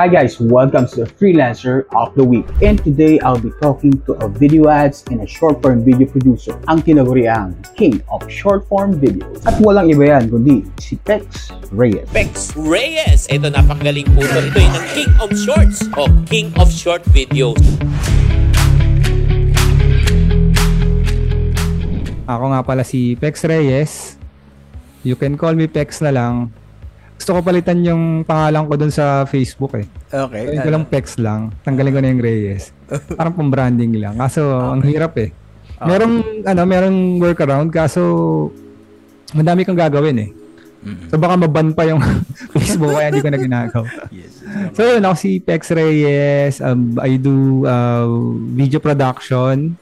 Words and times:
Hi 0.00 0.08
guys, 0.08 0.40
welcome 0.40 0.88
to 0.96 1.04
the 1.04 1.08
Freelancer 1.12 1.84
of 1.92 2.16
the 2.16 2.24
Week. 2.24 2.48
And 2.64 2.80
today 2.80 3.20
I'll 3.20 3.36
be 3.36 3.52
talking 3.60 4.00
to 4.08 4.16
a 4.24 4.32
video 4.32 4.72
ads 4.72 5.04
and 5.12 5.20
a 5.20 5.28
short 5.28 5.60
form 5.60 5.84
video 5.84 6.08
producer, 6.08 6.56
ang 6.72 6.80
tinaguriang 6.80 7.52
King 7.76 8.00
of 8.08 8.24
Short 8.32 8.64
Form 8.64 8.96
Videos. 8.96 9.44
At 9.44 9.60
walang 9.60 9.92
iba 9.92 10.08
yan 10.08 10.32
kundi 10.32 10.64
si 10.80 10.96
Pex 11.04 11.52
Reyes. 11.68 12.08
Pex 12.16 12.56
Reyes. 12.56 13.28
Ito 13.28 13.52
napakagaling 13.52 14.08
po 14.16 14.24
ito. 14.24 14.40
Ito 14.40 14.56
yung 14.56 14.72
ng 14.72 14.86
King 14.96 15.12
of 15.20 15.30
Shorts 15.36 15.84
o 16.00 16.08
King 16.24 16.48
of 16.56 16.72
Short 16.72 17.04
Videos. 17.12 17.60
Ako 22.24 22.56
nga 22.56 22.64
pala 22.64 22.88
si 22.88 23.20
Pex 23.20 23.44
Reyes. 23.44 24.16
You 25.04 25.20
can 25.20 25.36
call 25.36 25.52
me 25.52 25.68
Pex 25.68 26.00
na 26.00 26.08
lang. 26.08 26.56
Gusto 27.20 27.36
ko 27.36 27.44
palitan 27.44 27.84
yung 27.84 28.24
pangalan 28.24 28.64
ko 28.64 28.80
dun 28.80 28.88
sa 28.88 29.28
Facebook 29.28 29.76
eh. 29.76 29.84
Okay. 30.08 30.56
Gawin 30.56 30.64
ko 30.64 30.70
lang 30.72 30.84
Pex 30.88 31.20
lang. 31.20 31.52
Tanggalin 31.60 31.92
ko 31.92 32.00
na 32.00 32.08
yung 32.16 32.22
Reyes. 32.24 32.72
Parang 33.20 33.36
pang 33.36 33.52
branding 33.52 33.92
lang. 34.00 34.16
Kaso 34.16 34.40
ang 34.72 34.80
hirap 34.80 35.20
eh. 35.20 35.28
Merong 35.84 36.44
ano, 36.48 36.62
merong 36.64 37.20
workaround 37.20 37.68
kaso 37.68 38.00
madami 39.36 39.68
kang 39.68 39.76
gagawin 39.76 40.16
eh. 40.16 40.30
So 41.12 41.20
baka 41.20 41.36
maban 41.36 41.76
pa 41.76 41.84
yung 41.84 42.00
Facebook 42.56 42.96
kaya 42.96 43.12
hindi 43.12 43.20
ko 43.20 43.28
na 43.28 43.36
ginagawa. 43.36 43.84
Yes. 44.08 44.40
So 44.72 44.80
yun, 44.88 45.04
ako 45.04 45.16
si 45.20 45.30
Pex 45.44 45.68
Reyes. 45.76 46.64
Um, 46.64 46.96
I 46.96 47.20
do 47.20 47.68
uh, 47.68 48.08
video 48.56 48.80
production 48.80 49.76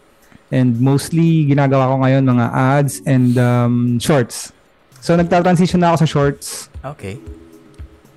and 0.50 0.74
mostly 0.82 1.46
ginagawa 1.46 1.94
ko 1.94 2.02
ngayon 2.02 2.22
mga 2.26 2.46
ads 2.50 2.98
and 3.06 3.38
um, 3.38 4.02
shorts. 4.02 4.50
So 4.98 5.14
nagta-transition 5.14 5.78
na 5.78 5.92
ako 5.92 5.96
sa 6.02 6.08
shorts 6.08 6.46
Okay. 6.80 7.18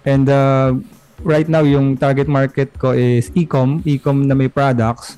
and 0.03 0.25
uh, 0.25 0.73
right 1.21 1.45
now 1.45 1.61
yung 1.61 1.93
target 1.95 2.25
market 2.25 2.73
ko 2.75 2.91
is 2.91 3.29
e-com, 3.31 3.81
e-com 3.83 4.25
na 4.25 4.33
may 4.33 4.47
products. 4.47 5.17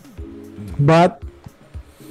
But 0.76 1.24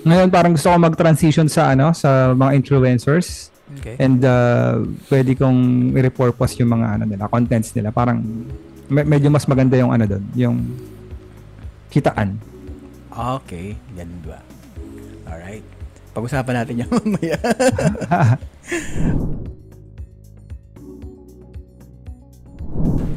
ngayon 0.02 0.28
parang 0.28 0.52
gusto 0.52 0.66
ko 0.66 0.76
mag-transition 0.76 1.46
sa 1.46 1.70
ano 1.70 1.92
sa 1.92 2.32
mga 2.32 2.56
influencers 2.56 3.52
Okay. 3.72 3.96
and 3.96 4.20
uh, 4.20 4.84
pwede 5.08 5.32
kong 5.32 5.92
i-repurpose 5.92 6.60
yung 6.60 6.72
mga 6.72 6.86
ano 6.92 7.04
nila, 7.06 7.24
contents 7.26 7.72
nila. 7.72 7.88
Parang 7.88 8.20
me- 8.86 9.08
medyo 9.08 9.28
mas 9.28 9.48
maganda 9.48 9.76
yung 9.76 9.88
ano 9.88 10.04
doon, 10.04 10.24
yung 10.34 10.56
kitaan. 11.88 12.36
Okay. 13.10 13.72
Ganun 13.92 14.20
ba? 14.22 14.40
Alright. 15.24 15.64
Pag-usapan 16.12 16.54
natin 16.54 16.84
yan 16.84 16.88
mamaya. 16.96 17.36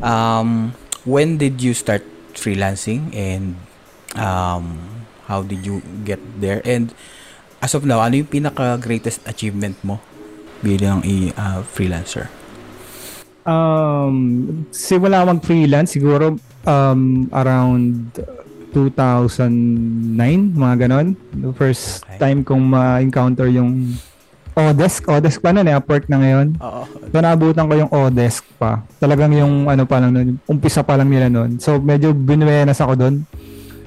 um, 0.01 0.73
when 1.05 1.37
did 1.37 1.61
you 1.61 1.73
start 1.73 2.03
freelancing 2.33 3.13
and 3.15 3.55
um, 4.15 4.79
how 5.27 5.41
did 5.43 5.65
you 5.65 5.81
get 6.03 6.19
there? 6.39 6.61
And 6.65 6.93
as 7.61 7.73
of 7.73 7.85
now, 7.85 8.01
ano 8.01 8.21
yung 8.21 8.29
pinaka-greatest 8.29 9.23
achievement 9.27 9.77
mo 9.83 9.99
bilang 10.63 11.03
i 11.05 11.31
uh, 11.37 11.61
freelancer? 11.63 12.29
Um, 13.45 14.65
simula 14.73 15.21
mag-freelance 15.21 15.93
siguro 15.93 16.37
um, 16.65 17.29
around 17.29 18.09
2009, 18.73 20.57
mga 20.57 20.75
ganon. 20.89 21.15
The 21.31 21.53
first 21.55 22.03
Okay. 22.03 22.19
time 22.19 22.43
kong 22.43 22.67
ma-encounter 22.67 23.47
yung 23.47 23.95
Odesk. 24.55 25.03
Odesk 25.11 25.43
pa 25.43 25.51
nun 25.51 25.67
eh, 25.67 25.75
Upwork 25.75 26.07
na 26.07 26.17
ngayon. 26.23 26.55
Oo. 26.63 26.83
So 27.11 27.19
naabutan 27.19 27.67
ko 27.67 27.73
yung 27.75 27.91
Odesk 27.91 28.47
pa. 28.55 28.87
Talagang 29.03 29.35
yung 29.35 29.67
ano 29.67 29.83
pa 29.83 29.99
lang 29.99 30.15
nun, 30.15 30.39
umpisa 30.47 30.79
pa 30.79 30.95
lang 30.95 31.11
nila 31.11 31.27
nun. 31.27 31.59
So 31.59 31.77
medyo 31.77 32.15
binuenas 32.15 32.79
ako 32.79 32.95
doon. 32.95 33.15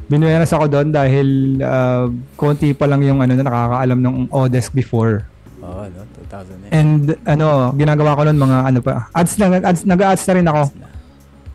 Binuenas 0.08 0.52
ako 0.52 0.68
doon 0.68 0.88
dahil 0.92 1.60
uh, 1.64 2.12
konti 2.36 2.76
pa 2.76 2.84
lang 2.84 3.00
yung 3.00 3.24
ano 3.24 3.32
na 3.32 3.44
nakakaalam 3.44 3.98
ng 4.00 4.14
Odesk 4.28 4.76
before. 4.76 5.24
Oo, 5.64 5.84
no? 5.88 6.00
2009. 6.28 6.72
And 6.76 7.16
ano, 7.24 7.72
ginagawa 7.72 8.16
ko 8.16 8.22
nun 8.28 8.38
mga 8.38 8.58
ano 8.68 8.80
pa. 8.84 9.08
Ads 9.16 9.32
na, 9.40 9.46
ads, 9.64 9.82
nag-ads 9.88 10.24
na 10.28 10.34
rin 10.36 10.46
ako 10.48 10.62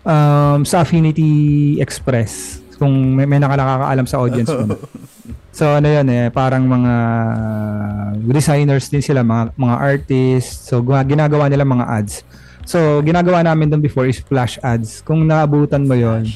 um, 0.10 0.60
sa 0.66 0.82
Affinity 0.82 1.32
Express. 1.78 2.62
Kung 2.82 3.14
may, 3.14 3.30
may 3.30 3.38
nakakaalam 3.38 4.06
sa 4.10 4.18
audience 4.22 4.50
mo. 4.50 4.74
So 5.56 5.70
ano 5.70 5.88
yun 5.88 6.08
eh, 6.12 6.28
parang 6.34 6.68
mga 6.68 6.94
designers 8.28 8.92
din 8.92 9.04
sila, 9.04 9.24
mga, 9.24 9.56
mga 9.56 9.76
artists. 9.80 10.68
So 10.68 10.84
ginagawa 10.84 11.48
nila 11.48 11.64
mga 11.64 11.86
ads. 11.88 12.28
So 12.68 13.00
ginagawa 13.04 13.44
namin 13.44 13.72
doon 13.72 13.84
before 13.84 14.08
is 14.08 14.20
flash 14.20 14.60
ads. 14.60 15.04
Kung 15.04 15.24
naabutan 15.28 15.88
mo 15.88 15.96
yon 15.96 16.28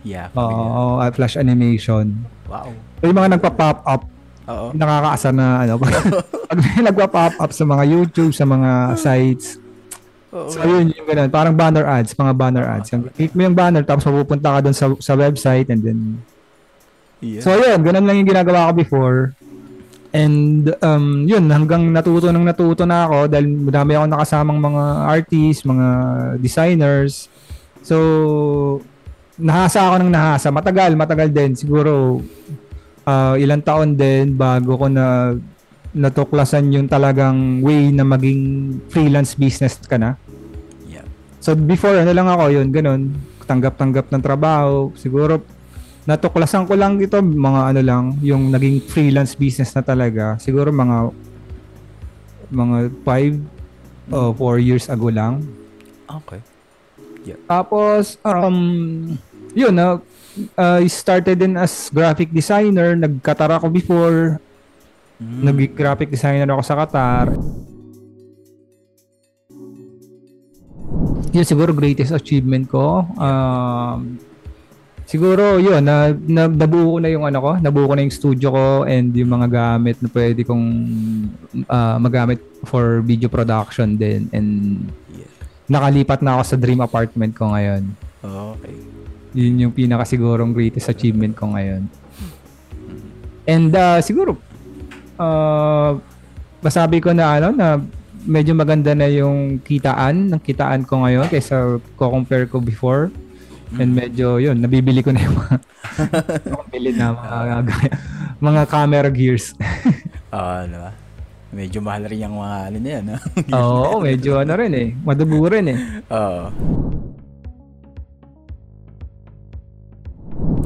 Yeah. 0.00 0.32
Oo, 0.32 0.96
uh, 0.96 1.12
flash 1.12 1.36
animation. 1.36 2.24
Wow. 2.48 2.72
So, 3.00 3.12
yung 3.12 3.20
mga 3.20 3.36
nagpa-pop 3.36 3.84
up, 3.84 4.08
Oo. 4.48 4.72
nakakaasar 4.72 5.28
na 5.36 5.60
ano. 5.60 5.76
pag, 5.76 5.92
pag 6.48 6.56
may 6.56 6.80
nagpa-pop 6.88 7.36
up 7.36 7.52
sa 7.52 7.64
mga 7.68 7.84
YouTube, 7.84 8.32
sa 8.32 8.48
mga 8.48 8.96
sites, 8.96 9.60
Oo. 10.30 10.46
So 10.46 10.62
yun 10.62 10.94
yung 10.94 11.06
ganun, 11.10 11.26
parang 11.26 11.58
banner 11.58 11.82
ads, 11.82 12.14
mga 12.14 12.32
banner 12.38 12.62
ads. 12.62 12.94
Yung, 12.94 13.02
click 13.10 13.34
mo 13.34 13.42
yung 13.42 13.56
banner 13.58 13.82
tapos 13.82 14.06
mapupunta 14.06 14.54
ka 14.54 14.58
doon 14.62 14.76
sa 14.76 14.86
sa 15.02 15.18
website 15.18 15.66
and 15.74 15.82
then 15.82 16.22
Yeah. 17.20 17.44
So 17.44 17.56
yun, 17.56 17.84
ganun 17.84 18.04
lang 18.08 18.16
yung 18.20 18.30
ginagawa 18.32 18.72
ko 18.72 18.72
before. 18.80 19.20
And 20.10 20.74
um 20.82 21.22
yun 21.28 21.46
hanggang 21.46 21.86
natuto 21.94 22.34
nang 22.34 22.42
natuto 22.42 22.82
na 22.82 23.06
ako 23.06 23.30
dahil 23.30 23.46
madami 23.46 23.94
ako 23.94 24.06
nakasamang 24.10 24.58
mga 24.58 24.84
artists, 25.06 25.62
mga 25.62 25.88
designers. 26.40 27.30
So 27.84 27.96
nahasa 29.38 29.86
ako 29.86 30.02
ng 30.02 30.12
nahasa. 30.12 30.48
Matagal, 30.50 30.96
matagal 30.98 31.28
din. 31.30 31.54
Siguro 31.54 32.24
ah, 33.06 33.36
ilang 33.38 33.62
taon 33.62 33.94
din 33.94 34.34
bago 34.34 34.76
ko 34.76 34.86
na 34.90 35.36
natuklasan 35.90 36.70
yung 36.70 36.86
talagang 36.86 37.62
way 37.66 37.90
na 37.90 38.06
maging 38.06 38.78
freelance 38.90 39.34
business 39.34 39.78
ka 39.82 39.98
na. 39.98 40.14
Yeah. 40.86 41.06
So 41.42 41.54
before 41.58 41.98
ano 41.98 42.10
lang 42.14 42.30
ako 42.30 42.44
yun, 42.50 42.70
ganun, 42.70 43.14
tanggap-tanggap 43.46 44.10
ng 44.10 44.22
trabaho. 44.22 44.94
Siguro 44.94 45.42
natuklasan 46.10 46.66
ko 46.66 46.74
lang 46.74 46.98
ito 46.98 47.22
mga 47.22 47.60
ano 47.70 47.80
lang, 47.80 48.04
yung 48.18 48.50
naging 48.50 48.82
freelance 48.82 49.38
business 49.38 49.70
na 49.70 49.82
talaga. 49.86 50.34
Siguro 50.42 50.74
mga 50.74 51.14
mga 52.50 52.76
5 53.06 53.38
o 54.10 54.34
4 54.34 54.58
years 54.58 54.90
ago 54.90 55.06
lang. 55.06 55.46
Okay. 56.10 56.42
Tapos 57.46 58.18
um 58.26 58.58
yun 59.54 59.70
na 59.70 60.02
I 60.58 60.86
started 60.90 61.38
din 61.38 61.54
as 61.54 61.90
graphic 61.90 62.30
designer, 62.30 62.98
nagkatara 62.98 63.62
ko 63.62 63.70
before, 63.70 64.38
Mm. 65.20 65.52
naging 65.52 65.76
graphic 65.76 66.08
designer 66.08 66.48
ako 66.48 66.62
sa 66.64 66.80
Qatar. 66.80 67.28
Yun 71.30 71.44
siguro 71.44 71.76
greatest 71.76 72.10
achievement 72.10 72.66
ko. 72.66 73.04
Um, 73.20 74.16
siguro 75.10 75.58
yun, 75.58 75.82
na, 75.82 76.14
na, 76.14 76.46
nabuo 76.46 76.94
ko 76.94 76.98
na 77.02 77.10
yung 77.10 77.26
ano 77.26 77.38
ko, 77.42 77.50
nabuo 77.58 77.90
ko 77.90 77.98
na 77.98 78.06
yung 78.06 78.14
studio 78.14 78.54
ko 78.54 78.66
and 78.86 79.10
yung 79.10 79.34
mga 79.34 79.50
gamit 79.50 79.98
na 79.98 80.06
pwede 80.06 80.46
kong 80.46 80.66
ah, 81.66 81.98
magamit 81.98 82.38
for 82.62 83.02
video 83.02 83.26
production 83.26 83.98
din 83.98 84.30
and 84.30 84.48
Yeah. 85.10 85.26
nakalipat 85.66 86.22
na 86.22 86.38
ako 86.38 86.42
sa 86.46 86.56
dream 86.56 86.78
apartment 86.78 87.34
ko 87.34 87.50
ngayon. 87.50 87.82
Okay. 88.22 88.74
Yun 89.34 89.66
yung 89.66 89.74
pinaka 89.74 90.06
sigurong 90.06 90.54
greatest 90.54 90.86
achievement 90.86 91.34
ko 91.34 91.50
ngayon. 91.50 91.90
And 93.50 93.74
uh, 93.74 93.98
siguro 93.98 94.38
uh, 95.18 95.98
masabi 96.62 97.02
ko 97.02 97.10
na 97.10 97.42
ano 97.42 97.48
na 97.50 97.82
medyo 98.22 98.54
maganda 98.54 98.94
na 98.94 99.10
yung 99.10 99.58
kitaan, 99.58 100.30
ng 100.30 100.42
kitaan 100.42 100.86
ko 100.86 101.02
ngayon 101.02 101.26
kaysa 101.26 101.82
ko 101.98 102.02
compare 102.06 102.46
ko 102.46 102.62
before. 102.62 103.10
And 103.78 103.94
medyo 103.94 104.42
yun, 104.42 104.58
nabibili 104.58 104.98
ko 104.98 105.14
na 105.14 105.22
yung 105.22 105.36
mga 105.38 105.54
nakabili 106.50 106.90
na 106.90 107.14
mga, 107.14 107.36
mga 108.42 108.62
camera 108.66 109.10
gears. 109.14 109.54
Oo, 110.34 110.52
ano 110.66 110.76
ba? 110.88 110.90
Medyo 111.50 111.78
mahal 111.82 112.06
rin 112.06 112.26
yung 112.26 112.38
mga 112.38 112.58
ano 112.70 112.76
na 112.78 112.90
yan, 112.90 113.04
ha? 113.14 113.18
Oo, 113.58 114.02
medyo 114.02 114.42
ano 114.42 114.52
rin 114.58 114.72
eh. 114.74 114.88
Madugo 115.02 115.46
rin 115.50 115.66
eh. 115.70 115.78
Oo. 116.10 116.42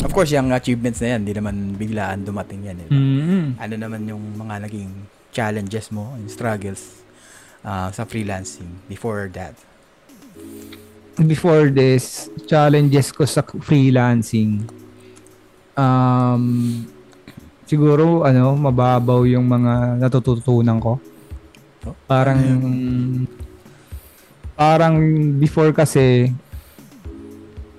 Of 0.05 0.13
course, 0.13 0.33
yung 0.33 0.53
achievements 0.53 1.01
na 1.01 1.17
yan, 1.17 1.21
di 1.25 1.33
naman 1.33 1.77
biglaan 1.77 2.25
dumating 2.25 2.69
yan. 2.69 2.79
Eh. 2.85 2.89
mm 2.89 3.45
Ano 3.61 3.75
naman 3.81 4.05
yung 4.09 4.23
mga 4.37 4.69
naging 4.69 4.93
challenges 5.33 5.89
mo 5.93 6.13
and 6.17 6.29
struggles 6.29 7.05
ah, 7.65 7.89
sa 7.93 8.05
freelancing 8.05 8.81
before 8.89 9.29
that? 9.33 9.57
Before 11.23 11.71
this, 11.71 12.27
challenges 12.45 13.15
ko 13.15 13.23
sa 13.23 13.43
freelancing, 13.43 14.67
um, 15.79 16.83
siguro, 17.65 18.27
ano, 18.27 18.59
mababaw 18.59 19.23
yung 19.29 19.47
mga 19.47 20.03
natututunan 20.03 20.83
ko. 20.83 20.99
Parang, 22.09 22.41
parang 24.57 24.95
before 25.39 25.71
kasi, 25.71 26.33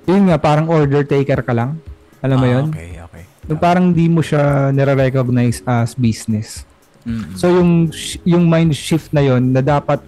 yun 0.05 0.29
nga, 0.29 0.37
parang 0.37 0.69
order 0.69 1.03
taker 1.03 1.41
ka 1.41 1.51
lang. 1.51 1.81
Alam 2.21 2.37
mo 2.37 2.45
Ah, 2.45 2.53
yun? 2.55 2.65
Okay, 2.71 2.89
okay. 3.01 3.23
Yung 3.45 3.59
parang 3.61 3.93
di 3.93 4.09
mo 4.09 4.21
siya 4.25 4.73
nire-recognize 4.73 5.61
as 5.65 5.93
business. 5.93 6.65
Mm. 7.05 7.37
So 7.37 7.45
yung 7.53 7.93
yung 8.25 8.49
mind 8.49 8.73
shift 8.73 9.13
na 9.13 9.21
yon 9.21 9.53
na 9.53 9.61
dapat 9.61 10.01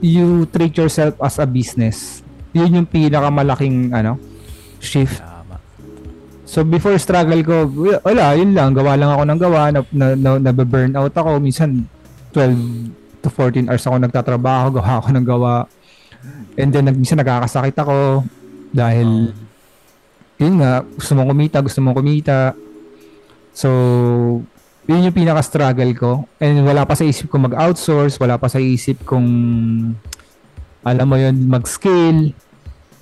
you 0.00 0.44
treat 0.50 0.76
yourself 0.76 1.16
as 1.22 1.40
a 1.40 1.46
business. 1.48 2.20
Yun 2.52 2.82
yung 2.82 2.88
pinakamalaking 2.88 3.92
ano 3.92 4.20
shift. 4.80 5.20
So 6.46 6.62
before 6.62 6.94
struggle 7.02 7.42
ko, 7.42 7.66
wala, 8.06 8.38
yun 8.38 8.54
lang, 8.54 8.70
gawa 8.70 8.94
lang 8.94 9.10
ako 9.10 9.22
ng 9.26 9.40
gawa, 9.42 9.60
na, 9.74 9.80
na, 9.90 10.06
na, 10.14 10.30
nabe-burn 10.38 10.94
out 10.94 11.10
ako, 11.10 11.42
minsan 11.42 11.84
12 12.30 13.20
to 13.20 13.28
14 13.28 13.66
hours 13.66 13.82
ako 13.82 13.96
nagtatrabaho, 13.98 14.66
gawa 14.78 15.02
ako 15.02 15.08
ng 15.10 15.26
gawa. 15.26 15.54
And 16.54 16.70
then 16.70 16.86
nag- 16.86 17.02
minsan 17.02 17.18
nagkakasakit 17.18 17.74
ako 17.74 18.22
dahil 18.70 19.34
yun 20.38 20.54
nga, 20.62 20.86
gusto 20.86 21.12
mong 21.18 21.34
kumita, 21.34 21.58
gusto 21.64 21.78
mong 21.82 21.96
kumita. 21.98 22.54
So, 23.56 23.68
yun 24.86 25.06
yung 25.06 25.16
pinaka-struggle 25.16 25.92
ko. 25.94 26.10
And 26.38 26.62
wala 26.62 26.86
pa 26.86 26.94
sa 26.94 27.02
isip 27.02 27.26
ko 27.26 27.42
mag-outsource, 27.42 28.18
wala 28.18 28.38
pa 28.38 28.46
sa 28.46 28.58
isip 28.58 29.02
kong 29.02 29.28
alam 30.86 31.06
mo 31.06 31.18
yun, 31.18 31.50
mag-scale. 31.50 32.30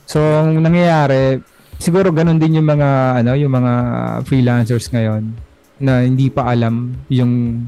So, 0.08 0.20
ang 0.20 0.56
nangyayari, 0.56 1.44
siguro 1.76 2.08
ganun 2.08 2.40
din 2.40 2.56
yung 2.56 2.68
mga 2.68 3.20
ano, 3.20 3.36
yung 3.36 3.52
mga 3.52 3.72
freelancers 4.24 4.88
ngayon 4.88 5.28
na 5.76 6.00
hindi 6.00 6.32
pa 6.32 6.48
alam 6.48 6.96
yung 7.12 7.60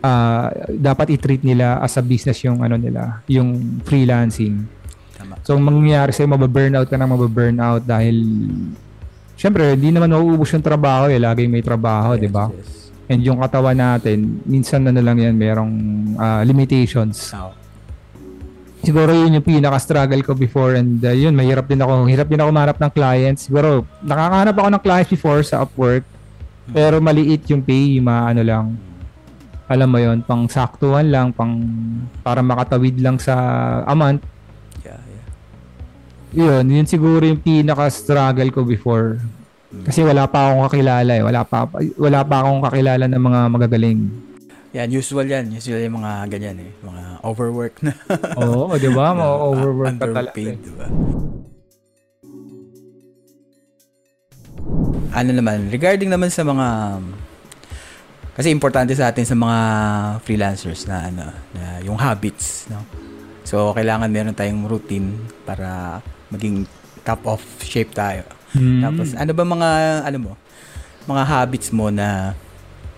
ah, 0.00 0.48
dapat 0.72 1.12
i-treat 1.12 1.44
nila 1.44 1.82
as 1.84 2.00
a 2.00 2.02
business 2.04 2.40
yung 2.40 2.64
ano 2.64 2.80
nila, 2.80 3.20
yung 3.28 3.80
freelancing. 3.84 4.64
Tama. 5.16 5.36
So, 5.44 5.56
ang 5.56 5.64
mangyayari 5.64 6.16
sa'yo, 6.16 6.32
mababurnout 6.32 6.88
ka 6.88 6.96
na 6.96 7.08
mababurnout 7.08 7.84
dahil 7.84 8.16
syempre, 9.36 9.76
hindi 9.76 9.92
naman 9.92 10.12
mauubos 10.12 10.48
yung 10.52 10.64
trabaho 10.64 11.12
eh. 11.12 11.20
Laging 11.20 11.52
may 11.52 11.64
trabaho, 11.64 12.16
Yes, 12.16 12.22
di 12.24 12.30
ba? 12.32 12.48
yes. 12.48 12.85
And 13.06 13.22
yung 13.22 13.38
katawan 13.38 13.78
natin, 13.78 14.42
minsan 14.42 14.82
na 14.82 14.98
lang 14.98 15.22
yan, 15.22 15.38
merong 15.38 15.72
ah, 16.18 16.42
limitations. 16.42 17.30
Ah, 17.30 17.54
Siguro 18.86 19.10
yun 19.10 19.34
yung 19.34 19.42
pinaka-struggle 19.42 20.22
ko 20.22 20.38
before 20.38 20.78
and 20.78 21.02
uh, 21.02 21.10
yun, 21.10 21.34
mahirap 21.34 21.66
din 21.66 21.82
ako. 21.82 22.06
Hirap 22.06 22.30
din 22.30 22.38
ako 22.38 22.50
manap 22.54 22.78
ng 22.78 22.92
clients. 22.94 23.50
Siguro, 23.50 23.82
nakakahanap 23.98 24.54
ako 24.54 24.68
ng 24.70 24.82
clients 24.86 25.10
before 25.10 25.40
sa 25.42 25.66
Upwork. 25.66 26.06
Pero 26.70 27.02
maliit 27.02 27.46
yung 27.50 27.66
pay, 27.66 27.98
yung 27.98 28.06
mga 28.06 28.22
ano 28.30 28.42
lang. 28.46 28.66
Alam 29.66 29.88
mo 29.90 29.98
yon 29.98 30.22
pang 30.22 30.46
saktuhan 30.46 31.10
lang, 31.10 31.34
pang 31.34 31.58
para 32.22 32.38
makatawid 32.46 33.02
lang 33.02 33.18
sa 33.18 33.34
a 33.82 33.94
month. 33.98 34.22
yeah, 34.86 35.02
yeah. 35.10 35.26
Yun, 36.30 36.64
yun 36.70 36.86
siguro 36.86 37.26
yung 37.26 37.42
pinaka-struggle 37.42 38.54
ko 38.54 38.62
before. 38.62 39.18
Kasi 39.84 40.00
wala 40.06 40.24
pa 40.30 40.48
akong 40.48 40.62
kakilala 40.70 41.12
eh. 41.12 41.22
Wala 41.26 41.40
pa, 41.44 41.68
wala 41.98 42.20
pa 42.24 42.36
akong 42.40 42.60
kakilala 42.64 43.04
ng 43.10 43.22
mga 43.22 43.40
magagaling. 43.52 44.00
Yan, 44.76 44.88
usual 44.92 45.26
yan. 45.26 45.52
Usual 45.52 45.80
yung 45.82 46.00
mga 46.00 46.12
ganyan 46.30 46.56
eh. 46.64 46.70
Mga 46.80 47.02
overwork 47.26 47.74
na. 47.82 47.92
Oo, 48.40 48.72
di 48.76 48.90
ba? 48.92 49.12
Mga 49.12 49.36
overwork 49.40 49.94
ka 49.98 50.06
talaga. 50.06 50.32
Underpaid, 50.32 50.56
eh. 50.56 50.64
di 50.64 50.72
ba? 50.72 50.86
Ano 55.16 55.30
naman, 55.32 55.72
regarding 55.72 56.12
naman 56.12 56.28
sa 56.28 56.44
mga 56.44 57.00
kasi 58.36 58.52
importante 58.52 58.92
sa 58.92 59.08
atin 59.08 59.24
sa 59.24 59.32
mga 59.32 59.58
freelancers 60.20 60.84
na 60.84 61.08
ano, 61.08 61.24
na 61.56 61.80
yung 61.80 61.96
habits, 61.96 62.68
no. 62.68 62.84
So 63.48 63.72
kailangan 63.72 64.12
meron 64.12 64.36
tayong 64.36 64.68
routine 64.68 65.16
para 65.48 66.04
maging 66.28 66.68
top 67.00 67.24
of 67.24 67.40
shape 67.64 67.96
tayo. 67.96 68.28
Hmm. 68.56 68.80
Tapos 68.82 69.12
ano 69.12 69.32
ba 69.36 69.44
mga 69.44 69.68
ano 70.08 70.18
mo, 70.18 70.32
mga 71.06 71.22
habits 71.22 71.68
mo 71.70 71.92
na 71.92 72.32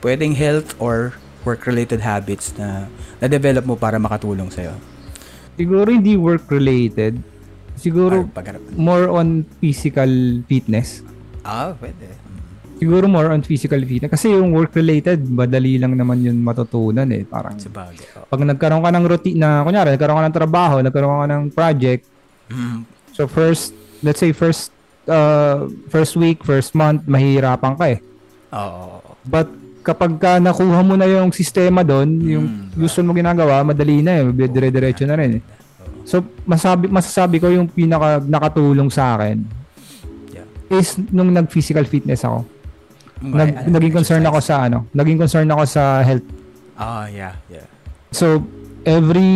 pwedeng 0.00 0.32
health 0.32 0.78
or 0.78 1.12
work-related 1.42 1.98
habits 1.98 2.54
na 2.54 2.86
na-develop 3.18 3.64
mo 3.66 3.74
para 3.74 3.98
makatulong 3.98 4.48
sa'yo? 4.48 4.74
Siguro 5.58 5.90
hindi 5.90 6.14
work-related. 6.14 7.18
Siguro 7.78 8.26
more 8.74 9.10
on 9.10 9.42
physical 9.58 10.10
fitness. 10.46 11.02
Ah, 11.42 11.74
pwede. 11.78 12.10
Siguro 12.78 13.10
more 13.10 13.34
on 13.34 13.42
physical 13.42 13.82
fitness. 13.82 14.10
Kasi 14.10 14.30
yung 14.30 14.54
work-related, 14.54 15.26
madali 15.26 15.82
lang 15.82 15.98
naman 15.98 16.22
yun 16.22 16.38
matutunan 16.38 17.06
eh. 17.10 17.26
Parang 17.26 17.58
Sa 17.58 17.70
bagay. 17.70 18.06
Oh. 18.14 18.26
pag 18.30 18.40
nagkaroon 18.46 18.82
ka 18.82 18.90
ng 18.94 19.04
routine 19.06 19.38
na, 19.38 19.66
kunyari, 19.66 19.94
nagkaroon 19.98 20.18
ka 20.22 20.26
ng 20.30 20.38
trabaho, 20.38 20.74
nagkaroon 20.78 21.22
ka 21.26 21.28
ng 21.34 21.44
project, 21.50 22.02
Mm, 22.48 22.88
so 23.12 23.28
first, 23.28 23.76
let's 24.00 24.20
say 24.20 24.32
first, 24.32 24.72
uh, 25.08 25.66
first 25.88 26.14
week, 26.14 26.44
first 26.44 26.72
month, 26.72 27.02
mahihirapan 27.04 27.74
ka 27.74 27.84
eh. 27.88 27.98
Oo. 28.52 29.00
But 29.24 29.48
kapag 29.80 30.20
ka 30.20 30.36
nakuha 30.36 30.80
mo 30.80 30.94
na 30.94 31.08
yung 31.08 31.32
sistema 31.32 31.80
doon, 31.80 32.08
yung 32.20 32.46
Mm. 32.46 32.76
gusto 32.76 33.00
mo 33.00 33.10
ginagawa, 33.10 33.64
madali 33.64 34.04
na 34.04 34.20
eh, 34.20 34.28
dire-diretso 34.28 35.08
na 35.08 35.16
rin 35.16 35.40
eh. 35.40 35.42
So, 36.04 36.20
masabi, 36.44 36.88
masasabi 36.88 37.36
ko 37.36 37.48
yung 37.48 37.68
pinaka 37.68 38.20
nakatulong 38.20 38.88
sa 38.88 39.16
akin 39.16 39.44
Yeah. 40.28 40.48
is 40.72 40.96
nung 41.08 41.32
nag-physical 41.32 41.84
fitness 41.84 42.24
ako. 42.24 42.44
Nag, 43.18 43.50
ano, 43.50 43.68
naging 43.74 43.92
concern 43.92 44.22
ako 44.22 44.38
sa 44.38 44.68
ano, 44.68 44.86
naging 44.92 45.18
concern 45.18 45.48
ako 45.50 45.62
sa 45.66 46.00
health. 46.00 46.24
Ah, 46.78 47.10
yeah, 47.10 47.34
yeah. 47.50 47.66
So, 48.08 48.40
every, 48.86 49.28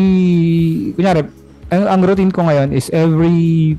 kunyari, 0.94 1.26
ang, 1.68 1.84
ang 1.88 2.00
routine 2.00 2.30
ko 2.30 2.46
ngayon 2.46 2.70
is 2.70 2.88
every 2.88 3.74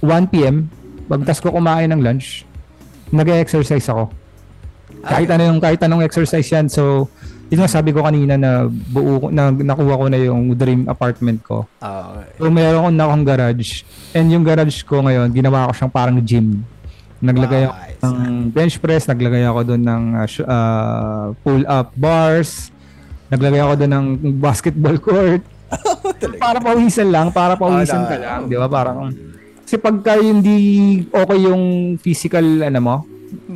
1 0.00 0.32
p.m., 0.32 0.66
pagtas 1.12 1.38
ko 1.38 1.52
kumain 1.52 1.84
ng 1.86 2.00
lunch, 2.00 2.48
nag-exercise 3.12 3.84
ako. 3.84 4.08
Kahit 5.02 5.28
ano 5.28 5.42
yung 5.44 5.60
kahit 5.60 5.76
anong 5.78 6.00
exercise 6.00 6.48
yan. 6.48 6.66
So, 6.66 7.12
yun 7.46 7.60
nga 7.60 7.68
sabi 7.68 7.92
ko 7.92 8.00
kanina 8.00 8.34
na 8.34 8.64
buo 8.64 9.18
ko, 9.18 9.26
na 9.28 9.52
nakuha 9.52 9.94
ko 9.94 10.04
na 10.08 10.16
yung 10.16 10.56
dream 10.56 10.88
apartment 10.88 11.44
ko. 11.44 11.68
Ah, 11.78 12.24
So, 12.38 12.48
meron 12.48 12.80
akong 12.80 12.96
na 12.96 13.04
akong 13.04 13.24
garage. 13.26 13.84
And 14.10 14.32
yung 14.32 14.40
garage 14.40 14.80
ko 14.80 15.04
ngayon, 15.04 15.28
ginawa 15.30 15.68
ko 15.68 15.72
siyang 15.74 15.92
parang 15.92 16.16
gym. 16.18 16.64
Naglagay 17.20 17.68
ako 17.68 17.74
Nice. 17.76 18.02
ng 18.02 18.34
bench 18.48 18.76
press, 18.78 19.04
naglagay 19.04 19.44
ako 19.44 19.60
doon 19.64 19.82
ng 19.84 20.02
uh, 20.16 20.26
uh, 20.42 21.26
pull-up 21.38 21.92
bars, 21.94 22.72
naglagay 23.28 23.60
ako 23.60 23.72
doon 23.76 23.92
ng 23.92 24.06
basketball 24.40 24.96
court. 25.06 25.44
para 26.42 26.58
pawisan 26.58 27.08
lang, 27.08 27.28
para 27.28 27.54
pawisan 27.54 28.00
Ah, 28.00 28.08
ka 28.08 28.16
na- 28.16 28.22
lang, 28.22 28.40
di 28.44 28.56
ba? 28.56 28.66
Parang, 28.66 29.12
kasi 29.72 29.80
pagka 29.80 30.20
hindi 30.20 30.56
okay 31.08 31.48
yung 31.48 31.96
physical, 31.96 32.44
ano 32.60 32.76
mo, 32.76 32.96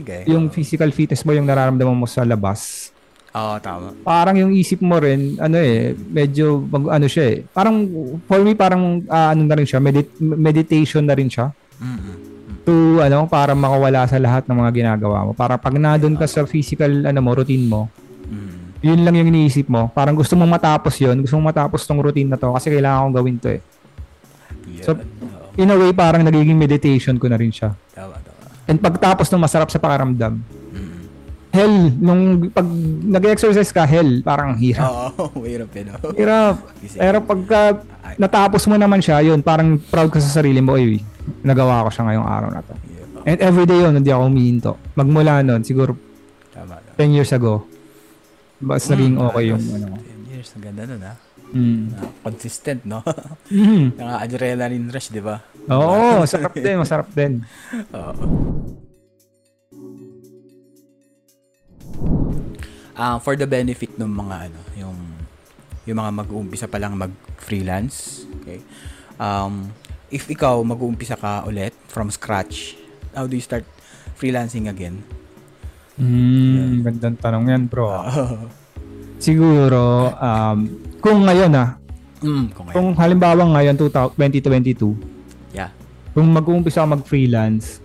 okay. 0.01 0.25
yung 0.25 0.49
physical 0.49 0.89
fitness 0.89 1.21
mo 1.29 1.37
yung 1.37 1.45
nararamdaman 1.45 1.93
mo 1.93 2.09
sa 2.09 2.25
labas, 2.25 2.89
Oo, 3.37 3.61
tama. 3.61 3.93
parang 4.01 4.33
yung 4.33 4.57
isip 4.57 4.81
mo 4.81 4.97
rin, 4.97 5.37
ano 5.37 5.61
eh, 5.61 5.93
medyo, 5.93 6.65
mag, 6.73 6.89
ano 6.89 7.05
siya 7.05 7.37
eh. 7.37 7.39
Parang, 7.53 7.85
for 8.25 8.41
me, 8.41 8.57
parang, 8.57 9.05
ah, 9.13 9.37
ano 9.37 9.45
na 9.45 9.61
rin 9.61 9.69
siya, 9.69 9.77
medit- 9.77 10.17
meditation 10.17 11.05
na 11.05 11.13
rin 11.13 11.29
siya. 11.29 11.53
Mm-mm. 11.85 12.17
To, 12.65 13.05
ano, 13.05 13.29
para 13.29 13.53
makawala 13.53 14.09
sa 14.09 14.17
lahat 14.17 14.49
ng 14.49 14.57
mga 14.57 14.73
ginagawa 14.73 15.21
mo. 15.21 15.37
Para 15.37 15.61
pag 15.61 15.77
nandun 15.77 16.17
ka 16.17 16.25
sa 16.25 16.49
physical, 16.49 17.05
ano 17.05 17.21
mo, 17.21 17.37
routine 17.37 17.69
mo, 17.69 17.93
Mm. 18.25 18.81
yun 18.81 19.01
lang 19.05 19.21
yung 19.21 19.29
iniisip 19.37 19.69
mo. 19.69 19.93
Parang 19.93 20.17
gusto 20.17 20.33
mong 20.33 20.49
matapos 20.49 20.97
yun, 20.97 21.21
gusto 21.21 21.37
mong 21.37 21.53
matapos 21.53 21.85
tong 21.85 22.01
routine 22.01 22.33
na 22.33 22.41
to 22.41 22.57
kasi 22.57 22.73
kailangan 22.73 23.05
kong 23.05 23.17
gawin 23.21 23.37
to 23.37 23.53
eh. 23.53 23.61
Yan. 24.67 24.83
So, 24.83 24.91
In 25.57 25.69
a 25.69 25.75
way, 25.75 25.91
parang 25.91 26.21
nagiging 26.21 26.55
meditation 26.55 27.17
ko 27.17 27.27
na 27.27 27.37
rin 27.37 27.49
siya. 27.49 27.73
tama, 27.91 28.17
tama. 28.17 28.45
And 28.67 28.77
pagtapos 28.77 29.27
ng 29.27 29.39
masarap 29.39 29.69
sa 29.69 29.79
pakaramdam, 29.79 30.37
Mm. 30.69 31.01
hell, 31.51 31.77
nung 31.97 32.23
pag 32.51 32.67
nag-exercise 33.03 33.71
ka, 33.71 33.85
hell, 33.85 34.21
parang 34.21 34.53
hirap. 34.55 34.85
Oo, 35.15 35.33
mahirap 35.41 35.73
yun. 35.73 35.87
oh. 35.95 36.13
Hirap. 36.13 36.55
Pero 36.91 37.19
pagka 37.23 37.61
natapos 38.15 38.67
mo 38.67 38.77
naman 38.77 39.01
siya, 39.01 39.23
yun, 39.23 39.41
parang 39.41 39.81
proud 39.81 40.11
ka 40.11 40.19
sa 40.19 40.29
sarili 40.35 40.61
mo, 40.61 40.75
oy, 40.75 41.01
nagawa 41.41 41.85
ko 41.85 41.91
siya 41.91 42.05
ngayong 42.07 42.29
araw 42.29 42.51
na 42.51 42.61
to. 42.61 42.75
Yeah, 42.85 43.25
And 43.25 43.39
everyday 43.41 43.81
yun, 43.81 43.95
hindi 43.95 44.11
ako 44.11 44.23
humihinto. 44.25 44.73
Magmula 44.93 45.41
nun, 45.41 45.63
siguro 45.63 45.97
tama. 46.53 46.77
tama. 46.77 47.01
10 47.01 47.11
years 47.13 47.33
ago, 47.33 47.65
mas 48.59 48.85
naging 48.85 49.15
Mm, 49.15 49.25
okay 49.25 49.45
yung 49.47 49.63
ano. 49.65 49.97
10 49.97 50.05
years, 50.29 50.49
ang 50.53 50.63
ganda 50.63 50.83
nun 50.85 51.01
ha. 51.01 51.15
Mm. 51.55 51.95
Na 51.95 52.11
consistent, 52.27 52.83
no? 52.83 53.01
Mhm. 53.55 53.95
Yung 53.99 54.11
adrenaline 54.11 54.87
rush, 54.91 55.15
di 55.15 55.23
ba? 55.23 55.39
Oo, 55.71 56.19
masarap 56.23 56.53
din, 56.55 56.77
masarap 56.79 57.09
din. 57.15 57.33
Oo. 57.99 58.25
Ah, 62.97 63.21
for 63.21 63.37
the 63.37 63.45
benefit 63.45 63.93
ng 64.01 64.09
mga 64.09 64.49
ano, 64.49 64.61
yung 64.73 64.97
yung 65.87 66.01
mga 66.01 66.11
mag-uumpisa 66.17 66.67
pa 66.67 66.81
lang 66.81 66.97
mag-freelance, 66.97 68.25
okay? 68.41 68.59
Um, 69.21 69.71
if 70.11 70.27
ikaw 70.27 70.59
mag-uumpisa 70.65 71.15
ka 71.15 71.45
ulit 71.47 71.77
from 71.87 72.09
scratch, 72.11 72.75
how 73.15 73.29
do 73.29 73.37
you 73.37 73.45
start 73.45 73.63
freelancing 74.19 74.67
again? 74.67 75.05
Mm, 76.01 76.83
gandang 76.85 77.17
tanong 77.21 77.45
yan, 77.53 77.63
bro. 77.69 77.89
Siguro, 79.17 80.13
um, 80.13 80.59
kung 80.99 81.25
ngayon 81.25 81.53
ah, 81.53 81.71
Mm, 82.17 82.49
kung 82.51 82.65
ngayon. 82.67 82.75
kung 82.75 82.89
halimbawa 82.97 83.43
ngayon 83.47 83.77
2022, 83.77 84.97
Yeah. 85.53 85.73
kung 86.13 86.29
mag-uumpisa 86.29 86.81
ako 86.81 86.97
mag-freelance, 86.97 87.81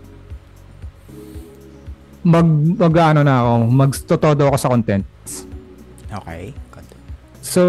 mag, 2.21 2.47
mag 2.77 2.95
ano 2.95 3.21
na 3.21 3.35
ako, 3.41 3.51
magtotodo 3.67 4.43
ako 4.47 4.57
sa 4.57 4.69
content. 4.69 5.05
Okay. 6.11 6.51
Content. 6.69 7.01
So, 7.41 7.61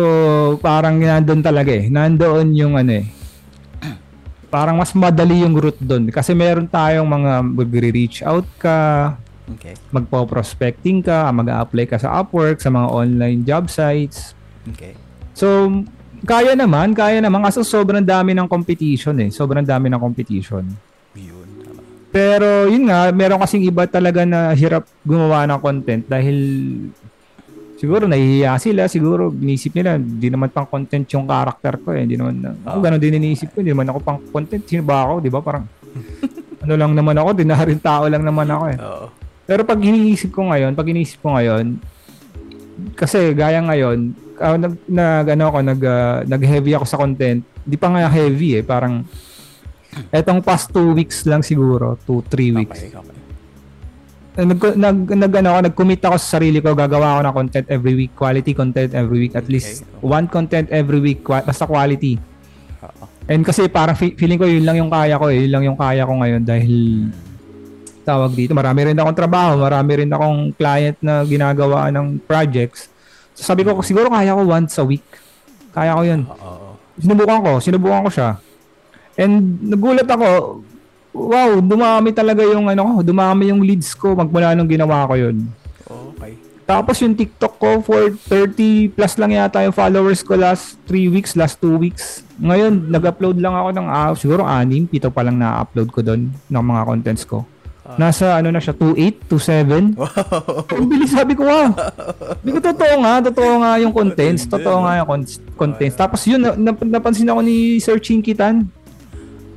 parang 0.58 0.98
nandun 0.98 1.40
talaga 1.40 1.72
eh. 1.72 1.86
Nandoon 1.86 2.52
yung 2.52 2.74
ano 2.76 3.00
eh. 3.00 3.06
Parang 4.52 4.76
mas 4.76 4.92
madali 4.92 5.40
yung 5.40 5.56
route 5.56 5.80
doon. 5.80 6.12
Kasi 6.12 6.36
meron 6.36 6.68
tayong 6.68 7.08
mga 7.08 7.32
magre-reach 7.40 8.20
out 8.20 8.44
ka, 8.60 9.16
Okay. 9.42 9.74
magpo-prospecting 9.90 11.02
ka, 11.02 11.26
mag-a-apply 11.34 11.84
ka 11.90 11.98
sa 11.98 12.22
Upwork, 12.22 12.62
sa 12.62 12.70
mga 12.70 12.86
online 12.88 13.40
job 13.42 13.66
sites. 13.66 14.38
Okay. 14.70 14.94
So, 15.34 15.66
kaya 16.22 16.54
naman, 16.54 16.94
kaya 16.94 17.18
naman 17.18 17.42
kasi 17.42 17.66
sobrang 17.66 18.06
dami 18.06 18.30
ng 18.38 18.46
competition 18.46 19.18
eh. 19.18 19.30
Sobrang 19.34 19.66
dami 19.66 19.90
ng 19.90 19.98
competition. 19.98 20.62
Yun. 21.18 21.48
Pero 22.12 22.68
yun 22.68 22.86
nga, 22.86 23.10
meron 23.10 23.40
kasing 23.42 23.66
iba 23.66 23.88
talaga 23.88 24.22
na 24.22 24.52
hirap 24.52 24.84
gumawa 25.02 25.48
ng 25.48 25.58
content 25.58 26.04
dahil 26.04 26.36
siguro 27.80 28.06
nahihiya 28.06 28.60
sila, 28.62 28.86
siguro 28.86 29.32
inisip 29.32 29.74
nila, 29.74 29.98
hindi 29.98 30.28
naman 30.30 30.52
pang 30.52 30.68
content 30.68 31.08
yung 31.10 31.26
character 31.26 31.80
ko 31.82 31.90
eh. 31.96 32.06
Hindi 32.06 32.20
naman, 32.20 32.62
ako 32.62 32.78
ganun 32.78 33.00
din 33.02 33.18
iniisip 33.18 33.56
ko, 33.56 33.64
hindi 33.64 33.74
naman 33.74 33.90
ako 33.90 33.98
pang 34.04 34.20
content. 34.30 34.62
Sino 34.62 34.86
ba 34.86 35.08
ako, 35.08 35.24
di 35.24 35.32
ba? 35.32 35.40
Parang, 35.42 35.64
ano 36.62 36.74
lang 36.78 36.92
naman 36.94 37.16
ako, 37.18 37.28
dinaharin 37.34 37.80
tao 37.82 38.06
lang 38.06 38.22
naman 38.22 38.46
ako 38.46 38.64
eh. 38.70 38.78
Oo. 38.78 39.21
Pero 39.52 39.68
pag 39.68 39.76
iniisip 39.76 40.32
ko 40.32 40.48
ngayon, 40.48 40.72
pag 40.72 40.88
iniisip 40.88 41.20
ko 41.20 41.36
ngayon, 41.36 41.76
kasi 42.96 43.36
gaya 43.36 43.60
ngayon, 43.60 44.16
ah, 44.40 44.56
nag, 44.56 44.80
nag 44.88 45.26
ano 45.28 45.44
ako, 45.52 45.58
nag, 45.60 45.80
ah, 45.84 46.24
nag-heavy 46.24 46.72
ako 46.72 46.84
sa 46.88 46.96
content. 46.96 47.44
Di 47.60 47.76
pa 47.76 47.92
nga 47.92 48.08
heavy 48.08 48.56
eh, 48.56 48.64
parang 48.64 49.04
etong 50.08 50.40
past 50.40 50.72
two 50.72 50.96
weeks 50.96 51.28
lang 51.28 51.44
siguro, 51.44 52.00
two, 52.08 52.24
three 52.32 52.48
weeks. 52.48 52.80
Okay. 52.80 52.96
Okay. 52.96 53.20
Eh, 54.40 54.48
Nag, 54.48 54.56
nag, 54.56 54.98
nag, 55.12 55.32
ano, 55.36 55.48
ako, 55.52 55.60
nag-commit 55.68 56.00
ako 56.00 56.16
sa 56.16 56.40
sarili 56.40 56.64
ko, 56.64 56.72
gagawa 56.72 57.12
ako 57.12 57.20
ng 57.20 57.34
content 57.36 57.66
every 57.68 57.92
week, 57.92 58.16
quality 58.16 58.56
content 58.56 58.96
every 58.96 59.28
week, 59.28 59.36
at 59.36 59.44
least 59.44 59.84
Okay. 59.84 60.08
one 60.08 60.24
content 60.24 60.72
every 60.72 61.04
week, 61.04 61.20
basta 61.20 61.68
quality. 61.68 62.16
Oo. 62.80 63.04
And 63.28 63.44
kasi 63.44 63.68
parang 63.68 63.92
fe- 63.92 64.16
feeling 64.16 64.40
ko 64.40 64.48
yun 64.48 64.64
lang 64.64 64.80
yung 64.80 64.88
kaya 64.88 65.20
ko 65.20 65.28
eh. 65.28 65.44
Yun 65.44 65.52
lang 65.52 65.64
yung 65.68 65.76
kaya 65.76 66.08
ko 66.08 66.16
ngayon 66.16 66.42
dahil 66.42 66.72
tawag 68.02 68.34
dito. 68.34 68.52
Marami 68.52 68.90
rin 68.92 68.98
akong 68.98 69.16
trabaho, 69.16 69.62
marami 69.62 70.04
rin 70.04 70.10
akong 70.10 70.52
client 70.54 70.98
na 71.00 71.22
ginagawa 71.22 71.88
ng 71.94 72.20
projects. 72.22 72.92
So 73.32 73.46
sabi 73.46 73.64
ko, 73.64 73.78
siguro 73.80 74.12
kaya 74.12 74.36
ko 74.36 74.42
once 74.44 74.76
a 74.76 74.84
week. 74.84 75.06
Kaya 75.72 75.96
ko 75.96 76.02
yun. 76.04 76.20
Sinubukan 77.00 77.40
ko, 77.40 77.52
sinubukan 77.62 78.04
ko 78.04 78.10
siya. 78.12 78.30
And 79.16 79.60
nagulat 79.64 80.08
ako, 80.08 80.60
wow, 81.12 81.50
dumami 81.60 82.12
talaga 82.12 82.44
yung 82.44 82.68
ano 82.68 82.82
ko, 82.84 82.92
dumami 83.04 83.52
yung 83.52 83.60
leads 83.64 83.92
ko 83.96 84.16
magmula 84.16 84.56
nung 84.56 84.68
ginawa 84.68 85.08
ko 85.08 85.14
yun. 85.16 85.48
Okay. 85.84 86.32
Tapos 86.62 86.96
yung 87.04 87.12
TikTok 87.12 87.54
ko 87.60 87.70
for 87.84 88.08
30 88.30 88.96
plus 88.96 89.18
lang 89.20 89.36
yata 89.36 89.60
yung 89.60 89.76
followers 89.76 90.24
ko 90.24 90.38
last 90.38 90.80
3 90.88 91.12
weeks, 91.12 91.36
last 91.36 91.60
2 91.60 91.76
weeks. 91.76 92.24
Ngayon, 92.40 92.88
nag-upload 92.88 93.36
lang 93.36 93.52
ako 93.52 93.68
ng 93.76 93.86
ah, 93.92 94.12
siguro 94.16 94.42
6, 94.48 94.88
pito 94.88 95.12
pa 95.12 95.20
lang 95.20 95.36
na-upload 95.36 95.88
ko 95.92 96.00
doon 96.00 96.32
ng 96.32 96.64
mga 96.64 96.82
contents 96.88 97.24
ko. 97.28 97.44
Nasa 97.82 98.38
ano 98.38 98.54
na 98.54 98.62
siya, 98.62 98.78
2.8, 98.78 99.26
2.7. 99.26 99.98
Ang 100.78 100.86
bilis 100.86 101.10
sabi 101.10 101.34
ko, 101.34 101.42
wow. 101.44 101.74
Hindi 102.38 102.50
ko 102.54 102.60
totoo 102.62 102.94
nga, 103.02 103.14
totoo 103.26 103.52
nga 103.58 103.70
yung 103.82 103.90
contents. 103.90 104.46
Totoo 104.46 104.86
nga 104.86 105.02
yung 105.02 105.08
con- 105.10 105.40
contents. 105.58 105.96
Tapos 105.98 106.22
yun, 106.24 106.38
na, 106.38 106.54
nap- 106.54 106.86
napansin 106.86 107.26
ako 107.26 107.42
ni 107.42 107.82
Sir 107.82 107.98
Chinkitan. 107.98 108.70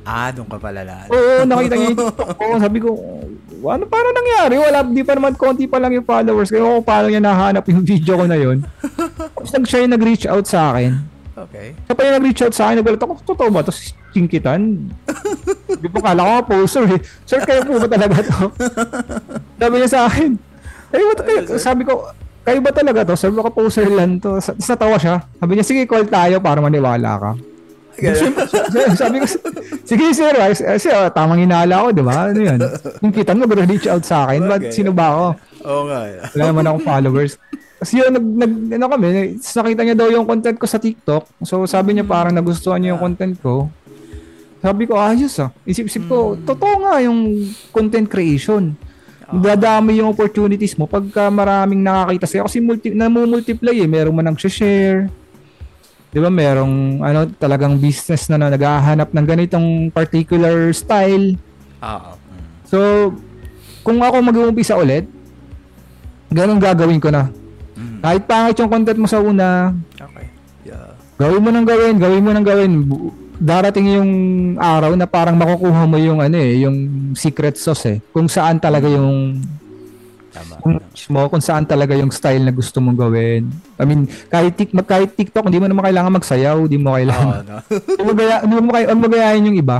Ah, 0.02 0.30
doon 0.30 0.46
ka 0.46 0.58
pala 0.58 0.82
lahat. 0.82 1.06
Oo, 1.10 1.42
nakita 1.50 1.74
niya 1.74 1.86
yung 1.90 1.98
TikTok 1.98 2.30
ko. 2.34 2.44
Sabi 2.58 2.78
ko, 2.78 2.88
ano, 3.62 3.82
paano 3.86 4.08
nangyari? 4.10 4.54
Wala, 4.58 4.78
di 4.82 5.02
pa 5.02 5.14
naman, 5.14 5.34
konti 5.34 5.66
pa 5.66 5.78
lang 5.78 5.94
yung 5.94 6.06
followers. 6.06 6.50
Kaya 6.50 6.62
ako, 6.62 6.82
paano 6.82 7.06
niya 7.06 7.22
nahanap 7.22 7.62
yung 7.70 7.82
video 7.90 8.14
ko 8.18 8.24
na 8.26 8.38
yun? 8.38 8.62
Tapos 9.38 9.50
nag 9.54 9.66
siya 9.66 9.86
yung 9.86 9.94
nag-reach 9.94 10.26
out 10.26 10.46
sa 10.46 10.74
akin. 10.74 10.98
Okay. 11.36 11.76
Siya 11.76 11.92
pa 11.92 12.00
yung 12.00 12.16
nag-reach 12.16 12.42
out 12.48 12.54
sa 12.56 12.62
akin, 12.72 12.80
nagulat 12.80 13.02
ako, 13.04 13.14
totoo 13.28 13.48
ba? 13.52 13.60
Tapos 13.60 13.92
chinkitan. 14.16 14.88
Di 15.84 15.88
pa 15.92 16.00
kala 16.00 16.24
ko 16.24 16.32
poser 16.48 16.88
eh. 16.96 17.00
Sir, 17.28 17.44
kayo 17.44 17.60
po 17.68 17.76
ba 17.76 17.88
talaga 17.92 18.24
to? 18.24 18.48
Sabi 19.60 19.74
niya 19.76 19.90
sa 19.92 20.00
akin, 20.08 20.30
kayo 20.88 21.04
ba 21.04 21.14
talaga? 21.20 21.48
Sabi 21.60 21.82
ko, 21.84 21.92
kayo 22.40 22.58
ba 22.64 22.72
talaga 22.72 23.00
to? 23.04 23.14
Sabi 23.20 23.36
ko, 23.36 23.52
poser 23.52 23.84
lang 23.92 24.16
to. 24.16 24.40
Tapos 24.40 24.64
natawa 24.64 24.96
siya. 24.96 25.16
Sabi 25.36 25.52
niya, 25.60 25.64
sige, 25.68 25.82
call 25.84 26.08
tayo 26.08 26.40
para 26.40 26.64
maniwala 26.64 27.10
ka. 27.20 27.30
sabi 29.00 29.16
ko, 29.20 29.26
sige 29.88 30.06
sir, 30.12 30.32
ay, 30.36 30.52
ay, 30.52 30.76
sir, 30.80 30.92
oh, 30.92 31.08
tamang 31.12 31.44
hinala 31.44 31.84
ko, 31.84 31.88
di 31.92 32.04
ba? 32.04 32.28
Ano 32.32 32.40
yan? 32.40 32.60
Yung 33.04 33.12
kita 33.12 33.32
mo, 33.36 33.44
reach 33.48 33.88
out 33.88 34.04
sa 34.04 34.28
akin. 34.28 34.44
Ba't 34.48 34.68
Okay. 34.68 34.72
sino 34.72 34.92
ba 34.92 35.12
ako? 35.12 35.26
Oo 35.68 35.82
nga. 35.88 36.00
Wala 36.32 36.44
naman 36.48 36.64
akong 36.64 36.84
followers. 36.84 37.32
Kasi 37.76 38.00
yun, 38.00 38.08
nag, 38.08 38.24
nag, 38.24 38.52
ano 38.80 38.86
kami, 38.88 39.36
nakita 39.36 39.82
niya 39.84 39.96
daw 39.96 40.08
yung 40.08 40.24
content 40.24 40.56
ko 40.56 40.64
sa 40.64 40.80
TikTok. 40.80 41.28
So 41.44 41.68
sabi 41.68 41.92
niya 41.92 42.08
parang 42.08 42.32
nagustuhan 42.32 42.80
niya 42.80 42.96
yung 42.96 43.02
content 43.02 43.36
ko. 43.36 43.68
Sabi 44.64 44.88
ko, 44.88 44.96
ayos 44.96 45.36
ah. 45.38 45.52
Isip-isip 45.68 46.08
ko, 46.08 46.34
totoo 46.40 46.88
nga 46.88 47.04
yung 47.04 47.52
content 47.70 48.08
creation. 48.08 48.72
Dadami 49.28 50.00
yung 50.00 50.10
opportunities 50.10 50.78
mo 50.80 50.88
pagka 50.88 51.28
maraming 51.28 51.84
nakakita 51.84 52.26
sa'yo. 52.26 52.42
Kasi 52.48 52.64
multi, 52.64 52.90
namumultiply 52.90 53.84
eh. 53.84 53.88
Merong 53.90 54.16
man 54.16 54.32
nag-share. 54.32 55.12
Di 56.10 56.18
ba? 56.18 56.32
Merong 56.32 57.04
ano, 57.04 57.28
talagang 57.36 57.76
business 57.76 58.32
na, 58.32 58.40
na 58.40 58.48
naghahanap 58.48 59.12
ng 59.12 59.26
ganitong 59.28 59.68
particular 59.92 60.72
style. 60.72 61.36
Oo. 61.84 62.12
So, 62.66 62.78
kung 63.84 64.00
ako 64.00 64.16
mag-uumpisa 64.24 64.74
ulit, 64.74 65.04
ganun 66.32 66.58
gagawin 66.58 66.98
ko 66.98 67.12
na. 67.12 67.30
Mm. 67.76 68.00
Kahit 68.00 68.22
pangit 68.24 68.56
yung 68.56 68.70
content 68.70 68.96
mo 68.96 69.06
sa 69.06 69.20
una, 69.20 69.76
Okay. 69.94 70.26
Yeah. 70.64 70.96
gawin 71.16 71.40
mo 71.40 71.50
nang 71.50 71.64
gawin, 71.64 71.94
gawin 71.96 72.24
mo 72.24 72.30
nang 72.30 72.42
gawin. 72.42 72.72
Darating 73.36 73.86
yung 73.92 74.10
araw 74.56 74.92
na 74.92 75.04
parang 75.04 75.36
makukuha 75.36 75.84
mo 75.84 75.96
yung 75.96 76.18
ano 76.18 76.34
eh, 76.34 76.56
yung 76.58 76.76
secret 77.12 77.54
sauce 77.54 77.84
eh. 77.86 77.98
Kung 78.08 78.26
saan 78.26 78.56
talaga 78.56 78.88
yung 78.88 79.44
Tama. 80.32 80.56
kung, 80.60 80.74
mo, 81.08 81.20
kung 81.28 81.40
saan 81.40 81.64
talaga 81.64 81.92
yung 81.92 82.08
style 82.08 82.40
na 82.40 82.50
gusto 82.50 82.76
mong 82.76 82.96
gawin. 82.98 83.48
I 83.76 83.84
mean, 83.84 84.04
kahit, 84.26 84.52
tik, 84.52 84.72
kahit 84.74 85.12
TikTok, 85.12 85.48
hindi 85.48 85.56
mo 85.56 85.64
naman 85.64 85.84
kailangan 85.84 86.12
magsayaw, 86.12 86.56
hindi 86.58 86.76
mo 86.76 86.92
kailangan. 86.92 87.40
no? 87.42 87.56
Huwag 87.96 88.06
mo 88.06 88.12
gaya- 88.14 88.42
huwag 88.42 88.60
mo 88.62 88.70
kay- 88.70 88.84
huwag 88.84 89.00
mo 89.00 89.08
gayahin 89.10 89.48
yung 89.48 89.58
iba. 89.58 89.78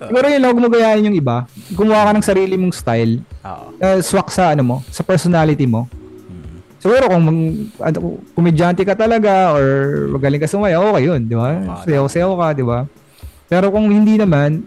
Siguro 0.00 0.26
yun 0.26 0.42
huwag 0.42 0.58
mo 0.58 0.68
gayahin 0.68 1.06
yung 1.06 1.18
iba. 1.18 1.36
Gumawa 1.70 2.02
ka 2.04 2.12
ng 2.14 2.26
sarili 2.26 2.54
mong 2.54 2.74
style. 2.74 3.22
Oo. 3.42 3.64
uh, 3.76 3.98
swak 4.00 4.28
sa 4.28 4.54
ano 4.54 4.62
mo, 4.64 4.76
sa 4.88 5.02
personality 5.02 5.66
mo. 5.66 5.86
Siguro 6.78 7.10
kung 7.10 7.22
mag, 7.26 7.38
ano, 7.90 8.22
komedyante 8.38 8.86
ka 8.86 8.94
talaga 8.94 9.50
or 9.58 9.66
magaling 10.14 10.38
ka 10.38 10.46
sumayaw, 10.46 10.94
okay 10.94 11.10
yun, 11.10 11.20
di 11.26 11.34
ba? 11.34 11.58
Tama. 11.58 11.82
Sayaw-sayaw 11.82 12.32
ka, 12.38 12.46
di 12.54 12.64
ba? 12.64 12.86
Pero 13.50 13.66
kung 13.74 13.90
hindi 13.90 14.14
naman, 14.14 14.62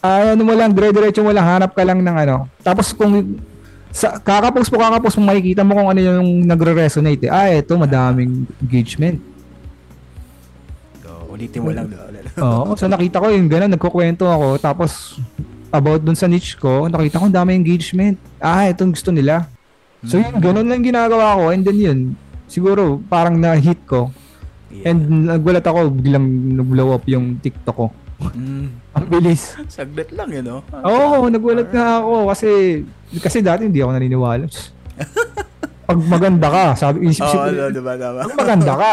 ah, 0.00 0.32
ano 0.32 0.42
mo 0.48 0.56
lang, 0.56 0.72
dire-diretso 0.72 1.20
mo 1.20 1.28
lang, 1.28 1.44
hanap 1.44 1.76
ka 1.76 1.84
lang 1.84 2.00
ng 2.00 2.16
ano. 2.16 2.48
Tapos 2.64 2.96
kung 2.96 3.36
sa 3.90 4.16
kakapost 4.16 4.70
mo, 4.70 4.78
kakapost 4.80 5.16
mo, 5.20 5.28
makikita 5.28 5.66
mo 5.66 5.76
kung 5.76 5.88
ano 5.92 6.00
yung 6.00 6.46
nagre-resonate. 6.46 7.26
Eh. 7.26 7.30
Ah, 7.30 7.50
ito, 7.52 7.74
madaming 7.76 8.46
engagement. 8.62 9.18
So, 11.04 11.10
ulitin 11.28 11.60
mo 11.60 11.70
lang. 11.74 11.90
Oo, 12.40 12.78
so 12.78 12.86
nakita 12.88 13.20
ko 13.20 13.28
yung 13.28 13.50
gano'n, 13.50 13.76
nagkukwento 13.76 14.24
ako, 14.24 14.56
tapos 14.62 15.18
about 15.68 16.00
dun 16.00 16.16
sa 16.16 16.30
niche 16.30 16.54
ko, 16.56 16.86
nakita 16.86 17.18
ko 17.18 17.26
ang 17.28 17.36
dami 17.36 17.58
engagement. 17.58 18.16
Ah, 18.38 18.70
itong 18.70 18.94
gusto 18.94 19.10
nila. 19.12 19.50
So 20.02 20.16
yun, 20.16 20.32
gano'n 20.38 20.64
lang 20.64 20.80
ginagawa 20.80 21.36
ko, 21.36 21.44
and 21.50 21.60
then 21.60 21.76
yun, 21.76 21.98
siguro 22.46 22.98
parang 23.04 23.36
na-hit 23.36 23.84
ko, 23.84 24.08
Yeah. 24.70 24.94
and 24.94 25.00
nagulat 25.26 25.66
ako, 25.66 25.90
biglang 25.90 26.22
nag-blow 26.54 26.94
up 26.94 27.02
yung 27.04 27.36
TikTok 27.36 27.74
ko. 27.74 27.86
Mm. 28.30 28.70
Ang 28.96 29.06
bilis. 29.08 29.58
Saglit 29.66 30.14
lang 30.14 30.30
yun, 30.30 30.46
no? 30.46 30.58
Oo, 30.72 31.26
nagulat 31.26 31.68
nga 31.68 31.98
ako, 31.98 32.30
kasi, 32.30 32.48
kasi 33.18 33.42
dati 33.42 33.66
hindi 33.66 33.82
ako 33.82 33.90
naniniwala. 33.90 34.46
Pag 35.90 35.98
maganda 36.06 36.46
ka, 36.46 36.64
sabi, 36.78 37.10
isip 37.10 37.26
Oo, 37.26 37.50
ano, 37.50 37.66
diba, 37.66 37.98
diba? 37.98 38.22
pag 38.22 38.34
maganda 38.38 38.72
ka, 38.78 38.92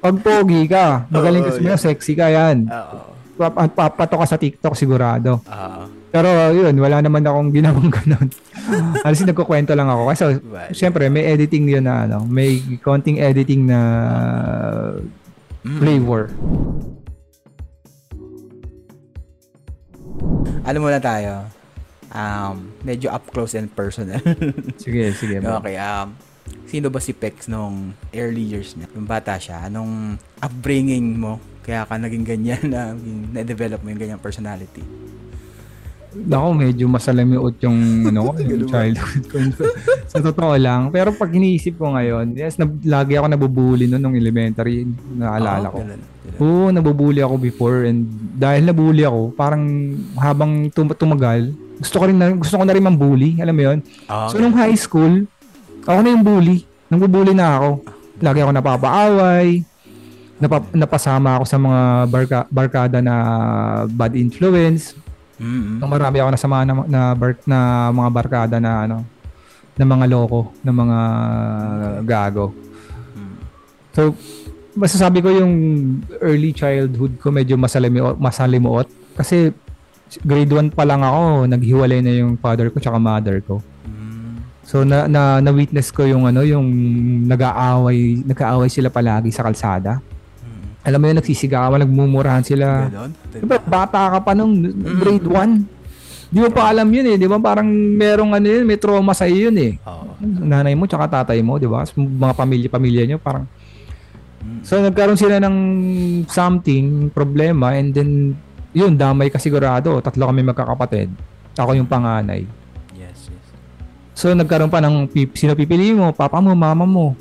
pag 0.00 0.16
pogi 0.20 0.62
ka, 0.68 1.08
magaling 1.08 1.42
ka 1.42 1.48
Oo, 1.48 1.56
sumayaw, 1.56 1.72
yeah. 1.72 1.80
sexy 1.80 2.12
ka 2.12 2.26
yan. 2.28 2.68
Oo. 2.68 2.98
Pap- 3.40 3.72
Papato 3.72 4.20
ka 4.20 4.26
sa 4.28 4.36
TikTok 4.36 4.76
sigurado. 4.76 5.40
Oo. 5.40 5.79
Pero 6.10 6.26
yun, 6.50 6.74
wala 6.74 6.98
naman 6.98 7.22
akong 7.22 7.54
ginawang 7.54 7.86
ganun. 7.96 8.28
Alas 9.00 9.22
nagkukwento 9.22 9.72
lang 9.72 9.86
ako. 9.86 10.02
Kasi 10.10 10.22
Well, 10.42 10.70
syempre 10.70 11.06
may 11.06 11.22
editing 11.24 11.70
yun 11.70 11.86
na 11.86 12.04
ano, 12.04 12.26
may 12.26 12.58
konting 12.82 13.18
editing 13.18 13.66
na 13.66 13.78
Mm. 15.60 15.76
flavor. 15.76 16.22
Alam 20.64 20.80
mo 20.80 20.88
na 20.88 20.96
tayo. 20.96 21.44
Um, 22.10 22.74
medyo 22.80 23.12
up 23.12 23.28
close 23.28 23.54
and 23.54 23.68
personal. 23.68 24.18
Sige, 24.82 25.12
sige. 25.14 25.38
bro. 25.38 25.60
okay, 25.60 25.76
um, 25.76 26.16
sino 26.64 26.88
ba 26.88 26.98
si 26.98 27.12
Pex 27.12 27.46
nung 27.46 27.92
early 28.10 28.42
years 28.42 28.74
niya? 28.74 28.90
Nung 28.90 29.06
bata 29.06 29.36
siya, 29.36 29.68
anong 29.68 30.16
upbringing 30.40 31.14
mo? 31.14 31.38
Kaya 31.60 31.86
ka 31.86 31.94
naging 31.94 32.24
ganyan 32.24 32.64
na, 32.72 32.96
na-develop 33.30 33.84
mo 33.84 33.92
yung 33.92 34.00
ganyang 34.00 34.22
personality? 34.22 34.82
Nako, 36.10 36.48
medyo 36.52 36.84
masalamiot 36.90 37.54
yung, 37.62 37.78
ano, 38.10 38.30
ko, 38.30 38.42
yung 38.42 38.66
childhood 38.66 39.24
ko. 39.30 39.36
sa 40.10 40.18
totoo 40.18 40.58
lang. 40.58 40.90
Pero 40.90 41.14
pag 41.14 41.30
iniisip 41.30 41.78
ko 41.78 41.94
ngayon, 41.94 42.34
yes, 42.34 42.58
na, 42.58 42.66
lagi 42.82 43.14
ako 43.14 43.26
nabubuli 43.30 43.86
noon 43.86 44.02
nung 44.02 44.18
elementary. 44.18 44.82
Naalala 45.14 45.70
Oo, 45.70 45.74
ko. 45.74 45.78
ganun, 45.82 46.00
ganun. 46.02 46.38
Oo, 46.42 46.66
nabubuli 46.74 47.20
ako 47.22 47.34
before 47.38 47.86
and 47.86 48.10
dahil 48.34 48.66
nabully 48.66 49.06
ako, 49.06 49.30
parang 49.32 49.62
habang 50.18 50.66
tum- 50.74 50.98
tumagal, 50.98 51.54
gusto 51.78 51.96
ko 51.96 52.04
rin 52.10 52.18
na, 52.18 52.34
gusto 52.34 52.58
ko 52.58 52.64
na 52.66 52.74
rin 52.74 52.84
mambully, 52.84 53.38
alam 53.40 53.54
mo 53.54 53.62
'yon. 53.64 53.78
Ah, 54.04 54.28
So 54.28 54.36
nung 54.36 54.52
high 54.52 54.76
school, 54.76 55.24
ako 55.86 55.98
na 56.02 56.12
yung 56.12 56.26
bully. 56.26 56.66
Nang 56.90 57.06
na 57.32 57.48
ako. 57.56 57.70
Lagi 58.20 58.38
ako 58.42 58.50
napapaaway. 58.52 59.62
Napa, 60.40 60.64
napasama 60.72 61.38
ako 61.38 61.44
sa 61.46 61.58
mga 61.60 61.80
barka, 62.08 62.38
barkada 62.50 62.98
na 62.98 63.14
bad 63.86 64.16
influence. 64.16 64.96
Mm 65.40 65.80
Nung 65.80 65.90
marami 65.90 66.20
ako 66.20 66.28
nasama 66.36 66.62
na, 66.68 66.72
na, 66.84 67.00
bar, 67.16 67.32
na 67.48 67.88
mga 67.88 68.10
barkada 68.12 68.56
na 68.60 68.84
ano, 68.84 68.96
na 69.74 69.84
mga 69.88 70.06
loko, 70.12 70.52
na 70.60 70.72
mga 70.76 70.98
gago. 72.04 72.52
So, 73.90 74.14
masasabi 74.78 75.18
ko 75.18 75.28
yung 75.34 75.54
early 76.22 76.54
childhood 76.54 77.18
ko 77.18 77.34
medyo 77.34 77.58
masalimuot, 77.58 78.16
masalimuot 78.20 78.86
kasi 79.18 79.50
grade 80.22 80.50
1 80.50 80.74
pa 80.74 80.86
lang 80.86 81.02
ako, 81.02 81.46
naghiwalay 81.46 82.02
na 82.02 82.12
yung 82.22 82.38
father 82.38 82.70
ko 82.70 82.78
tsaka 82.78 82.98
mother 82.98 83.42
ko. 83.42 83.62
Mm. 83.86 84.42
So 84.66 84.82
na 84.82 85.06
na, 85.06 85.38
na 85.38 85.50
witness 85.50 85.90
ko 85.90 86.06
yung 86.06 86.26
ano 86.26 86.42
yung 86.46 86.66
nag-aaway, 87.26 88.22
nag-aaway 88.26 88.70
sila 88.70 88.90
palagi 88.90 89.30
sa 89.34 89.46
kalsada. 89.46 90.02
Mm. 90.80 90.86
Alam 90.88 90.98
mo 90.98 91.04
yun 91.06 91.18
nagsisigawan, 91.20 91.78
nagmumurahan 91.84 92.44
sila. 92.44 92.88
Ganon? 92.88 93.12
Diba, 93.36 93.56
bata 93.60 94.16
ka 94.16 94.18
pa 94.24 94.32
nung 94.32 94.56
grade 94.96 95.28
1. 95.28 96.32
Di 96.32 96.38
mo 96.38 96.48
pa 96.48 96.70
alam 96.70 96.86
yun 96.86 97.06
eh, 97.10 97.16
di 97.18 97.26
ba? 97.26 97.42
Parang 97.42 97.66
merong 97.68 98.38
ano 98.38 98.46
yun, 98.46 98.64
may 98.64 98.78
trauma 98.78 99.12
sa 99.12 99.26
yun 99.26 99.54
eh. 99.58 99.76
Oo. 99.82 100.14
Nanay 100.22 100.78
mo 100.78 100.86
tsaka 100.86 101.20
tatay 101.20 101.42
mo, 101.42 101.58
di 101.58 101.66
ba? 101.66 101.82
Mga 101.84 102.34
pamilya-pamilya 102.38 103.02
nyo, 103.10 103.18
parang 103.20 103.44
Mm. 104.40 104.64
So 104.64 104.80
nagkaroon 104.80 105.20
sila 105.20 105.36
ng 105.36 105.56
something, 106.24 107.12
problema, 107.12 107.76
and 107.76 107.92
then 107.92 108.32
yun, 108.72 108.96
damay 108.96 109.28
ka 109.28 109.36
sigurado. 109.36 110.00
Tatlo 110.00 110.30
kami 110.30 110.40
magkakapatid. 110.40 111.12
Ako 111.60 111.76
yung 111.76 111.90
panganay. 111.90 112.48
Yes, 112.96 113.28
yes. 113.28 113.46
So 114.16 114.32
nagkaroon 114.32 114.72
pa 114.72 114.80
ng 114.80 115.12
sino 115.36 115.52
pipili 115.52 115.92
mo? 115.92 116.14
Papa 116.16 116.40
mo, 116.40 116.56
mama 116.56 116.88
mo. 116.88 117.12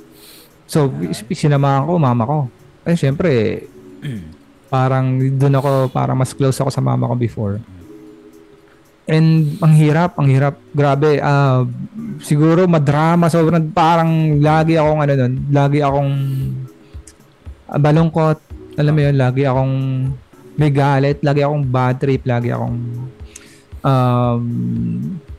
So 0.63 0.87
sinamahan 1.33 1.83
ko, 1.89 1.99
mama 1.99 2.23
ko. 2.23 2.39
Eh 2.89 2.98
syempre, 2.98 3.31
parang 4.74 5.22
doon 5.38 5.55
ako, 5.62 5.69
parang 5.93 6.17
mas 6.17 6.34
close 6.34 6.58
ako 6.58 6.74
sa 6.74 6.81
mama 6.81 7.05
ko 7.05 7.15
before. 7.15 7.62
And 9.10 9.58
ang 9.62 9.74
hirap, 9.74 10.17
ang 10.17 10.29
hirap. 10.29 10.58
Grabe, 10.74 11.22
ah 11.22 11.65
siguro 12.22 12.65
madrama, 12.69 13.29
sobrang 13.29 13.69
parang 13.74 14.41
lagi 14.41 14.77
akong 14.77 15.01
ano 15.01 15.13
nun, 15.13 15.34
lagi 15.50 15.79
akong 15.81 16.12
ah, 17.69 17.79
balungkot. 17.81 18.38
Alam 18.77 18.93
mo 18.96 19.01
yun, 19.05 19.15
lagi 19.17 19.43
akong 19.46 19.74
may 20.60 20.72
galit, 20.74 21.22
lagi 21.25 21.41
akong 21.41 21.63
bad 21.65 21.96
trip, 21.98 22.22
lagi 22.27 22.53
akong 22.53 22.77
um, 23.81 24.43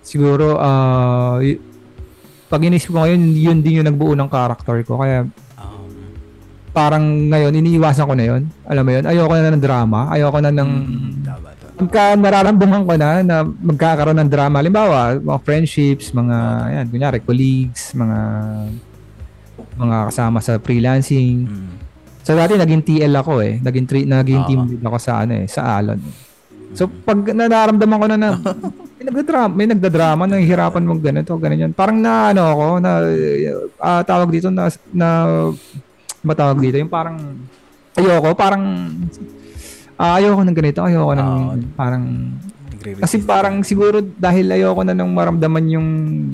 siguro 0.00 0.56
uh, 0.56 1.38
pag 2.50 2.66
inisip 2.66 2.90
ko 2.90 3.06
ngayon, 3.06 3.22
yun 3.38 3.58
din 3.62 3.78
yung 3.80 3.88
nagbuo 3.88 4.18
ng 4.18 4.26
character 4.26 4.82
ko. 4.82 4.98
Kaya 4.98 5.22
parang 6.70 7.30
ngayon, 7.30 7.52
iniiwasan 7.54 8.06
ko 8.06 8.14
na 8.14 8.24
yun. 8.26 8.42
Alam 8.66 8.84
mo 8.86 8.90
yun, 8.94 9.04
ayoko 9.06 9.34
na 9.34 9.50
ng 9.50 9.64
drama. 9.64 9.98
Ayoko 10.10 10.38
na 10.38 10.50
ng... 10.54 10.70
to. 11.26 11.66
Pagka 11.80 12.14
nararamdaman 12.14 12.82
ko 12.86 12.94
na 12.94 13.08
na 13.24 13.36
magkakaroon 13.42 14.18
ng 14.22 14.30
drama, 14.30 14.60
halimbawa, 14.62 15.18
mga 15.18 15.40
friendships, 15.42 16.14
mga, 16.14 16.36
yan, 16.70 16.86
kunyari, 16.92 17.18
colleagues, 17.24 17.96
mga 17.96 18.18
mga 19.80 19.96
kasama 20.12 20.38
sa 20.44 20.60
freelancing. 20.60 21.48
Mm. 21.48 21.72
So 22.20 22.36
dati 22.36 22.56
naging 22.56 22.84
TL 22.84 23.14
ako 23.16 23.40
eh. 23.40 23.58
Naging 23.64 23.86
tri- 23.88 24.08
naging 24.08 24.44
team 24.44 24.60
lead 24.68 24.82
ako 24.84 24.98
sa 25.00 25.24
ano 25.24 25.32
eh, 25.40 25.46
sa 25.48 25.80
Alon. 25.80 26.00
So 26.76 26.86
pag 26.86 27.18
nararamdaman 27.24 27.96
ko 27.96 28.06
na 28.06 28.16
na 28.20 28.28
may 29.00 29.04
nagdadrama, 29.08 29.52
may 29.56 29.68
nagdadrama, 29.72 30.22
nahihirapan 30.28 30.84
mo 30.84 30.92
ganito, 31.00 31.32
ganyan. 31.40 31.72
Parang 31.72 31.96
na 31.96 32.36
ano 32.36 32.42
ako, 32.44 32.66
na 32.84 32.90
ah, 33.80 34.02
tawag 34.04 34.28
dito 34.28 34.52
na 34.52 34.68
na 34.92 35.08
matawag 36.20 36.60
dito, 36.60 36.76
yung 36.76 36.92
parang 36.92 37.16
ayoko, 37.96 38.30
parang 38.36 38.62
ah, 40.00 40.16
ayoko 40.16 40.40
ng 40.44 40.56
ganito, 40.56 40.80
ayoko 40.84 41.12
ng 41.16 41.30
Oo. 41.30 41.56
parang 41.76 42.04
kasi 42.80 43.20
parang 43.20 43.60
siguro 43.60 44.00
dahil 44.00 44.48
ayoko 44.48 44.80
na 44.80 44.96
nang 44.96 45.12
maramdaman 45.12 45.64
yung 45.68 45.88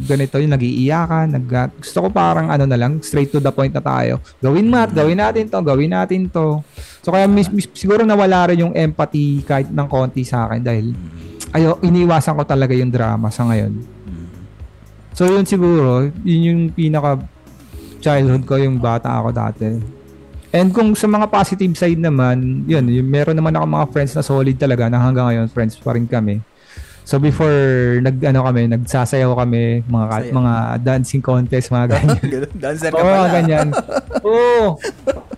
ganito, 0.07 0.39
yung 0.39 0.55
nag-iiyakan, 0.55 1.35
nag 1.35 1.45
gusto 1.83 2.07
ko 2.07 2.09
parang 2.15 2.55
ano 2.55 2.63
na 2.71 2.79
lang, 2.79 3.03
straight 3.03 3.35
to 3.35 3.43
the 3.43 3.51
point 3.51 3.75
na 3.75 3.83
tayo. 3.83 4.23
Gawin 4.39 4.71
mat, 4.71 4.95
gawin 4.95 5.19
natin 5.19 5.51
to, 5.51 5.59
gawin 5.67 5.91
natin 5.91 6.31
to. 6.31 6.63
So 7.03 7.11
kaya 7.11 7.27
mis- 7.27 7.51
mis- 7.51 7.71
siguro 7.75 8.07
nawala 8.07 8.55
rin 8.55 8.63
yung 8.63 8.75
empathy 8.79 9.43
kahit 9.43 9.75
ng 9.75 9.89
konti 9.91 10.23
sa 10.23 10.47
akin 10.47 10.63
dahil 10.63 10.95
ayo 11.51 11.83
iniwasan 11.83 12.39
ko 12.39 12.47
talaga 12.47 12.79
yung 12.79 12.95
drama 12.95 13.27
sa 13.35 13.43
ngayon. 13.51 13.73
Mm. 14.07 14.27
So 15.19 15.27
yun 15.27 15.43
siguro, 15.51 16.07
yun 16.23 16.43
yung 16.47 16.63
pinaka 16.71 17.27
childhood 17.99 18.45
ko 18.45 18.57
yung 18.57 18.77
bata 18.77 19.09
ako 19.11 19.29
dati. 19.31 19.69
And 20.51 20.71
kung 20.71 20.95
sa 20.95 21.05
mga 21.05 21.27
positive 21.27 21.75
side 21.75 21.99
naman, 21.99 22.65
yun, 22.65 22.87
yung 22.87 23.05
meron 23.05 23.35
naman 23.35 23.53
ako 23.53 23.65
mga 23.67 23.87
friends 23.91 24.13
na 24.15 24.23
solid 24.23 24.57
talaga 24.57 24.87
na 24.87 24.97
hanggang 24.97 25.27
ngayon 25.27 25.47
friends 25.47 25.77
pa 25.77 25.93
rin 25.93 26.07
kami. 26.07 26.41
So 27.03 27.19
before 27.19 27.55
nag 28.01 28.19
ano 28.21 28.43
kami, 28.43 28.67
nagsasayaw 28.69 29.31
kami, 29.37 29.85
mga 29.85 30.07
ka- 30.09 30.23
Saya. 30.23 30.33
mga 30.33 30.55
dancing 30.81 31.23
contest, 31.23 31.71
mga 31.71 31.87
ganyan. 31.93 32.19
Dancer 32.53 32.91
ka 32.91 32.99
Oo, 32.99 33.07
pala. 33.07 33.31
ganyan. 33.31 33.67
Oo. 34.27 34.75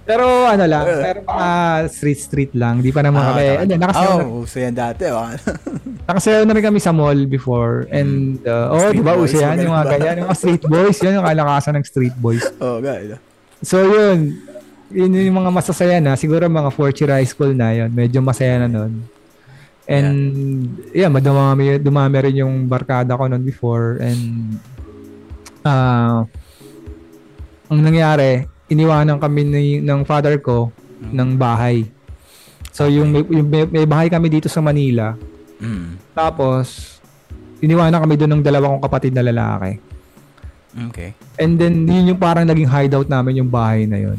Pero 0.09 0.25
ano 0.49 0.65
lang, 0.65 0.85
pero 0.89 1.19
mga 1.29 1.49
street 1.93 2.21
street 2.25 2.53
lang. 2.57 2.81
Di 2.81 2.89
pa 2.89 3.05
naman 3.05 3.21
Ah, 3.21 3.29
kami. 3.37 3.45
Ano, 3.61 3.73
nakasayaw, 3.77 4.17
na, 4.17 4.25
Oh, 4.25 4.41
uso 4.41 4.57
yan 4.57 4.73
dati. 4.73 5.05
Oh. 5.13 5.29
nakasayaw 6.09 6.43
na 6.49 6.53
rin 6.57 6.65
kami 6.65 6.81
sa 6.81 6.97
mall 6.97 7.21
before. 7.29 7.85
And, 7.93 8.41
uh, 8.49 8.73
oh, 8.73 8.89
di 8.89 9.05
ba, 9.05 9.21
uso 9.21 9.37
yan, 9.37 9.61
yung 9.61 9.77
mga 9.77 9.87
ganyan. 9.93 10.15
Yung 10.25 10.33
mga 10.33 10.41
street 10.41 10.65
boys, 10.65 10.97
yun 11.05 11.21
yung 11.21 11.29
kalakasan 11.29 11.77
ng 11.77 11.85
street 11.85 12.17
boys. 12.17 12.41
oh, 12.65 12.81
guys. 12.81 13.21
So, 13.61 13.85
yun. 13.85 14.41
Yun 14.89 15.13
yung 15.13 15.45
mga 15.45 15.53
masasaya 15.53 16.01
na. 16.01 16.17
Siguro 16.17 16.49
mga 16.49 16.73
fourth 16.73 16.97
year 17.05 17.13
high 17.13 17.29
school 17.29 17.53
na 17.53 17.77
yun. 17.77 17.93
Medyo 17.93 18.25
masaya 18.25 18.65
na 18.65 18.69
nun. 18.73 19.05
And, 19.85 20.17
yeah, 20.97 21.13
madumami, 21.13 21.77
dumami 21.77 22.17
rin 22.25 22.41
yung 22.49 22.65
barkada 22.65 23.13
ko 23.13 23.29
nun 23.29 23.45
before. 23.45 24.01
And, 24.01 24.57
ah, 25.69 26.25
ang 27.69 27.81
nangyari, 27.85 28.49
iniwanan 28.69 29.19
kami 29.19 29.41
ni, 29.45 29.65
ng 29.81 30.05
father 30.05 30.37
ko 30.41 30.73
ng 31.01 31.35
bahay. 31.37 31.89
So, 32.71 32.87
yung, 32.87 33.11
may, 33.11 33.23
yung 33.27 33.49
may, 33.49 33.65
may 33.67 33.87
bahay 33.89 34.09
kami 34.13 34.29
dito 34.31 34.47
sa 34.47 34.63
Manila. 34.63 35.17
Mm. 35.59 35.99
Tapos, 36.15 36.99
iniwanan 37.59 37.99
kami 38.05 38.15
doon 38.15 38.33
ng 38.39 38.45
dalawa 38.45 38.71
kong 38.77 38.85
kapatid 38.85 39.13
na 39.17 39.25
lalaki. 39.25 39.88
Okay. 40.79 41.11
And 41.43 41.59
then 41.59 41.83
yun 41.91 42.15
yung 42.15 42.21
parang 42.23 42.47
naging 42.47 42.71
hideout 42.71 43.11
namin 43.11 43.43
yung 43.43 43.51
bahay 43.51 43.83
na 43.83 43.99
yun. 43.99 44.19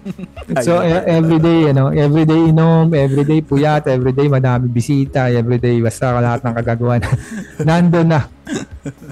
so 0.66 0.82
e- 0.82 1.06
everyday, 1.06 1.70
ano, 1.70 1.94
everyday 1.94 2.50
inom, 2.50 2.90
everyday 2.90 3.38
puyat, 3.38 3.86
everyday 3.86 4.26
madami 4.26 4.66
bisita, 4.66 5.30
everyday 5.30 5.78
basta 5.78 6.10
lahat 6.18 6.42
ng 6.42 6.54
kagagawa 6.58 6.98
na 6.98 7.10
nandun 7.68 8.08
na. 8.10 8.20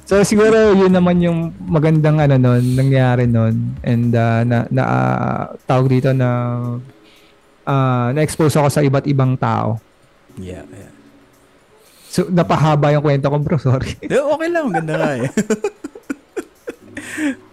So 0.03 0.19
siguro 0.27 0.75
yun 0.75 0.91
naman 0.91 1.23
yung 1.23 1.55
magandang 1.63 2.19
ano 2.19 2.35
nun, 2.39 2.65
nangyari 2.75 3.31
nun. 3.31 3.79
And 3.87 4.11
uh, 4.11 4.43
na, 4.43 4.57
na 4.67 4.83
ah, 4.83 5.45
tawag 5.71 5.87
dito 5.87 6.11
na 6.11 6.29
ah, 7.67 8.11
na-expose 8.11 8.59
ako 8.59 8.69
sa 8.71 8.83
iba't 8.83 9.07
ibang 9.07 9.39
tao. 9.39 9.79
Yeah, 10.35 10.67
yeah. 10.75 10.91
So 12.11 12.27
napahaba 12.27 12.91
yung 12.91 13.07
kwento 13.07 13.31
ko 13.31 13.39
bro, 13.39 13.59
sorry. 13.63 13.95
Eh, 14.03 14.19
okay 14.19 14.49
lang. 14.51 14.75
Ganda 14.75 14.95
nga 14.99 15.11
eh. 15.23 15.31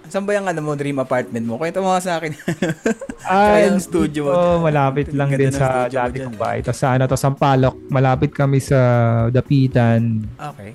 Saan 0.08 0.24
ba 0.24 0.32
yung 0.32 0.48
ano 0.48 0.60
mo, 0.64 0.72
dream 0.74 0.98
apartment 0.98 1.44
mo? 1.44 1.60
Kwento 1.60 1.84
mo 1.84 1.92
sa 2.00 2.16
akin. 2.16 2.32
Tsaka 3.28 3.58
yung 3.68 3.80
studio 3.84 4.22
mo. 4.24 4.32
Oh, 4.32 4.56
malapit 4.64 5.12
lang 5.12 5.28
din 5.36 5.52
sa 5.52 5.92
dati 5.92 6.24
kong 6.24 6.40
bahay. 6.40 6.64
Tapos 6.64 6.80
sa 6.80 6.96
ano 6.96 7.04
to, 7.06 7.20
Sampaloc. 7.20 7.76
Malapit 7.92 8.32
kami 8.32 8.64
sa 8.64 8.80
Dapitan. 9.28 10.24
Okay. 10.40 10.72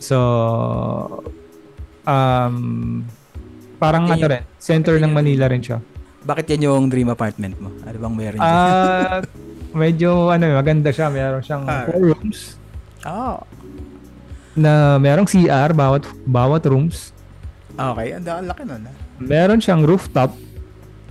So, 0.00 0.16
um, 2.04 2.56
parang 3.76 4.08
ano 4.08 4.24
rin, 4.24 4.42
center 4.56 4.96
ng 4.96 5.12
Manila 5.12 5.48
rin 5.48 5.60
siya. 5.60 5.80
Bakit 6.24 6.56
yan 6.56 6.60
yung 6.68 6.84
dream 6.88 7.12
apartment 7.12 7.60
mo? 7.60 7.68
Ano 7.84 7.96
bang 8.00 8.14
meron 8.16 8.38
dyan? 8.40 8.52
Ah, 8.56 9.20
medyo 9.76 10.32
ano, 10.32 10.56
maganda 10.56 10.88
siya. 10.88 11.12
Meron 11.12 11.44
siyang 11.44 11.64
Ah. 11.68 11.84
four 11.84 12.00
rooms 12.00 12.56
oh. 13.04 13.40
Na 14.54 14.96
merong 14.96 15.26
CR 15.26 15.70
bawat 15.70 16.06
bawat 16.24 16.62
rooms. 16.64 17.10
Okay. 17.74 18.14
Ang 18.14 18.22
laki 18.46 18.62
nun. 18.62 18.86
ah. 18.86 18.94
Meron 19.16 19.58
siyang 19.58 19.82
rooftop, 19.82 20.30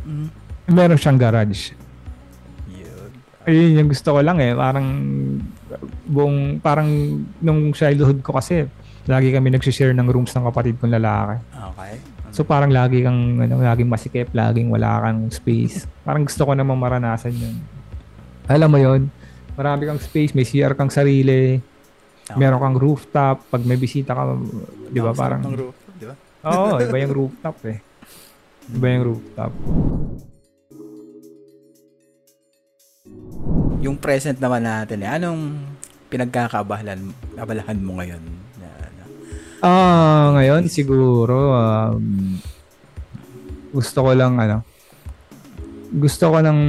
Mm. 0.03 0.27
meron 0.69 0.99
siyang 0.99 1.15
garage. 1.15 1.71
Yun. 2.67 3.11
Ayun 3.43 3.77
yung 3.77 3.89
gusto 3.89 4.11
ko 4.11 4.19
lang 4.19 4.39
eh. 4.39 4.51
Parang 4.51 4.87
buong 6.05 6.59
parang 6.59 6.87
nung 7.39 7.71
childhood 7.71 8.19
ko 8.19 8.35
kasi 8.35 8.67
lagi 9.03 9.31
kami 9.31 9.51
nagsishare 9.51 9.91
ng 9.91 10.07
rooms 10.07 10.31
ng 10.31 10.43
kapatid 10.45 10.75
kong 10.77 10.91
lalaki. 10.91 11.39
Okay. 11.51 11.93
So 12.31 12.41
parang 12.41 12.71
lagi 12.71 12.99
kang 12.99 13.37
ano, 13.37 13.59
laging 13.59 13.87
masikip, 13.87 14.31
laging 14.31 14.67
wala 14.67 15.03
kang 15.03 15.27
space. 15.29 15.83
Parang 16.01 16.23
gusto 16.23 16.43
ko 16.43 16.51
namang 16.51 16.79
maranasan 16.79 17.31
'yun. 17.31 17.59
Alam 18.47 18.69
mo 18.69 18.79
'yun? 18.79 19.11
Marami 19.53 19.85
kang 19.85 19.99
space, 19.99 20.31
may 20.31 20.43
CR 20.43 20.73
kang 20.73 20.89
sarili. 20.89 21.59
Tama. 22.23 22.39
Meron 22.39 22.59
kang 22.63 22.77
rooftop 22.79 23.37
pag 23.51 23.61
may 23.67 23.75
bisita 23.75 24.15
ka, 24.15 24.39
'di 24.87 24.99
ba? 25.03 25.11
Parang 25.11 25.43
ng 25.43 25.59
roof, 25.59 25.75
di 25.99 26.05
ba? 26.07 26.15
Oo, 26.47 26.79
iba 26.79 26.97
yung 27.03 27.13
rooftop 27.13 27.57
eh. 27.67 27.79
Iba 28.71 28.87
yung 28.95 29.03
rooftop. 29.11 29.51
Yung 33.83 33.97
present 33.99 34.39
naman 34.39 34.63
natin 34.63 35.03
eh, 35.03 35.09
anong 35.11 35.41
pinagkakaabalahan 36.07 37.03
abalahan 37.35 37.79
mo 37.83 37.99
ngayon? 37.99 38.23
Ah, 39.63 40.35
ngayon 40.35 40.67
siguro 40.67 41.55
um, 41.55 42.35
gusto 43.71 44.03
ko 44.03 44.11
lang 44.11 44.35
ano. 44.35 44.59
Gusto 45.95 46.35
ko 46.35 46.37
ng 46.43 46.59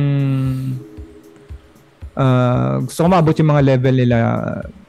ah, 2.14 2.78
gusto 2.86 3.02
ko 3.02 3.08
maabot 3.10 3.34
yung 3.34 3.50
mga 3.50 3.66
level 3.74 3.94
nila 3.98 4.18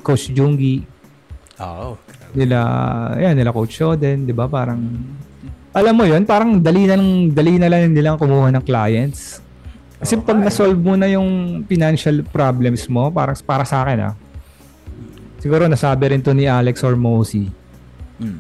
Coach 0.06 0.30
Jungi, 0.30 0.86
Oo. 1.58 1.98
nila 2.32 2.60
ayan, 3.18 3.34
nila 3.34 3.50
Coach 3.50 3.74
Shoden, 3.74 4.24
'di 4.24 4.32
ba? 4.32 4.46
Parang 4.46 4.78
alam 5.74 5.94
mo 5.98 6.06
'yun, 6.06 6.22
parang 6.24 6.62
dali 6.62 6.86
na 6.86 6.94
lang 6.94 7.34
dali 7.34 7.58
na 7.58 7.66
lang 7.66 7.90
nilang 7.90 8.22
kumuha 8.22 8.54
ng 8.54 8.62
clients. 8.62 9.42
Kasi 9.98 10.20
pag 10.22 10.38
na-solve 10.38 10.78
mo 10.78 10.94
na 10.94 11.08
yung 11.08 11.64
financial 11.66 12.22
problems 12.22 12.86
mo, 12.86 13.10
parang 13.10 13.34
para 13.42 13.66
sa 13.66 13.82
akin 13.82 14.00
ah. 14.06 14.14
Siguro 15.40 15.66
nasabi 15.66 16.14
rin 16.14 16.22
to 16.22 16.32
ni 16.32 16.46
Alex 16.46 16.86
Ormosi 16.86 17.50
Mm. 18.16 18.40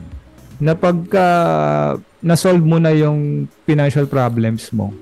na 0.57 0.71
pagka 0.71 1.25
na-solve 2.19 2.63
mo 2.63 2.79
na 2.79 2.95
yung 2.95 3.43
financial 3.63 4.07
problems 4.07 4.71
mo, 4.71 4.95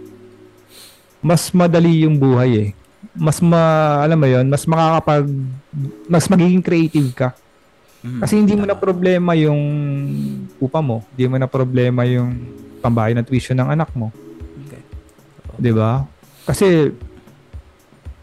mas 1.21 1.53
madali 1.53 2.03
yung 2.03 2.17
buhay 2.17 2.51
eh. 2.57 2.69
Mas 3.11 3.43
ma, 3.43 3.99
alam 3.99 4.15
mo 4.15 4.27
yon 4.27 4.47
mas 4.47 4.63
makakapag, 4.63 5.27
mas 6.07 6.25
magiging 6.31 6.63
creative 6.63 7.09
ka. 7.11 7.29
Mm. 8.03 8.19
Kasi 8.19 8.33
hindi 8.39 8.55
mo 8.55 8.63
na 8.67 8.75
problema 8.75 9.31
yung 9.35 9.61
upa 10.59 10.79
mo. 10.79 11.03
Hindi 11.11 11.25
mo 11.27 11.35
na 11.39 11.47
problema 11.47 12.07
yung 12.07 12.35
pambayad 12.83 13.19
ng 13.19 13.27
tuition 13.27 13.55
ng 13.59 13.71
anak 13.71 13.91
mo. 13.95 14.11
Okay. 14.67 14.83
'Di 15.55 15.71
ba? 15.71 16.03
Kasi 16.43 16.91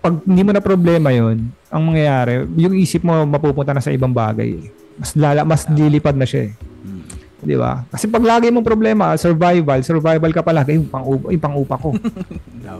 pag 0.04 0.20
hindi 0.24 0.42
mo 0.44 0.52
na 0.52 0.60
problema 0.60 1.08
yon 1.12 1.48
ang 1.72 1.82
mangyayari, 1.86 2.44
yung 2.60 2.76
isip 2.76 3.00
mo 3.04 3.24
mapupunta 3.24 3.72
na 3.72 3.84
sa 3.84 3.92
ibang 3.92 4.12
bagay. 4.12 4.68
Mas 5.00 5.16
lala, 5.16 5.48
mas 5.48 5.64
lilipad 5.70 6.12
na 6.12 6.28
siya 6.28 6.50
eh. 6.50 6.52
Mm. 6.84 7.04
'Di 7.40 7.56
ba? 7.56 7.84
Kasi 7.88 8.06
pag 8.06 8.24
lagi 8.24 8.52
mong 8.52 8.66
problema, 8.66 9.16
survival, 9.16 9.80
survival 9.80 10.30
ka 10.32 10.44
palagi, 10.44 10.76
yung 10.76 10.88
pang 10.88 11.04
yung 11.04 11.42
pang 11.42 11.56
upa 11.56 11.76
ko. 11.80 11.90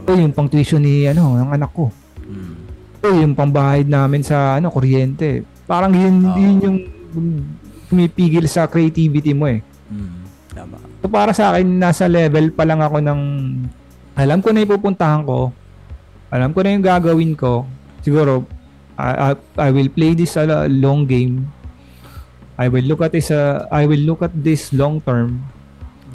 O 0.07 0.15
yung 0.15 0.31
pang 0.31 0.47
tuition 0.47 0.79
ni 0.79 1.03
ano, 1.03 1.35
ng 1.35 1.51
anak 1.51 1.75
ko. 1.75 1.91
Mm. 2.23 2.53
O 3.03 3.07
yung 3.11 3.33
pambayad 3.35 3.91
namin 3.91 4.23
sa 4.23 4.55
ano, 4.55 4.71
kuryente. 4.71 5.43
Parang 5.67 5.91
yun, 5.91 6.15
Oo. 6.23 6.37
yun 6.39 6.55
yung 6.63 6.77
pumipigil 7.91 8.47
sa 8.47 8.71
creativity 8.71 9.35
mo 9.35 9.51
eh. 9.51 9.59
Mm. 9.91 10.21
Tama. 10.55 10.77
So 11.03 11.11
para 11.11 11.35
sa 11.35 11.51
akin, 11.51 11.67
nasa 11.75 12.07
level 12.07 12.55
pa 12.55 12.63
lang 12.63 12.79
ako 12.79 13.03
ng 13.03 13.21
alam 14.15 14.39
ko 14.39 14.55
na 14.55 14.63
ipupuntahan 14.63 15.27
ko. 15.27 15.51
Alam 16.31 16.55
ko 16.55 16.59
na 16.63 16.71
yung 16.71 16.85
gagawin 16.87 17.35
ko. 17.35 17.67
Siguro, 17.99 18.47
I, 18.95 19.35
I, 19.35 19.67
I 19.67 19.69
will 19.75 19.91
play 19.91 20.15
this 20.15 20.39
a 20.39 20.67
long 20.71 21.03
game. 21.03 21.51
I 22.61 22.69
will 22.69 22.85
look 22.85 23.01
at 23.01 23.09
this 23.09 23.33
uh, 23.33 23.65
I 23.73 23.89
will 23.89 24.03
look 24.05 24.21
at 24.21 24.33
this 24.37 24.69
long 24.69 25.01
term. 25.01 25.41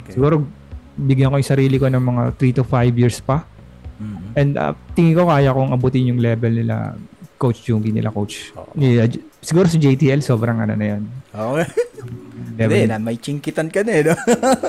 Okay. 0.03 0.15
Siguro 0.15 0.47
bigyan 0.95 1.29
ko 1.29 1.35
yung 1.35 1.51
sarili 1.51 1.75
ko 1.75 1.91
ng 1.91 1.99
mga 1.99 2.23
3 2.39 2.57
to 2.57 2.63
5 2.63 2.95
years 2.95 3.19
pa. 3.19 3.43
Mm. 3.99 4.17
And 4.39 4.51
uh, 4.55 4.73
tingin 4.95 5.19
ko 5.19 5.27
kaya 5.27 5.51
kong 5.51 5.75
abutin 5.75 6.07
yung 6.07 6.23
level 6.23 6.53
nila 6.55 6.95
Coach 7.37 7.69
Jungi 7.69 7.93
nila 7.93 8.09
coach. 8.09 8.49
Ni, 8.73 8.97
uh, 8.97 9.05
J- 9.05 9.21
siguro 9.37 9.69
si 9.69 9.77
JTL 9.77 10.25
sobrang 10.25 10.57
ano 10.57 10.73
na 10.73 10.85
yan. 10.97 11.03
Okay. 11.29 11.67
Hindi, 12.57 12.89
na, 12.89 12.97
may 12.97 13.21
chingkitan 13.21 13.69
ka 13.69 13.85
na 13.85 13.91
eh, 13.93 14.01
no? 14.01 14.17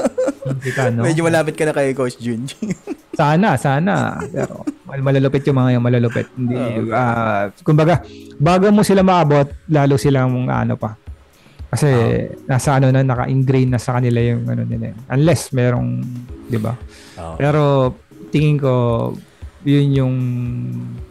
kita, 0.64 0.92
no? 0.92 1.08
Medyo 1.08 1.24
malapit 1.24 1.56
ka 1.56 1.64
na 1.64 1.72
kay 1.72 1.96
Coach 1.96 2.20
Jun. 2.20 2.44
Sana, 3.18 3.58
sana. 3.58 4.14
Pero 4.30 4.62
mal- 4.86 5.02
malalupit 5.02 5.42
yung 5.48 5.58
mga 5.58 5.74
yung 5.74 5.82
malalupit. 5.82 6.30
Hindi, 6.38 6.54
Oo. 6.54 6.94
ah, 6.94 7.50
kumbaga, 7.66 8.06
bago 8.38 8.70
mo 8.70 8.86
sila 8.86 9.02
maabot, 9.02 9.50
lalo 9.66 9.98
silang 9.98 10.46
ano 10.46 10.78
pa. 10.78 10.94
Kasi 11.68 11.88
nasa 12.48 12.80
ano 12.80 12.88
na, 12.88 13.04
naka-ingrain 13.04 13.68
na 13.68 13.76
sa 13.76 14.00
kanila 14.00 14.18
yung 14.24 14.48
ano 14.48 14.64
nila. 14.64 14.92
eh. 14.92 14.96
Unless 15.12 15.52
merong, 15.52 16.00
di 16.48 16.56
ba? 16.56 16.72
Oo. 17.20 17.36
Pero 17.36 17.62
tingin 18.32 18.56
ko, 18.56 18.72
yun 19.68 19.88
yung 19.92 20.14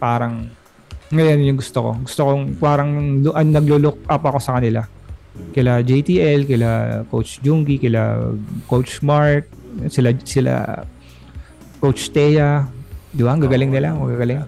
parang, 0.01 0.49
ngayon 1.13 1.45
yung 1.45 1.59
gusto 1.61 1.79
ko. 1.79 1.91
Gusto 2.01 2.21
kong 2.25 2.57
parang 2.57 2.89
ah, 3.31 3.45
naglo-look 3.45 4.01
up 4.09 4.23
ako 4.25 4.39
sa 4.41 4.57
kanila. 4.57 4.81
Kila 5.53 5.85
JTL, 5.85 6.49
kila 6.49 6.69
Coach 7.13 7.37
Jungi, 7.45 7.77
kila 7.77 8.33
Coach 8.65 9.05
Mark, 9.05 9.45
sila 9.93 10.09
sila 10.25 10.81
Coach 11.77 12.09
Teya. 12.09 12.65
Di 13.13 13.21
ba? 13.21 13.37
Ang 13.37 13.45
gagaling 13.45 13.69
nila. 13.69 13.93
Ang 13.93 14.09
gagaling. 14.09 14.41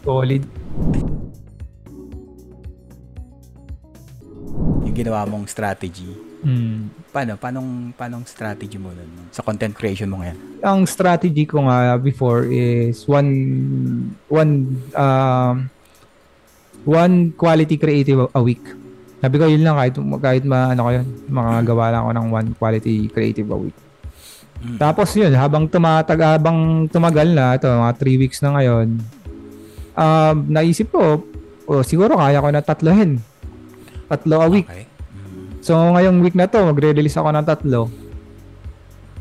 Solid. 0.00 0.42
ginawa 4.96 5.28
mong 5.28 5.44
strategy. 5.44 6.08
Hmm. 6.40 6.88
Paano? 7.12 7.36
Paanong, 7.36 7.92
paanong 7.92 8.24
strategy 8.24 8.80
mo 8.80 8.96
nun? 8.96 9.28
Sa 9.28 9.44
content 9.44 9.76
creation 9.76 10.08
mo 10.08 10.24
ngayon? 10.24 10.36
Ang 10.64 10.88
strategy 10.88 11.44
ko 11.44 11.68
nga 11.68 12.00
before 12.00 12.48
is 12.48 13.04
one 13.04 13.30
one 14.32 14.80
um 14.96 15.68
one 16.88 17.36
quality 17.36 17.76
creative 17.76 18.30
a 18.32 18.40
week. 18.40 18.62
Sabi 19.20 19.36
ko 19.36 19.44
yun 19.50 19.66
lang 19.66 19.76
kahit 19.76 19.96
kahit 20.22 20.44
ma 20.48 20.72
ano 20.72 20.80
ko 20.86 20.90
yun, 20.96 21.06
makagawa 21.28 21.84
lang 21.92 22.00
ako 22.06 22.12
ng 22.16 22.28
one 22.32 22.48
quality 22.56 22.96
creative 23.12 23.48
a 23.52 23.58
week. 23.58 23.76
Mm. 24.62 24.78
Tapos 24.80 25.12
yun, 25.12 25.32
habang 25.36 25.68
tumatag 25.68 26.20
habang 26.22 26.88
tumagal 26.88 27.28
na 27.28 27.60
ito, 27.60 27.68
mga 27.68 27.94
3 28.00 28.22
weeks 28.22 28.38
na 28.40 28.56
ngayon, 28.56 28.86
um, 29.92 30.36
naisip 30.48 30.88
ko, 30.88 31.20
oh, 31.68 31.82
siguro 31.84 32.16
kaya 32.16 32.40
ko 32.40 32.48
na 32.48 32.62
tatlohin. 32.64 33.20
Tatlo 34.06 34.36
a 34.42 34.48
week. 34.48 34.66
Okay. 34.66 34.86
Mm. 34.86 35.62
So 35.62 35.74
ngayong 35.74 36.18
week 36.22 36.36
na 36.38 36.46
to, 36.46 36.62
magre-release 36.62 37.18
ako 37.18 37.28
ng 37.34 37.46
tatlo. 37.46 37.80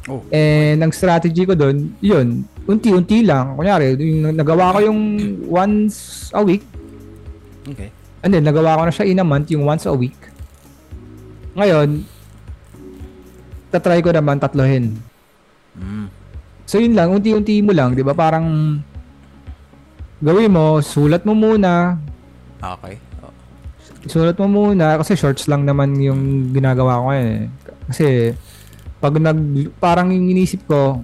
Oh. 0.06 0.22
And 0.30 0.86
ang 0.86 0.94
strategy 0.94 1.50
ko 1.50 1.58
doon, 1.58 1.98
yun, 1.98 2.46
unti-unti 2.70 3.26
lang. 3.26 3.58
Kunyari, 3.58 3.98
yung 3.98 4.38
nagawa 4.38 4.78
ko 4.78 4.86
yung 4.86 5.02
once 5.50 6.30
a 6.30 6.46
week, 6.46 6.62
Okay. 7.66 7.90
and 8.22 8.30
then 8.30 8.46
nagawa 8.46 8.78
ko 8.78 8.82
na 8.86 8.94
siya 8.94 9.10
in 9.10 9.18
a 9.18 9.26
month, 9.26 9.50
yung 9.50 9.66
once 9.66 9.90
a 9.90 9.94
week. 9.98 10.14
Ngayon, 11.58 12.06
tatry 13.74 14.06
ko 14.06 14.14
naman 14.14 14.38
tatlohin. 14.38 14.94
Mm. 15.74 16.14
So 16.70 16.78
yun 16.78 16.94
lang, 16.94 17.10
unti-unti 17.10 17.66
mo 17.66 17.74
lang, 17.74 17.98
'di 17.98 18.06
ba? 18.06 18.14
Parang 18.14 18.78
gawin 20.22 20.54
mo, 20.54 20.78
sulat 20.86 21.26
mo 21.26 21.34
muna, 21.34 21.98
Okay. 22.66 22.98
Oh. 24.06 24.12
sulat 24.12 24.38
mo 24.38 24.46
muna 24.46 25.02
kasi 25.02 25.18
shorts 25.18 25.50
lang 25.50 25.66
naman 25.66 25.98
yung 25.98 26.54
ginagawa 26.54 27.02
ko 27.02 27.04
ngayon 27.10 27.28
eh. 27.28 27.44
Kasi 27.90 28.06
pag 29.02 29.14
nag 29.18 29.40
parang 29.78 30.14
yung 30.14 30.30
inisip 30.30 30.66
ko 30.66 31.02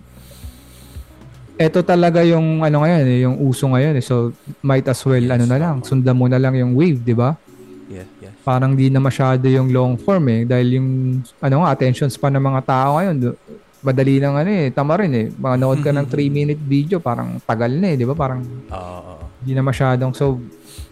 eto 1.62 1.86
talaga 1.86 2.26
yung 2.26 2.66
ano 2.66 2.82
ngayon 2.82 3.06
eh, 3.06 3.20
yung 3.22 3.36
uso 3.38 3.70
ngayon 3.70 3.98
eh. 3.98 4.04
So 4.04 4.34
might 4.62 4.86
as 4.90 5.02
well 5.06 5.22
Yes, 5.22 5.34
ano 5.38 5.46
na 5.46 5.58
lang, 5.62 5.76
sundan 5.86 6.18
mo 6.18 6.26
na 6.26 6.42
lang 6.42 6.58
yung 6.58 6.74
wave, 6.74 7.02
'di 7.02 7.14
ba? 7.14 7.38
Yes, 7.86 8.08
yes. 8.18 8.34
Parang 8.42 8.74
di 8.74 8.90
na 8.90 8.98
masyado 8.98 9.46
yung 9.46 9.70
long 9.70 9.94
form 10.00 10.26
eh 10.32 10.42
dahil 10.48 10.82
yung 10.82 10.90
ano 11.38 11.56
nga 11.62 11.70
attention 11.70 12.10
span 12.10 12.34
ng 12.34 12.46
mga 12.46 12.62
tao 12.66 12.98
ngayon 12.98 13.16
do- 13.20 13.38
madali 13.82 14.22
lang 14.22 14.38
ano 14.38 14.50
eh, 14.50 14.70
tama 14.70 14.94
rin 14.98 15.14
eh. 15.14 15.28
Manood 15.34 15.82
ka 15.82 15.90
ng 15.90 16.06
3 16.06 16.30
minute 16.30 16.62
video, 16.62 17.02
parang 17.02 17.42
tagal 17.42 17.70
na 17.70 17.94
eh, 17.94 17.96
'di 17.98 18.06
ba? 18.06 18.16
Parang 18.18 18.42
Oo. 18.70 18.78
oo. 18.78 19.26
hindi 19.42 19.58
na 19.58 19.66
masyadong. 19.66 20.14
So, 20.14 20.38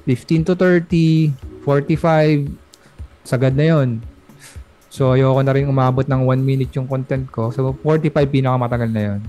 15 0.10 0.42
to 0.42 0.54
30, 0.58 1.30
45, 1.62 2.50
sagad 3.22 3.54
na 3.54 3.66
yon 3.68 4.02
So, 4.90 5.14
ayoko 5.14 5.46
na 5.46 5.54
rin 5.54 5.70
umabot 5.70 6.02
ng 6.02 6.22
1 6.26 6.42
minute 6.42 6.74
yung 6.74 6.90
content 6.90 7.30
ko. 7.30 7.54
So, 7.54 7.78
45 7.78 8.26
pinakamatagal 8.26 8.90
na 8.90 9.04
yon 9.06 9.22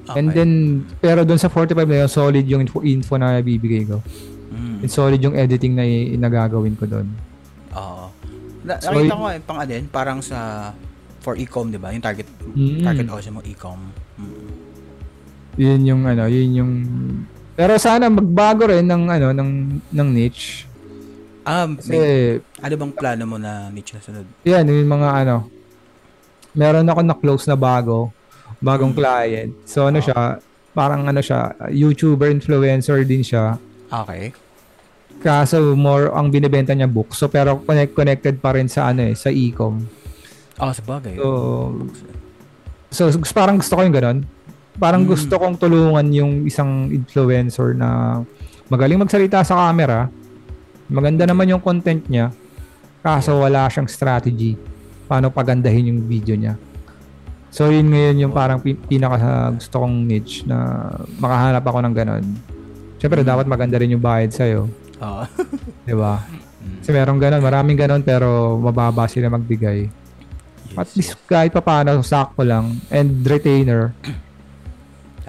Okay. 0.00 0.16
And 0.16 0.28
then, 0.30 0.50
pero 0.98 1.22
doon 1.22 1.38
sa 1.38 1.46
45 1.46 1.86
na 1.86 2.04
yun, 2.04 2.10
solid 2.10 2.44
yung 2.44 2.60
info, 2.60 2.82
info 2.82 3.14
na 3.14 3.38
bibigay 3.38 3.86
ko. 3.86 4.02
Mm. 4.50 4.82
And 4.82 4.90
solid 4.90 5.20
yung 5.22 5.38
editing 5.38 5.72
na 5.72 5.86
i- 5.86 6.18
nagagawin 6.18 6.74
ko 6.74 6.84
doon. 6.84 7.06
Oo. 7.72 8.10
Na, 8.60 8.76
So, 8.76 8.90
nakita 8.90 9.14
ko 9.14 9.24
eh, 9.30 9.40
pang 9.40 9.58
ano 9.58 9.70
yun, 9.70 9.86
parang 9.88 10.18
sa 10.18 10.70
for 11.20 11.36
e-com, 11.36 11.68
'di 11.68 11.78
ba? 11.78 11.92
Yung 11.92 12.02
target 12.02 12.26
Mm. 12.50 12.80
target 12.82 13.06
audience 13.08 13.30
mo 13.30 13.40
e-com. 13.44 13.80
Mm. 14.18 14.48
Yun 15.58 15.80
yung 15.84 16.02
ano, 16.04 16.24
yun 16.26 16.50
yung 16.54 16.72
Pero 17.60 17.76
sana 17.76 18.08
magbago 18.08 18.72
rin 18.72 18.88
ng 18.88 19.04
ano 19.04 19.36
ng 19.36 19.50
ng 19.92 20.08
niche. 20.16 20.64
Um, 21.44 21.76
Kasi 21.76 21.92
may, 21.92 22.40
ano 22.40 22.74
bang 22.80 22.92
plano 22.96 23.24
mo 23.28 23.36
na 23.36 23.68
niche 23.68 23.92
na 23.92 24.00
sunod? 24.00 24.24
yan 24.48 24.64
yung 24.64 24.88
mga 24.88 25.08
ano. 25.20 25.44
Meron 26.56 26.88
ako 26.88 27.00
na 27.04 27.12
close 27.12 27.44
na 27.44 27.60
bago, 27.60 28.08
bagong 28.64 28.96
client. 28.96 29.52
So 29.68 29.92
ano 29.92 30.00
siya, 30.00 30.40
parang 30.72 31.04
ano 31.04 31.20
siya, 31.20 31.52
YouTuber 31.68 32.32
influencer 32.32 33.04
din 33.04 33.20
siya. 33.20 33.60
Okay. 33.92 34.32
Kaso 35.20 35.76
more 35.76 36.16
ang 36.16 36.32
binebenta 36.32 36.72
niya 36.72 36.88
book. 36.88 37.12
So 37.12 37.28
pero 37.28 37.60
connect 37.60 37.92
connected 37.92 38.40
pa 38.40 38.56
rin 38.56 38.72
sa 38.72 38.88
ano 38.88 39.04
eh, 39.04 39.12
sa 39.12 39.28
e-com. 39.28 39.84
Oh, 40.56 40.72
sa 40.72 40.80
bagay. 40.80 41.12
So 41.20 41.28
So, 42.90 43.06
parang 43.30 43.62
gusto 43.62 43.78
ko 43.78 43.86
yung 43.86 43.94
ganun. 43.94 44.18
Parang 44.80 45.04
Mm. 45.04 45.08
gusto 45.08 45.34
kong 45.36 45.56
tulungan 45.56 46.06
yung 46.10 46.32
isang 46.42 46.88
influencer 46.88 47.76
na 47.76 48.20
magaling 48.66 48.96
magsalita 48.96 49.44
sa 49.44 49.68
camera. 49.68 50.08
Maganda 50.88 51.28
naman 51.28 51.46
yung 51.46 51.60
content 51.60 52.00
niya. 52.08 52.32
Kaso 53.00 53.36
wala 53.36 53.68
siyang 53.68 53.86
strategy. 53.86 54.56
Paano 55.04 55.28
pagandahin 55.28 55.92
yung 55.92 56.00
video 56.02 56.32
niya. 56.34 56.56
So, 57.50 57.68
yun 57.68 57.90
ngayon 57.90 58.16
yung 58.20 58.32
parang 58.32 58.58
pi- 58.58 58.78
pinaka 58.78 59.18
gusto 59.52 59.82
kong 59.82 60.06
niche 60.06 60.46
na 60.46 60.86
makahanap 61.18 61.60
ako 61.60 61.78
ng 61.82 61.94
ganun. 61.94 62.24
Siyempre, 62.96 63.20
Mm. 63.20 63.28
dapat 63.28 63.46
maganda 63.46 63.76
rin 63.76 63.90
yung 63.90 64.00
bayad 64.00 64.30
sa'yo. 64.30 64.64
Oo. 64.96 65.22
Di 65.88 65.92
ba? 65.92 66.24
Mm. 66.56 66.76
Kasi 66.78 66.90
merong 66.90 67.18
ganun, 67.18 67.42
maraming 67.42 67.76
ganun 67.76 68.00
pero 68.00 68.56
mababa 68.56 69.04
sila 69.04 69.28
magbigay. 69.28 69.90
At 70.72 70.94
least 70.94 71.18
kahit 71.26 71.50
pa 71.50 71.58
paano, 71.58 71.98
sakto 72.00 72.40
lang. 72.40 72.78
And 72.88 73.20
retainer. 73.20 73.90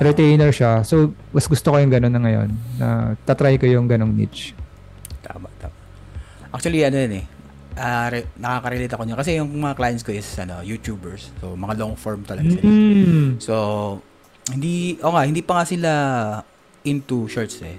Retainer 0.02 0.50
siya. 0.50 0.82
So, 0.82 1.14
mas 1.30 1.46
gusto 1.46 1.70
ko 1.70 1.78
yung 1.78 1.94
ganun 1.94 2.10
na 2.10 2.18
ngayon. 2.20 2.50
Na 2.76 2.88
tatry 3.22 3.56
ko 3.56 3.70
yung 3.70 3.86
ganong 3.86 4.10
niche. 4.10 4.58
Tama, 5.22 5.46
tama. 5.58 5.76
Actually, 6.50 6.82
ano 6.82 6.98
yun 6.98 7.14
eh. 7.22 7.26
ah, 7.72 8.10
re- 8.10 8.28
nakaka-relate 8.36 8.92
ako 8.92 9.04
niya. 9.06 9.16
Kasi 9.16 9.30
yung 9.38 9.48
mga 9.48 9.78
clients 9.78 10.02
ko 10.02 10.12
is 10.12 10.26
ano, 10.36 10.60
YouTubers. 10.60 11.30
So, 11.38 11.54
mga 11.54 11.78
long 11.78 11.94
form 11.94 12.26
talaga 12.26 12.50
sila. 12.50 12.66
Mm. 12.66 13.38
So, 13.38 13.56
hindi, 14.50 14.98
o 15.00 15.14
nga, 15.14 15.24
hindi 15.24 15.40
pa 15.40 15.62
nga 15.62 15.66
sila 15.66 15.92
into 16.84 17.30
shorts 17.30 17.62
eh. 17.62 17.78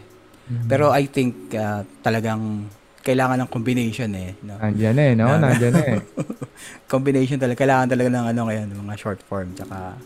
Pero 0.65 0.89
I 0.89 1.09
think 1.09 1.53
ah, 1.53 1.83
talagang 2.01 2.71
kailangan 3.03 3.43
ng 3.43 3.51
combination 3.51 4.09
eh. 4.15 4.37
No? 4.41 4.63
Nandyan 4.63 4.97
eh, 4.97 5.13
no? 5.13 5.27
Na- 5.27 5.51
Nandyan 5.51 5.75
eh. 5.75 5.97
Combination 6.93 7.35
talaga. 7.35 7.59
Kailangan 7.59 7.89
talaga 7.91 8.09
ng 8.09 8.27
ano 8.31 8.41
ngayon, 8.47 8.67
mga 8.79 8.95
short 8.95 9.21
form 9.27 9.53
tsaka 9.53 9.99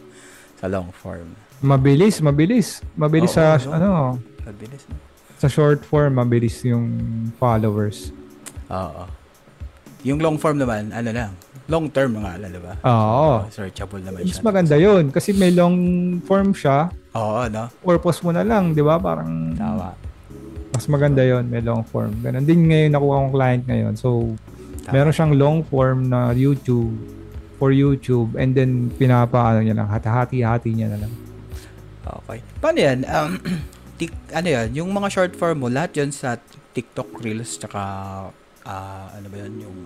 sa 0.57 0.67
long 0.67 0.89
form. 0.91 1.29
Mabilis, 1.59 2.21
mabilis. 2.21 2.85
Mabilis 2.95 3.33
Oo, 3.33 3.37
sa, 3.37 3.57
no? 3.59 3.73
ano, 3.73 3.89
Mabilis. 4.45 4.83
No? 4.87 4.97
sa 5.37 5.49
short 5.49 5.85
form, 5.85 6.17
mabilis 6.17 6.61
yung 6.63 6.89
followers. 7.37 8.13
Oo. 8.69 9.05
Yung 10.01 10.17
long 10.17 10.37
form 10.37 10.57
naman, 10.57 10.89
ano 10.91 11.11
lang, 11.11 11.31
long 11.67 11.91
term 11.91 12.17
nga 12.17 12.39
lang, 12.39 12.51
di 12.51 12.61
ba? 12.61 12.73
Oo. 12.81 13.45
Searchable 13.51 14.01
naman 14.01 14.23
Mas 14.23 14.39
siya. 14.39 14.45
maganda 14.45 14.77
yun. 14.79 15.11
Kasi 15.11 15.33
may 15.33 15.51
long 15.51 15.77
form 16.23 16.53
siya. 16.53 16.89
Oo, 17.13 17.49
no? 17.49 17.69
Purpose 17.83 18.23
mo 18.23 18.31
na 18.31 18.41
lang, 18.41 18.71
di 18.71 18.81
ba? 18.81 18.97
Parang 18.97 19.53
Tama. 19.53 19.93
mas 20.73 20.85
maganda 20.87 21.25
yon 21.25 21.49
may 21.49 21.65
long 21.65 21.81
form. 21.83 22.13
Ganun 22.21 22.45
din 22.45 22.69
ngayon 22.69 22.93
nakuha 22.93 23.15
kong 23.19 23.33
client 23.33 23.63
ngayon. 23.65 23.93
So, 23.97 24.37
Tama. 24.85 24.93
meron 24.93 25.13
siyang 25.13 25.33
long 25.35 25.59
form 25.65 26.07
na 26.07 26.31
YouTube 26.31 26.93
for 27.57 27.73
YouTube 27.73 28.37
and 28.37 28.53
then 28.53 28.93
pinapaano 28.93 29.65
niya 29.65 29.73
lang, 29.73 29.89
hati-hati 29.89 30.45
niya 30.71 30.93
na 30.93 31.09
lang. 31.09 31.13
Okay. 32.07 32.39
Paano 32.63 32.79
yan? 32.79 32.99
Um, 33.05 33.33
tik, 33.99 34.13
ano 34.31 34.49
yan? 34.49 34.69
Yung 34.79 34.91
mga 34.95 35.09
short 35.11 35.33
form 35.35 35.67
mo, 35.67 35.69
lahat 35.69 35.99
yan 35.99 36.11
sa 36.15 36.39
TikTok 36.77 37.19
Reels, 37.21 37.59
tsaka, 37.59 37.81
ah, 38.63 39.07
ano 39.11 39.27
ba 39.27 39.37
yan? 39.43 39.53
Yung, 39.67 39.79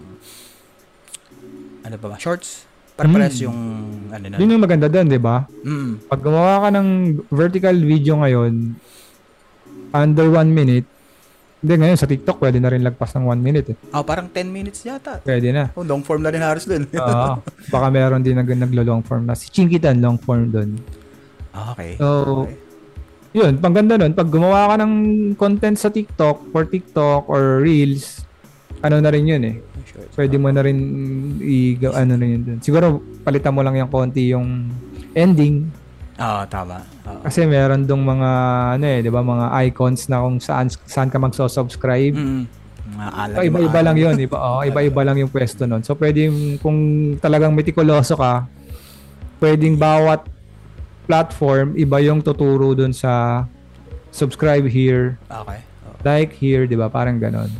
ano 1.86 1.94
ba 1.96 2.06
ba? 2.12 2.16
Shorts? 2.20 2.68
Parpares 2.98 3.40
Mm. 3.40 3.44
yung, 3.48 3.58
ano 4.12 4.24
na. 4.28 4.36
Yun 4.36 4.52
yung 4.52 4.62
maganda 4.62 4.86
doon, 4.90 5.08
di 5.08 5.16
ba? 5.16 5.48
Mm. 5.64 6.04
Pag 6.04 6.20
gumawa 6.20 6.54
ka 6.60 6.68
ng 6.76 6.88
vertical 7.32 7.76
video 7.80 8.20
ngayon, 8.20 8.76
under 9.94 10.26
one 10.28 10.50
minute, 10.52 10.86
hindi 11.60 11.76
ngayon 11.76 11.98
sa 12.00 12.08
TikTok 12.08 12.40
pwede 12.40 12.56
na 12.56 12.72
rin 12.72 12.80
lagpas 12.80 13.12
ng 13.20 13.24
one 13.28 13.40
minute 13.40 13.66
eh. 13.72 13.76
Oh, 13.92 14.00
parang 14.00 14.32
10 14.32 14.48
minutes 14.48 14.80
yata. 14.80 15.20
Pwede 15.20 15.52
na. 15.52 15.68
Oh, 15.76 15.84
long 15.84 16.00
form 16.00 16.24
na 16.24 16.32
rin 16.32 16.40
halos 16.40 16.64
dun. 16.64 16.88
Oo. 16.88 17.36
baka 17.74 17.86
meron 17.92 18.24
din 18.24 18.32
nag 18.32 18.48
naglo-long 18.48 19.04
form 19.04 19.28
na. 19.28 19.36
Si 19.36 19.52
Chinkitan, 19.52 20.00
long 20.00 20.16
form 20.16 20.48
doon. 20.48 20.80
Ah, 21.50 21.74
okay. 21.74 21.98
So, 21.98 22.06
Okay. 22.46 22.56
yun, 23.34 23.52
pang 23.58 23.74
ganda 23.74 23.98
nun, 23.98 24.14
pag 24.14 24.30
gumawa 24.30 24.74
ka 24.74 24.74
ng 24.82 24.94
content 25.34 25.76
sa 25.78 25.90
TikTok, 25.90 26.50
for 26.50 26.66
TikTok 26.66 27.26
or 27.26 27.62
Reels, 27.62 28.22
ano 28.80 29.02
na 29.02 29.10
rin 29.10 29.26
yun 29.26 29.42
eh. 29.44 29.56
Shorts. 29.90 30.14
Pwede 30.14 30.36
mo 30.38 30.48
na 30.54 30.62
rin 30.62 30.78
i 31.42 31.74
ano 31.82 32.12
na 32.14 32.26
yun 32.26 32.40
dun. 32.46 32.58
Siguro, 32.62 33.02
palitan 33.26 33.52
mo 33.52 33.60
lang 33.60 33.76
yung 33.76 33.90
konti 33.90 34.30
yung 34.30 34.70
ending. 35.12 35.68
Ah, 36.20 36.44
tama. 36.44 36.84
Oo. 37.08 37.24
Kasi 37.24 37.48
meron 37.48 37.88
dong 37.88 38.04
mga, 38.04 38.30
ano 38.76 38.84
eh, 38.86 38.98
di 39.00 39.10
ba, 39.10 39.24
mga 39.24 39.46
icons 39.68 40.06
na 40.06 40.20
kung 40.20 40.36
saan, 40.38 40.68
saan 40.68 41.08
ka 41.08 41.16
magso-subscribe. 41.16 42.12
Mm. 42.14 42.44
Mga 42.90 43.10
alam. 43.16 43.36
So, 43.36 43.42
iba-iba 43.46 43.80
lang 43.80 43.96
yun. 43.96 44.16
Iba, 44.20 44.36
oh, 44.36 44.60
iba-iba 44.62 45.00
lang 45.02 45.16
yung 45.16 45.32
pwesto 45.32 45.64
nun. 45.64 45.80
So, 45.80 45.96
pwede, 45.96 46.28
kung 46.60 46.76
talagang 47.18 47.56
metikuloso 47.56 48.20
ka, 48.20 48.44
pwedeng 49.40 49.80
bawat 49.80 50.28
platform, 51.10 51.74
iba 51.74 51.98
yung 51.98 52.22
tuturo 52.22 52.70
dun 52.70 52.94
sa 52.94 53.42
subscribe 54.14 54.62
here, 54.62 55.18
Okay. 55.26 55.58
Oh. 55.82 55.94
like 56.06 56.30
here, 56.38 56.70
di 56.70 56.78
ba? 56.78 56.86
Parang 56.86 57.18
ganon. 57.18 57.50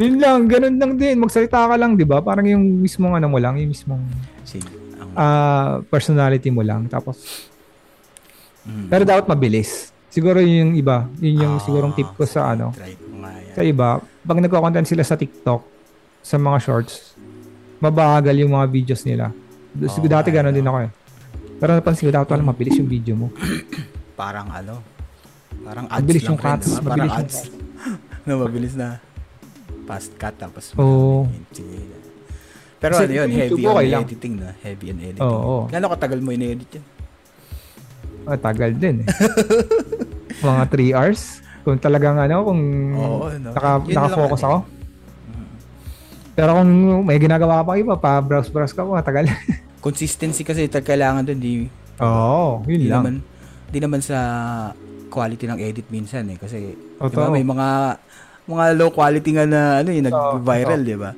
Yun 0.00 0.16
lang, 0.16 0.48
ganon 0.48 0.76
lang 0.80 0.92
din. 0.96 1.20
Magsalita 1.20 1.68
ka 1.68 1.76
lang, 1.76 1.92
di 1.92 2.08
ba? 2.08 2.24
Parang 2.24 2.48
yung 2.48 2.64
mismong 2.80 3.20
ano 3.20 3.28
mo 3.28 3.36
lang, 3.36 3.60
yung 3.60 3.68
mismong 3.68 4.00
Sige. 4.48 4.64
Ang, 4.96 5.12
ah, 5.12 5.84
personality 5.92 6.48
mo 6.48 6.64
lang. 6.64 6.88
Tapos, 6.88 7.48
mm. 8.64 8.88
pero 8.88 9.04
dapat 9.04 9.28
mabilis. 9.28 9.92
Siguro 10.08 10.40
yun 10.40 10.72
yung 10.72 10.72
iba. 10.80 11.04
Yun 11.20 11.44
yung 11.44 11.54
Ah, 11.60 11.64
sigurong 11.64 11.92
tip 11.92 12.08
ko 12.16 12.24
sa 12.24 12.56
ano. 12.56 12.72
Try 12.72 12.96
ko 12.96 13.08
nga 13.20 13.30
yan. 13.36 13.52
Sa 13.52 13.60
iba, 13.60 13.88
pag 14.00 14.38
nagko-content 14.40 14.88
sila 14.88 15.04
sa 15.04 15.16
TikTok, 15.16 15.60
sa 16.24 16.36
mga 16.40 16.58
shorts, 16.64 17.12
mabagal 17.80 18.32
yung 18.40 18.56
mga 18.56 18.66
videos 18.72 19.04
nila. 19.04 19.28
Oo, 19.76 19.84
Oh, 19.92 20.08
dati 20.08 20.32
nga, 20.32 20.40
gano'n 20.40 20.52
no. 20.52 20.56
din 20.56 20.64
ako 20.68 20.78
eh. 20.88 20.90
Pero 21.56 21.70
napansin 21.72 22.08
ko, 22.08 22.12
dapat 22.12 22.28
wala 22.36 22.52
mabilis 22.52 22.76
yung 22.76 22.90
video 22.90 23.14
mo. 23.16 23.32
Parang 24.20 24.48
ano, 24.48 24.80
parang 25.60 25.84
ads 25.92 26.00
Mabilis 26.00 26.22
lang 26.24 26.30
yung 26.32 26.40
rin, 26.40 26.48
cuts, 26.56 26.66
diba? 26.68 26.80
Parang 26.80 26.96
mabilis 27.04 27.20
ads. 27.20 27.36
no, 28.26 28.32
mabilis 28.40 28.74
na. 28.76 28.88
Fast 29.84 30.10
cut 30.16 30.34
tapos 30.40 30.72
Oo. 30.80 31.28
Sige. 31.52 31.84
Pero 32.80 32.94
Kasi 32.96 33.04
ano 33.08 33.12
yun, 33.12 33.28
heavy 33.32 33.62
on 33.64 33.72
okay 33.76 33.88
editing 33.92 34.34
na. 34.40 34.50
Heavy 34.60 34.86
on 34.92 34.98
editing. 35.00 35.24
Oo, 35.24 35.40
oo. 35.40 35.64
Gano'ng 35.68 35.92
katagal 35.96 36.18
mo 36.24 36.28
in-edit 36.32 36.70
yan? 36.80 36.84
Ah, 38.26 38.40
tagal 38.40 38.70
din 38.74 39.04
eh. 39.04 39.08
mga 40.48 40.62
3 40.72 40.96
hours. 40.96 41.22
Kung 41.60 41.76
talagang 41.76 42.16
ano, 42.16 42.36
kung 42.40 42.60
Oo, 42.94 43.26
no. 43.36 43.50
naka, 43.52 43.84
Yun 43.84 43.94
naka-focus 43.96 44.40
ano 44.42 44.48
ako. 44.48 44.58
Mm. 44.64 45.46
Pero 46.36 46.50
kung 46.56 46.70
may 47.04 47.18
ginagawa 47.20 47.64
pa 47.64 47.72
iba, 47.76 47.94
pa 48.00 48.20
browse-browse 48.20 48.74
ka, 48.76 48.80
matagal. 48.86 49.28
Consistency 49.86 50.42
kasi 50.42 50.66
tal- 50.66 50.82
kailangan 50.82 51.22
doon 51.22 51.38
di 51.38 51.52
Oo, 51.96 52.66
yun 52.66 52.78
di 52.78 52.86
lang. 52.86 53.00
naman 53.00 53.14
di 53.66 53.78
naman 53.78 54.00
sa 54.02 54.18
quality 55.08 55.46
ng 55.46 55.58
edit 55.58 55.86
minsan 55.88 56.26
eh 56.26 56.36
kasi 56.36 56.74
di 56.74 56.98
ba, 56.98 57.06
Totoo. 57.06 57.30
may 57.30 57.42
mga 57.42 57.68
mga 58.46 58.64
low 58.74 58.90
quality 58.90 59.30
nga 59.32 59.44
na 59.44 59.60
ano 59.80 59.90
eh 59.90 60.02
nag-viral, 60.02 60.80
di 60.82 60.96
ba? 60.96 61.10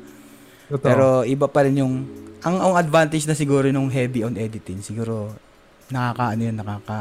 Pero 0.78 1.24
iba 1.24 1.46
pa 1.46 1.64
rin 1.64 1.76
yung 1.76 1.94
ang 2.40 2.56
ang 2.62 2.74
advantage 2.76 3.24
na 3.24 3.32
siguro 3.32 3.66
nung 3.68 3.88
heavy 3.88 4.22
on 4.22 4.36
editing 4.36 4.78
siguro 4.78 5.32
nakaka 5.88 6.36
ano 6.36 6.42
yun 6.44 6.54
nakaka 6.54 7.00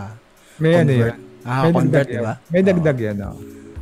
may 0.58 0.74
ano. 0.74 0.90
May 0.90 1.12
Nakaka-convert, 1.46 1.88
dagdag 2.04 2.08
di 2.10 2.20
ba? 2.20 2.34
May 2.50 2.62
dagdag 2.62 2.98
yan. 2.98 3.18
oo. 3.24 3.38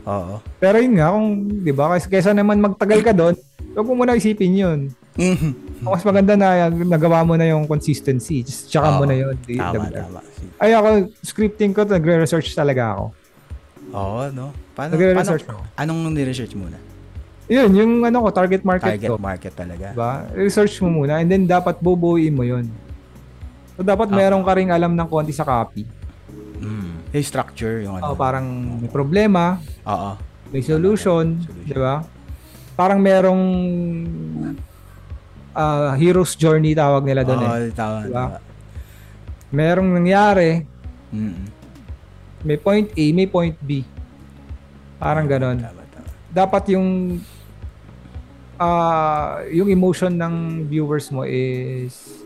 Oo. 0.06 0.36
Pero 0.62 0.78
yun 0.78 0.94
nga, 0.94 1.10
kung, 1.10 1.28
di 1.66 1.74
ba, 1.74 1.90
kaysa, 1.90 2.08
kaysa 2.08 2.30
naman 2.30 2.62
magtagal 2.62 3.02
ka 3.02 3.10
doon, 3.10 3.34
huwag 3.74 3.88
mo 3.90 3.94
muna 3.98 4.14
isipin 4.14 4.54
yun. 4.54 4.80
Mhm. 5.16 5.80
Mas 5.82 6.04
maganda 6.04 6.36
na 6.36 6.48
nagawa 6.68 7.24
mo 7.24 7.36
na 7.36 7.48
yung 7.48 7.64
consistency. 7.66 8.44
Just 8.44 8.68
tsaka 8.68 8.92
Oo. 8.92 8.98
mo 9.00 9.04
na 9.06 9.16
yun. 9.16 9.36
Tama, 9.40 9.88
tama. 9.88 10.20
Ay 10.56 10.72
ako, 10.72 10.88
scripting 11.22 11.72
ko, 11.72 11.84
nagre-research 11.84 12.52
talaga 12.52 12.96
ako. 12.96 13.06
Oo, 13.92 14.20
no? 14.30 14.52
Paano, 14.74 14.92
Nagre-research 14.94 15.46
paano, 15.46 15.64
ako. 15.64 15.80
anong 15.80 16.00
ni-research 16.12 16.54
muna? 16.54 16.76
Yun, 17.46 17.70
yung 17.72 17.92
ano 18.02 18.26
ko, 18.26 18.30
target 18.34 18.66
market 18.66 18.98
Target 18.98 19.08
ko. 19.08 19.16
market 19.16 19.54
talaga. 19.54 19.94
Diba? 19.94 20.14
Research 20.34 20.76
mo 20.82 20.90
muna 20.98 21.22
and 21.22 21.30
then 21.30 21.46
dapat 21.46 21.78
bubuuin 21.78 22.34
mo 22.34 22.42
yun. 22.42 22.68
So 23.78 23.84
dapat 23.84 24.10
Ah. 24.10 24.16
meron 24.18 24.42
ka 24.42 24.52
ring 24.52 24.68
alam 24.68 24.92
ng 24.92 25.06
konti 25.06 25.32
sa 25.32 25.46
copy. 25.46 25.86
Mm. 26.58 27.14
Yung 27.14 27.24
structure, 27.24 27.86
yung 27.86 27.96
ano. 27.96 28.12
Oh, 28.12 28.18
parang 28.18 28.44
may 28.82 28.90
problema, 28.90 29.62
Oo. 29.86 30.18
may 30.50 30.60
solution, 30.60 31.38
Solution. 31.38 31.64
di 31.64 31.78
ba? 31.78 32.02
Parang 32.74 32.98
merong 32.98 33.44
ah, 35.56 35.96
hero's 35.96 36.36
journey 36.36 36.72
tawag 36.72 37.02
nila 37.02 37.24
doon 37.24 37.40
eh. 37.40 37.48
Oo, 37.48 37.60
tama, 37.72 37.98
Diba? 38.04 38.24
tama. 38.30 38.38
Merong 39.50 39.90
nangyari, 39.94 40.68
Mm. 41.10 41.48
may 42.44 42.58
point 42.58 42.92
A, 42.92 43.06
may 43.10 43.26
point 43.26 43.56
B. 43.58 43.88
Parang 44.98 45.24
ganon. 45.26 45.56
Tama, 45.58 45.82
tama. 45.88 46.10
Dapat 46.30 46.64
yung 46.70 46.88
ah 48.56 49.44
yung 49.50 49.68
emotion 49.68 50.12
ng 50.12 50.36
viewers 50.66 51.12
mo 51.12 51.24
is 51.24 52.24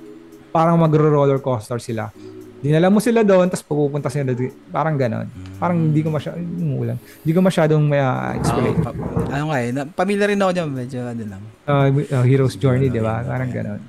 parang 0.50 0.78
magro-roller 0.78 1.38
coaster 1.38 1.78
sila. 1.78 2.14
Dinala 2.60 2.90
mo 2.90 3.00
sila 3.00 3.22
doon, 3.22 3.48
tapos 3.48 3.64
pupunta 3.64 4.10
sila 4.10 4.30
doon. 4.30 4.52
Parang 4.68 4.94
ganon. 4.94 5.26
Parang 5.60 5.92
hindi 5.92 6.00
ko 6.00 6.10
masyadong, 6.10 6.40
umuulan. 6.56 6.98
Hindi 7.20 7.32
ko 7.36 7.42
masyadong 7.44 7.84
may 7.84 8.00
uh, 8.00 8.32
explain. 8.40 8.76
Oo, 8.80 8.84
pa- 8.88 8.96
ano 9.36 9.46
nga 9.52 9.58
eh, 9.60 9.70
na, 9.76 9.82
pamilya 9.84 10.26
rin 10.32 10.40
ako 10.40 10.52
dyan, 10.56 10.68
medyo 10.72 11.00
ano 11.04 11.24
lang. 11.28 11.42
uh, 11.68 11.88
uh, 11.92 12.24
Hero's 12.24 12.56
Journey, 12.56 12.88
di 12.88 13.04
ba? 13.04 13.20
Parang 13.28 13.52
ganon. 13.52 13.84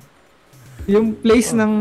Yung 0.91 1.15
place 1.15 1.55
ng 1.55 1.73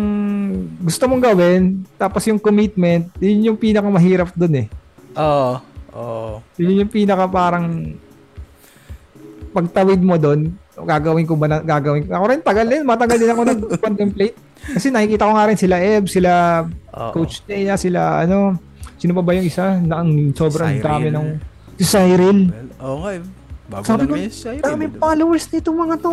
gusto 0.79 1.11
mong 1.11 1.22
gawin, 1.26 1.83
tapos 1.98 2.22
yung 2.31 2.38
commitment, 2.38 3.11
yun 3.18 3.50
yung 3.50 3.59
pinakamahirap 3.59 4.31
dun 4.38 4.55
eh. 4.62 4.66
Oo, 5.18 5.59
oo. 5.96 6.33
Yun 6.55 6.87
yung 6.87 6.92
pinaka 6.92 7.26
parang 7.26 7.96
pagtawid 9.50 9.98
mo 9.98 10.14
doon, 10.14 10.55
gagawin 10.79 11.26
ko 11.26 11.35
ba 11.35 11.50
na, 11.50 11.59
gagawin 11.59 12.07
ko. 12.07 12.14
Ako 12.14 12.24
rin, 12.31 12.40
tagal 12.40 12.66
din, 12.70 12.87
matagal 12.87 13.18
din 13.18 13.33
ako 13.35 13.42
nag-contemplate. 13.42 14.37
Kasi 14.61 14.92
nakikita 14.92 15.26
ko 15.26 15.33
nga 15.35 15.48
rin 15.48 15.59
sila 15.59 15.76
Eb, 15.83 16.05
sila 16.07 16.31
Oo. 16.94 17.11
Coach 17.16 17.42
Nea, 17.50 17.74
sila 17.74 18.22
ano, 18.22 18.55
sino 19.01 19.13
pa 19.13 19.23
ba 19.23 19.33
yung 19.33 19.49
isa 19.49 19.81
na 19.81 19.95
ang 19.99 20.11
sobrang 20.31 20.77
Cyril. 20.77 20.85
dami 20.85 21.09
ng 21.09 21.27
si 21.75 21.85
Cyril. 21.85 22.39
Well, 22.47 22.71
oo 22.79 22.97
nga 23.01 23.11
eh. 23.11 23.23
Bago 23.65 23.83
Sabi 23.87 24.03
lang 24.03 24.11
ko, 24.11 24.17
sa 24.29 24.49
Dami 24.53 24.85
followers 24.93 25.45
nito 25.47 25.71
mga 25.71 25.97
to. 25.97 26.11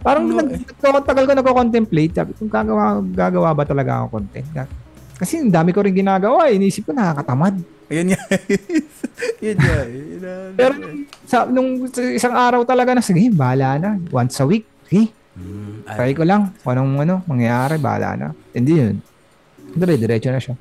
Parang 0.00 0.24
Ano 0.24 0.38
nag, 0.38 0.48
eh. 0.50 1.02
tagal 1.04 1.24
ko 1.24 1.32
nagko-contemplate. 1.34 2.12
Sabi 2.14 2.30
ko, 2.32 2.46
gagawa, 2.46 2.98
gagawa 3.02 3.48
ba 3.52 3.62
talaga 3.62 4.02
ako 4.02 4.18
content? 4.18 4.48
Kasi 5.16 5.40
ang 5.40 5.52
dami 5.52 5.70
ko 5.70 5.80
rin 5.80 5.92
ginagawa. 5.92 6.48
eh. 6.48 6.56
Inisip 6.56 6.88
ko, 6.88 6.92
nakakatamad. 6.92 7.60
Ayun 7.86 8.12
nga. 8.12 8.20
Yun 9.44 9.56
nga. 9.56 9.76
eh. 9.82 9.92
Yun 9.92 10.22
Pero 10.54 10.72
nung, 10.74 10.96
sa, 11.24 11.38
nung 11.44 11.68
sa 11.86 12.00
isang 12.02 12.34
araw 12.34 12.64
talaga 12.64 12.92
na, 12.92 13.00
sige, 13.00 13.28
bahala 13.28 13.76
na. 13.76 13.90
Once 14.10 14.40
a 14.40 14.46
week. 14.46 14.64
Sige, 14.86 15.12
Mm, 15.36 15.84
try 15.84 16.16
ko 16.16 16.24
lang. 16.24 16.56
Kung 16.64 16.72
anong 16.72 17.04
ano, 17.04 17.14
mangyayari, 17.28 17.76
bahala 17.76 18.16
na. 18.16 18.28
Hindi 18.50 18.72
yun. 18.72 18.96
Dire-diretso 19.68 20.32
na 20.32 20.40
siya. 20.40 20.56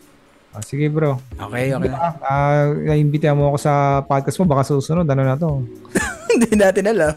Ah, 0.56 0.64
sige 0.64 0.88
bro. 0.88 1.20
okay, 1.36 1.76
okay 1.76 1.90
na. 1.92 2.16
Ah, 2.24 2.72
naimbitahan 2.72 3.36
mo 3.36 3.52
ako 3.52 3.58
sa 3.60 3.74
podcast 4.02 4.40
mo. 4.40 4.48
Baka 4.48 4.64
susunod, 4.66 5.04
ano 5.04 5.22
na 5.22 5.36
to. 5.36 5.60
Hindi 6.32 6.56
natin 6.56 6.88
alam. 6.88 7.12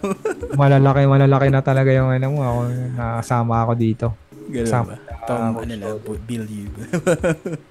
Malalaki, 0.54 1.06
malalaki 1.06 1.46
na 1.48 1.62
talaga 1.62 1.90
yung 1.90 2.10
ano 2.10 2.26
mo. 2.28 2.40
Ako, 2.42 2.60
nakasama 2.94 3.62
ako 3.62 3.72
dito. 3.74 4.06
Ganun 4.50 4.66
Sam- 4.66 4.90
ba? 4.90 4.96
Tom, 5.24 5.38
ah, 5.38 5.54
ano 5.54 5.86
bu- 6.00 6.22
Bill 6.24 6.44
you. 6.44 6.66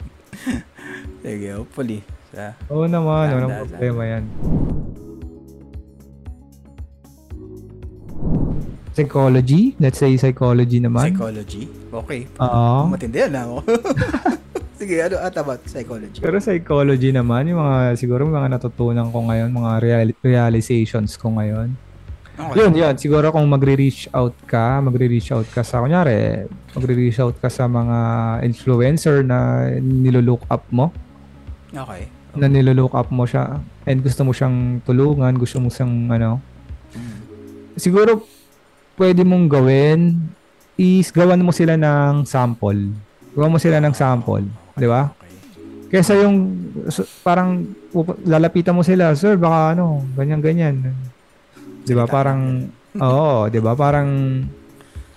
Sige, 1.24 1.48
hopefully. 1.52 2.00
Sa, 2.32 2.56
Oo 2.70 2.88
naman, 2.88 3.28
walang 3.28 3.52
tanda. 3.52 3.76
problema 3.76 4.04
yan. 4.08 4.24
Psychology? 8.94 9.78
Let's 9.78 10.00
say 10.00 10.16
psychology 10.16 10.82
naman. 10.82 11.14
psychology. 11.14 11.70
Okay. 11.92 12.26
Oo. 12.38 12.90
Matindi 12.90 13.20
yan 13.20 13.36
ako. 13.36 13.56
Sige, 14.88 15.04
ano 15.04 15.20
at 15.20 15.36
about 15.36 15.60
psychology? 15.68 16.24
Pero 16.24 16.40
psychology 16.40 17.12
naman, 17.12 17.52
yung 17.52 17.60
mga, 17.60 18.00
siguro 18.00 18.24
mga 18.24 18.56
natutunan 18.56 19.12
ko 19.12 19.20
ngayon, 19.28 19.52
mga 19.52 19.72
reali- 19.84 20.16
realizations 20.24 21.20
ko 21.20 21.36
ngayon. 21.36 21.76
Okay. 22.40 22.56
Yun, 22.64 22.72
yun. 22.72 22.96
Siguro 22.96 23.28
kung 23.36 23.44
magre-reach 23.52 24.08
out 24.16 24.32
ka, 24.48 24.80
magre-reach 24.80 25.36
out 25.36 25.44
ka 25.52 25.60
sa, 25.60 25.84
kunyari, 25.84 26.48
magre-reach 26.72 27.20
out 27.20 27.36
ka 27.36 27.52
sa 27.52 27.68
mga 27.68 28.00
influencer 28.48 29.28
na 29.28 29.68
nilolook 29.76 30.48
up 30.48 30.64
mo, 30.72 30.96
Okay. 31.76 32.08
na 32.40 32.48
nilolook 32.48 32.96
up 32.96 33.12
mo 33.12 33.28
siya, 33.28 33.60
and 33.84 34.00
gusto 34.00 34.24
mo 34.24 34.32
siyang 34.32 34.80
tulungan, 34.88 35.36
gusto 35.36 35.60
mo 35.60 35.68
siyang, 35.68 36.08
ano, 36.08 36.40
Mm. 36.96 37.20
siguro 37.76 38.24
pwede 38.96 39.28
mong 39.28 39.52
gawin 39.52 40.16
is 40.80 41.12
gawan 41.12 41.44
mo 41.44 41.52
sila 41.52 41.76
ng 41.76 42.24
sample. 42.24 42.96
Gawan 43.36 43.52
mo 43.52 43.60
sila 43.60 43.84
ng 43.84 43.92
sample, 43.92 44.48
di 44.78 44.88
ba? 44.88 45.10
Okay. 45.10 45.34
Kesa 45.90 46.14
yung 46.16 46.36
so, 46.88 47.02
parang 47.22 47.64
lalapitan 48.24 48.76
mo 48.76 48.84
sila, 48.84 49.12
sir, 49.14 49.36
baka 49.36 49.74
ano, 49.74 50.06
ganyan 50.14 50.40
ganyan. 50.40 50.76
'Di 51.82 51.96
ba? 51.96 52.06
Parang 52.06 52.68
oo, 52.94 53.48
'di 53.48 53.60
ba? 53.60 53.74
Parang 53.74 54.10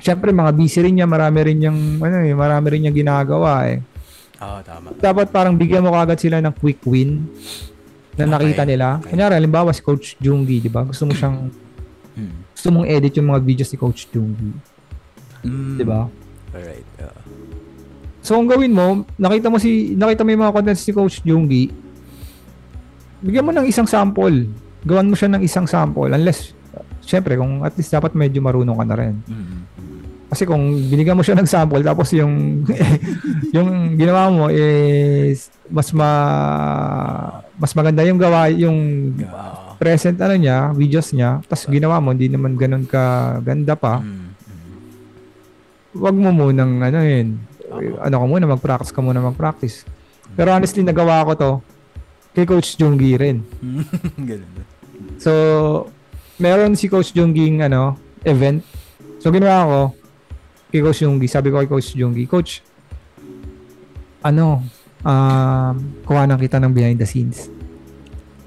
Syempre 0.00 0.32
mga 0.32 0.56
busy 0.56 0.80
rin 0.80 0.96
niya, 0.96 1.04
marami 1.04 1.44
rin 1.44 1.60
yung 1.60 2.00
ano 2.00 2.24
eh, 2.24 2.32
marami 2.32 2.66
rin 2.72 2.88
niyang 2.88 2.96
ginagawa 2.96 3.68
eh. 3.68 3.84
Oo, 4.40 4.64
tama. 4.64 4.96
Dapat 4.96 5.28
parang 5.28 5.52
bigyan 5.52 5.84
mo 5.84 5.92
kagad 5.92 6.16
sila 6.16 6.40
ng 6.40 6.56
quick 6.56 6.80
win 6.88 7.28
na 8.16 8.24
nakita 8.24 8.64
Okay. 8.64 8.70
nila. 8.72 8.96
Okay. 8.96 9.12
Kunyari, 9.12 9.36
halimbawa 9.36 9.76
si 9.76 9.84
Coach 9.84 10.16
Jungi, 10.16 10.64
'di 10.64 10.72
ba? 10.72 10.88
Gusto 10.88 11.04
mo 11.04 11.12
siyang 11.12 11.52
Mm. 12.16 12.32
gusto 12.56 12.68
mong 12.72 12.88
edit 12.88 13.12
yung 13.20 13.28
mga 13.28 13.40
videos 13.44 13.68
ni 13.68 13.76
Coach 13.76 14.08
Jungi, 14.08 14.50
Mm. 15.44 15.76
'di 15.76 15.84
ba? 15.84 16.08
Alright. 16.56 16.88
oo. 16.96 17.19
So, 18.20 18.36
ang 18.36 18.48
gawin 18.48 18.76
mo, 18.76 19.08
nakita 19.16 19.48
mo 19.48 19.56
si 19.56 19.96
nakita 19.96 20.22
mo 20.24 20.30
yung 20.32 20.44
mga 20.44 20.54
contents 20.54 20.84
ni 20.84 20.92
Coach 20.92 21.24
Jungi, 21.24 21.72
bigyan 23.24 23.44
mo 23.44 23.52
ng 23.52 23.68
isang 23.68 23.88
sample. 23.88 24.48
Gawan 24.84 25.08
mo 25.08 25.16
siya 25.16 25.32
ng 25.32 25.42
isang 25.44 25.68
sample 25.68 26.08
unless 26.12 26.56
syempre 27.04 27.36
kung 27.36 27.64
at 27.64 27.76
least 27.76 27.92
dapat 27.92 28.12
medyo 28.16 28.40
marunong 28.40 28.76
ka 28.76 28.84
na 28.88 28.96
rin. 28.96 29.14
Mm. 29.24 29.58
Kasi 30.30 30.46
kung 30.46 30.62
binigyan 30.86 31.18
mo 31.18 31.26
siya 31.26 31.36
ng 31.36 31.48
sample 31.48 31.82
tapos 31.82 32.14
yung 32.14 32.64
yung 33.56 33.98
ginawa 33.98 34.30
mo 34.30 34.46
is 34.46 35.50
mas 35.66 35.90
ma 35.90 36.10
mas 37.58 37.74
maganda 37.74 38.06
yung 38.06 38.16
gawa 38.16 38.46
yung 38.48 38.78
present 39.80 40.20
ano 40.20 40.36
niya, 40.36 40.76
videos 40.76 41.08
niya, 41.16 41.40
tapos 41.48 41.64
ginawa 41.72 42.04
mo 42.04 42.12
hindi 42.12 42.28
naman 42.28 42.52
ganun 42.52 42.84
ka 42.84 43.36
ganda 43.40 43.72
pa. 43.74 44.04
Mm. 44.04 44.28
wag 45.90 46.14
mo 46.14 46.30
munang 46.30 46.78
ano 46.78 47.02
yun, 47.02 47.42
ano 48.00 48.14
ka 48.20 48.26
muna, 48.26 48.44
mag-practice 48.46 48.92
ka 48.92 49.00
muna 49.00 49.20
mag-practice. 49.24 49.84
Pero 50.36 50.54
honestly, 50.54 50.84
nagawa 50.84 51.26
ko 51.26 51.32
to 51.34 51.50
kay 52.36 52.46
Coach 52.46 52.78
Jungi 52.78 53.18
rin. 53.18 53.42
Ganun. 54.28 54.64
So, 55.18 55.32
meron 56.38 56.78
si 56.78 56.86
Coach 56.86 57.10
Jungi 57.10 57.50
ano, 57.58 57.98
event. 58.22 58.62
So, 59.18 59.32
ginawa 59.34 59.66
ko 59.66 59.80
kay 60.70 60.80
Coach 60.84 61.02
Jungi, 61.02 61.26
sabi 61.26 61.50
ko 61.50 61.58
kay 61.58 61.68
Coach 61.68 61.98
Jungi, 61.98 62.24
Coach, 62.30 62.62
ano, 64.22 64.62
um, 65.02 65.74
kuha 66.06 66.28
na 66.28 66.38
kita 66.38 66.62
ng 66.62 66.72
behind 66.72 67.00
the 67.00 67.08
scenes. 67.08 67.50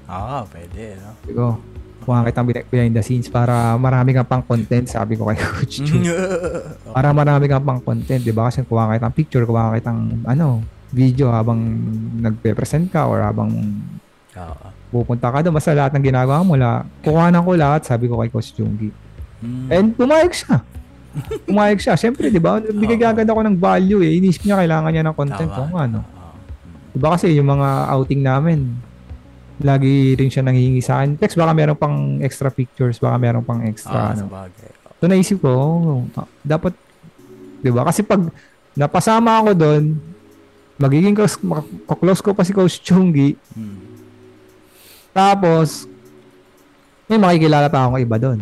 Ah, 0.08 0.46
pwede, 0.48 0.96
no? 1.00 1.10
Sabi 1.26 1.73
ko, 2.04 2.12
kuha 2.12 2.28
kita 2.28 2.44
ng 2.44 2.48
behind 2.68 2.92
the 2.92 3.00
scenes 3.00 3.32
para 3.32 3.72
marami 3.80 4.12
kang 4.12 4.28
pang 4.28 4.44
content, 4.44 4.84
sabi 4.84 5.16
ko 5.16 5.32
kay 5.32 5.40
Coach 5.42 5.80
Jungi. 5.80 6.12
Para 6.92 7.16
marami 7.16 7.48
kang 7.48 7.64
pang 7.64 7.80
content, 7.80 8.20
di 8.20 8.30
ba? 8.30 8.52
Kasi 8.52 8.60
kuha 8.68 8.92
kita 8.92 9.08
ng 9.08 9.16
picture, 9.16 9.44
kuha 9.48 9.72
kita 9.80 9.90
ng 9.90 10.28
ano, 10.28 10.60
video 10.92 11.32
habang 11.32 11.58
nagpe-present 12.20 12.92
ka 12.92 13.08
or 13.08 13.24
habang 13.24 13.50
pupunta 14.92 15.32
ka 15.32 15.40
doon. 15.40 15.56
Basta 15.56 15.72
lahat 15.72 15.96
ng 15.96 16.04
ginagawa 16.04 16.44
mo, 16.44 16.54
la, 16.54 16.84
kuhanan 17.02 17.42
ko 17.42 17.56
lahat, 17.56 17.88
sabi 17.88 18.06
ko 18.06 18.20
kay 18.20 18.30
Coach 18.30 18.52
Jungi. 18.52 18.92
Mm. 19.40 19.66
And 19.72 19.86
pumayag 19.96 20.30
siya. 20.30 20.62
pumayag 21.46 21.78
siya. 21.82 21.94
Siyempre, 21.98 22.30
di 22.30 22.38
ba? 22.38 22.62
Bigay 22.62 23.00
Oo. 23.02 23.10
agad 23.10 23.26
ako 23.26 23.40
ng 23.46 23.56
value 23.58 24.02
eh. 24.02 24.18
Inisip 24.18 24.46
niya 24.46 24.60
kailangan 24.60 24.90
niya 24.90 25.04
ng 25.06 25.16
content. 25.16 25.50
Tama. 25.50 25.58
Kung 25.58 25.74
ano. 25.74 25.98
Oo. 26.02 26.34
Di 26.94 26.98
ba 27.02 27.08
kasi 27.18 27.34
yung 27.34 27.50
mga 27.50 27.68
outing 27.90 28.22
namin, 28.22 28.58
lagi 29.62 30.18
rin 30.18 30.26
siya 30.26 30.42
nanghihingi 30.42 30.82
sa 30.82 30.98
akin. 30.98 31.14
Text, 31.14 31.38
baka 31.38 31.54
meron 31.54 31.78
pang 31.78 32.18
extra 32.18 32.50
pictures, 32.50 32.98
baka 32.98 33.14
meron 33.18 33.46
pang 33.46 33.62
Ah, 33.62 33.70
extra 33.70 33.98
ano. 34.10 34.26
sabagay. 34.26 34.72
So 34.98 35.06
naisip 35.06 35.38
ko, 35.38 35.52
oh, 35.52 36.00
ah, 36.16 36.26
dapat, 36.40 36.72
di 37.60 37.70
ba? 37.70 37.84
Kasi 37.84 38.02
pag 38.02 38.24
napasama 38.72 39.38
ako 39.38 39.50
doon, 39.54 39.82
magiging 40.74 41.14
close, 41.14 41.38
ko 42.18 42.34
pa 42.34 42.42
si 42.42 42.50
Coach 42.50 42.82
Chungi, 42.82 43.38
Mm. 43.54 43.78
tapos, 45.12 45.86
may 47.06 47.20
makikilala 47.20 47.68
pa 47.68 47.84
akong 47.86 48.00
iba 48.00 48.16
doon. 48.18 48.40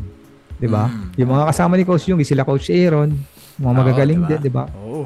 Di 0.56 0.70
ba? 0.70 0.86
Mm. 0.86 1.18
Yung 1.18 1.30
mga 1.34 1.44
kasama 1.50 1.74
ni 1.74 1.84
Coach 1.84 2.06
Chungi, 2.06 2.24
sila 2.24 2.46
Coach 2.46 2.70
Aaron, 2.70 3.10
mga 3.58 3.74
magagaling 3.74 4.20
Oo, 4.22 4.28
din, 4.30 4.40
di 4.40 4.52
ba? 4.52 4.64
Oo. 4.80 5.04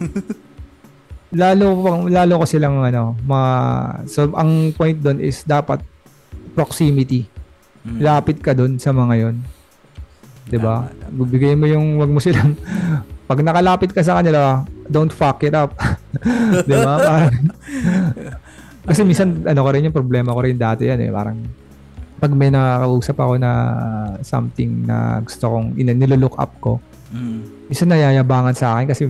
Lalo, 1.34 1.66
pang- 1.82 2.06
lalo 2.06 2.32
ko 2.38 2.44
silang, 2.46 2.78
ano, 2.80 3.18
mga, 3.18 3.50
so, 4.06 4.30
ang 4.32 4.70
point 4.72 4.94
doon 4.94 5.18
is 5.18 5.42
dapat 5.42 5.82
proximity. 6.54 7.26
Mm. 7.82 7.98
Lapit 8.00 8.38
ka 8.38 8.50
doon 8.50 8.78
sa 8.78 8.90
mga 8.90 9.14
yon. 9.18 9.36
'Di 10.46 10.58
ba? 10.58 10.86
Bibigay 11.10 11.58
mo 11.58 11.66
yung 11.66 11.98
wag 11.98 12.10
mo 12.10 12.22
silang 12.22 12.54
pag 13.30 13.42
nakalapit 13.42 13.90
ka 13.90 13.98
sa 13.98 14.22
kanila, 14.22 14.62
don't 14.86 15.10
fuck 15.10 15.42
it 15.42 15.54
up. 15.54 15.74
'Di 16.66 16.76
ba? 16.78 17.26
Kasi 18.86 19.02
minsan 19.02 19.42
ano 19.42 19.60
ko 19.60 19.68
rin 19.74 19.90
yung 19.90 19.94
problema 19.94 20.30
ko 20.30 20.40
rin 20.46 20.54
dati 20.54 20.86
yan 20.86 21.02
eh, 21.02 21.10
parang 21.10 21.42
pag 22.16 22.30
may 22.32 22.48
nakakausap 22.48 23.18
ako 23.18 23.34
na 23.36 23.52
something 24.22 24.86
na 24.86 25.20
gusto 25.20 25.50
kong 25.50 25.74
ina 25.76 25.92
nilolook 25.92 26.38
up 26.38 26.54
ko, 26.62 26.78
Mm. 27.06 27.70
minsan 27.70 27.86
nayayabangan 27.86 28.50
sa 28.50 28.74
akin 28.74 28.86
kasi 28.90 29.06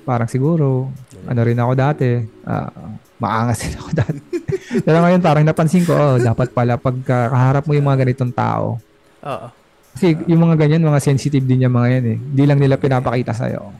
parang 0.00 0.24
siguro 0.24 0.88
ano 1.24 1.40
rin 1.42 1.58
ako 1.58 1.72
dati, 1.74 2.08
ah, 2.44 2.70
maangas 3.18 3.58
din 3.64 3.74
ako 3.76 3.90
dati. 3.92 4.18
Pero 4.86 4.98
ngayon 5.00 5.22
parang 5.22 5.44
napansin 5.46 5.84
ko, 5.84 5.92
oh, 5.94 6.16
dapat 6.18 6.50
pala 6.50 6.76
pagka 6.76 7.30
kaharap 7.30 7.64
mo 7.64 7.72
yung 7.72 7.86
mga 7.86 8.04
ganitong 8.04 8.32
tao. 8.32 8.78
Oo. 9.24 9.46
Kasi 9.94 10.18
yung 10.26 10.42
mga 10.42 10.58
ganyan, 10.58 10.82
mga 10.82 10.98
sensitive 10.98 11.46
din 11.46 11.64
yung 11.64 11.74
mga 11.74 11.88
yan 11.98 12.04
eh. 12.04 12.18
Hindi 12.18 12.44
lang 12.50 12.58
nila 12.58 12.74
pinapakita 12.74 13.30
sa'yo. 13.30 13.70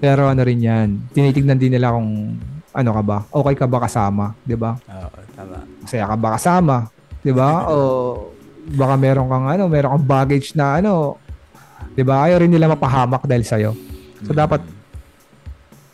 Pero 0.00 0.28
ano 0.28 0.40
rin 0.40 0.60
yan, 0.60 0.88
tinitignan 1.12 1.60
din 1.60 1.76
nila 1.76 1.92
kung 1.92 2.36
ano 2.76 2.90
ka 2.92 3.02
ba, 3.04 3.18
okay 3.32 3.54
ka 3.56 3.64
ba 3.64 3.80
kasama, 3.84 4.36
di 4.44 4.52
ba? 4.52 4.76
Oo, 4.76 5.08
tama. 5.32 5.64
Masaya 5.84 6.04
ka 6.08 6.16
ba 6.16 6.28
kasama, 6.36 6.76
di 7.24 7.32
ba? 7.32 7.64
o 7.68 7.76
baka 8.66 8.98
meron 8.98 9.30
kang 9.30 9.46
ano, 9.46 9.64
meron 9.70 9.96
kang 9.96 10.06
baggage 10.08 10.52
na 10.58 10.82
ano, 10.82 11.16
di 11.96 12.02
ba? 12.04 12.26
Ayaw 12.28 12.44
rin 12.44 12.52
nila 12.52 12.68
mapahamak 12.68 13.24
dahil 13.24 13.44
sa'yo. 13.46 13.70
So 14.24 14.32
Mm. 14.32 14.40
dapat 14.42 14.60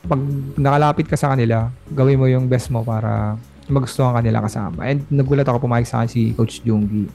pag 0.03 0.21
nakalapit 0.57 1.07
ka 1.07 1.15
sa 1.15 1.31
kanila, 1.31 1.71
gawin 1.89 2.19
mo 2.19 2.27
yung 2.27 2.47
best 2.47 2.69
mo 2.69 2.83
para 2.83 3.39
magustuhan 3.67 4.13
kanila 4.13 4.43
kasama. 4.43 4.85
And 4.85 5.07
nagulat 5.09 5.47
ako 5.47 5.63
pumayag 5.63 5.87
sa 5.87 6.03
akin 6.03 6.11
si 6.11 6.21
Coach 6.33 6.61
Jungi. 6.61 7.07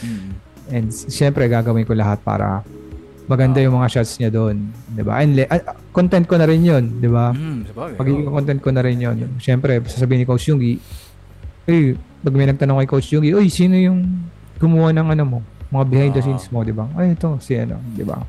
Mm. 0.00 0.30
And 0.68 0.86
s- 0.88 1.06
syempre 1.08 1.46
gagawin 1.46 1.82
ko 1.82 1.92
lahat 1.92 2.22
para 2.22 2.62
maganda 3.26 3.58
yung 3.58 3.74
mga 3.74 3.90
shots 3.90 4.16
niya 4.16 4.30
doon, 4.30 4.70
'di 4.88 5.02
ba? 5.02 5.18
And 5.18 5.34
le- 5.34 5.50
ah, 5.50 5.58
content 5.90 6.22
ko 6.24 6.38
na 6.38 6.46
rin 6.46 6.62
'yun, 6.62 7.02
'di 7.02 7.10
ba? 7.10 7.34
Mm. 7.34 7.66
Magiging 7.98 8.26
content 8.28 8.60
ko 8.60 8.70
na 8.70 8.80
rin 8.80 8.96
'yun. 8.96 9.16
Syempre, 9.36 9.82
sasabihin 9.84 10.22
ni 10.22 10.26
Coach 10.26 10.46
Jungi, 10.46 10.78
"Eh, 11.66 11.94
pag 12.22 12.32
may 12.32 12.46
nagtanong 12.46 12.78
kay 12.78 12.88
Coach 12.88 13.10
Jungi, 13.10 13.34
"Uy, 13.34 13.50
sino 13.50 13.74
yung 13.74 14.06
gumawa 14.56 14.94
ng 14.94 15.08
ano 15.10 15.24
mo? 15.26 15.38
Mga 15.68 15.84
behind 15.84 16.12
the 16.14 16.22
Ah. 16.22 16.24
scenes 16.24 16.46
mo, 16.48 16.62
'di 16.62 16.70
ba?" 16.70 16.86
Ay, 16.94 17.12
ito 17.12 17.26
si 17.42 17.58
ano, 17.58 17.82
'di 17.92 18.06
ba? 18.06 18.22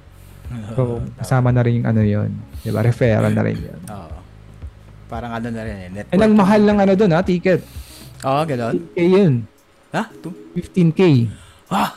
So, 0.75 1.03
kasama 1.19 1.51
na 1.51 1.61
rin 1.63 1.83
yung 1.83 1.87
ano 1.87 2.01
'yun, 2.03 2.31
'di 2.63 2.71
ba? 2.71 2.79
Referral 2.83 3.33
na 3.35 3.43
rin 3.43 3.57
'yun. 3.59 3.79
Oo. 3.91 4.17
Parang 5.07 5.31
ano 5.31 5.47
na 5.51 5.61
rin 5.63 5.75
eh. 5.75 5.89
Network. 5.91 6.13
And 6.15 6.21
ang 6.23 6.33
mahal 6.35 6.61
ng 6.63 6.77
ano 6.83 6.93
doon, 6.95 7.11
ha, 7.15 7.23
ticket. 7.23 7.63
Oo, 8.23 8.41
gano'n. 8.43 8.75
15K 8.95 8.99
'yun. 9.07 9.33
Ha? 9.95 10.03
Ito? 10.11 10.29
15K. 10.55 11.01
Ah. 11.67 11.91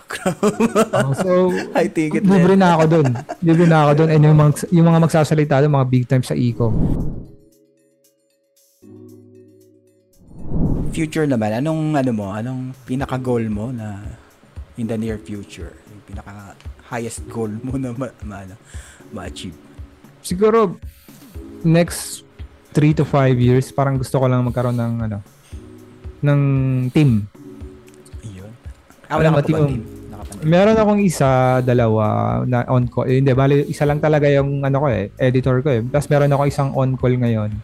Oh, 0.98 1.14
so, 1.14 1.32
High 1.72 1.94
ticket 1.94 2.26
na 2.26 2.34
libre 2.34 2.58
na 2.58 2.74
ako 2.74 2.84
doon. 2.90 3.08
Libre 3.38 3.66
na 3.70 3.86
ako 3.86 3.92
doon. 4.02 4.08
And 4.10 4.22
yung 4.26 4.38
mga, 4.38 4.52
yung 4.74 4.86
mga 4.90 5.00
magsasalita 5.06 5.62
doon, 5.62 5.72
mga 5.78 5.88
big 5.88 6.04
time 6.10 6.24
sa 6.26 6.34
Eco. 6.34 6.74
Future 10.90 11.30
naman, 11.30 11.54
anong 11.62 11.94
ano 11.94 12.10
mo, 12.10 12.26
anong 12.34 12.74
pinaka-goal 12.82 13.46
mo 13.46 13.70
na 13.70 14.02
in 14.74 14.90
the 14.90 14.98
near 14.98 15.22
future? 15.22 15.70
Yung 15.86 16.02
pinaka 16.02 16.58
highest 16.90 17.22
goal 17.30 17.50
mo 17.62 17.78
na 17.78 17.94
ma, 17.94 18.10
ma, 18.26 18.42
ano, 18.42 18.58
ma-achieve? 19.14 19.54
Siguro, 20.20 20.74
next 21.62 22.26
3 22.74 22.98
to 22.98 23.06
5 23.06 23.38
years, 23.38 23.70
parang 23.70 23.94
gusto 23.94 24.18
ko 24.18 24.26
lang 24.26 24.42
magkaroon 24.42 24.74
ng, 24.74 24.94
ano, 25.06 25.18
ng 26.20 26.40
team. 26.90 27.30
Iyon. 28.26 28.52
Ah, 29.06 29.16
wala 29.16 29.30
ka 29.30 29.34
pa 29.38 29.42
ba 29.42 29.46
team? 29.46 29.86
Meron 30.40 30.76
akong 30.78 31.02
isa, 31.04 31.60
dalawa, 31.62 32.40
na 32.48 32.64
on 32.66 32.88
call. 32.90 33.06
Eh, 33.06 33.22
hindi, 33.22 33.30
bali, 33.36 33.70
isa 33.70 33.86
lang 33.86 34.02
talaga 34.02 34.26
yung, 34.26 34.66
ano 34.66 34.76
ko 34.82 34.86
eh, 34.90 35.14
editor 35.20 35.62
ko 35.62 35.68
eh. 35.70 35.80
Tapos 35.86 36.08
meron 36.10 36.32
ako 36.32 36.42
isang 36.48 36.70
on 36.74 36.98
call 36.98 37.14
ngayon. 37.14 37.54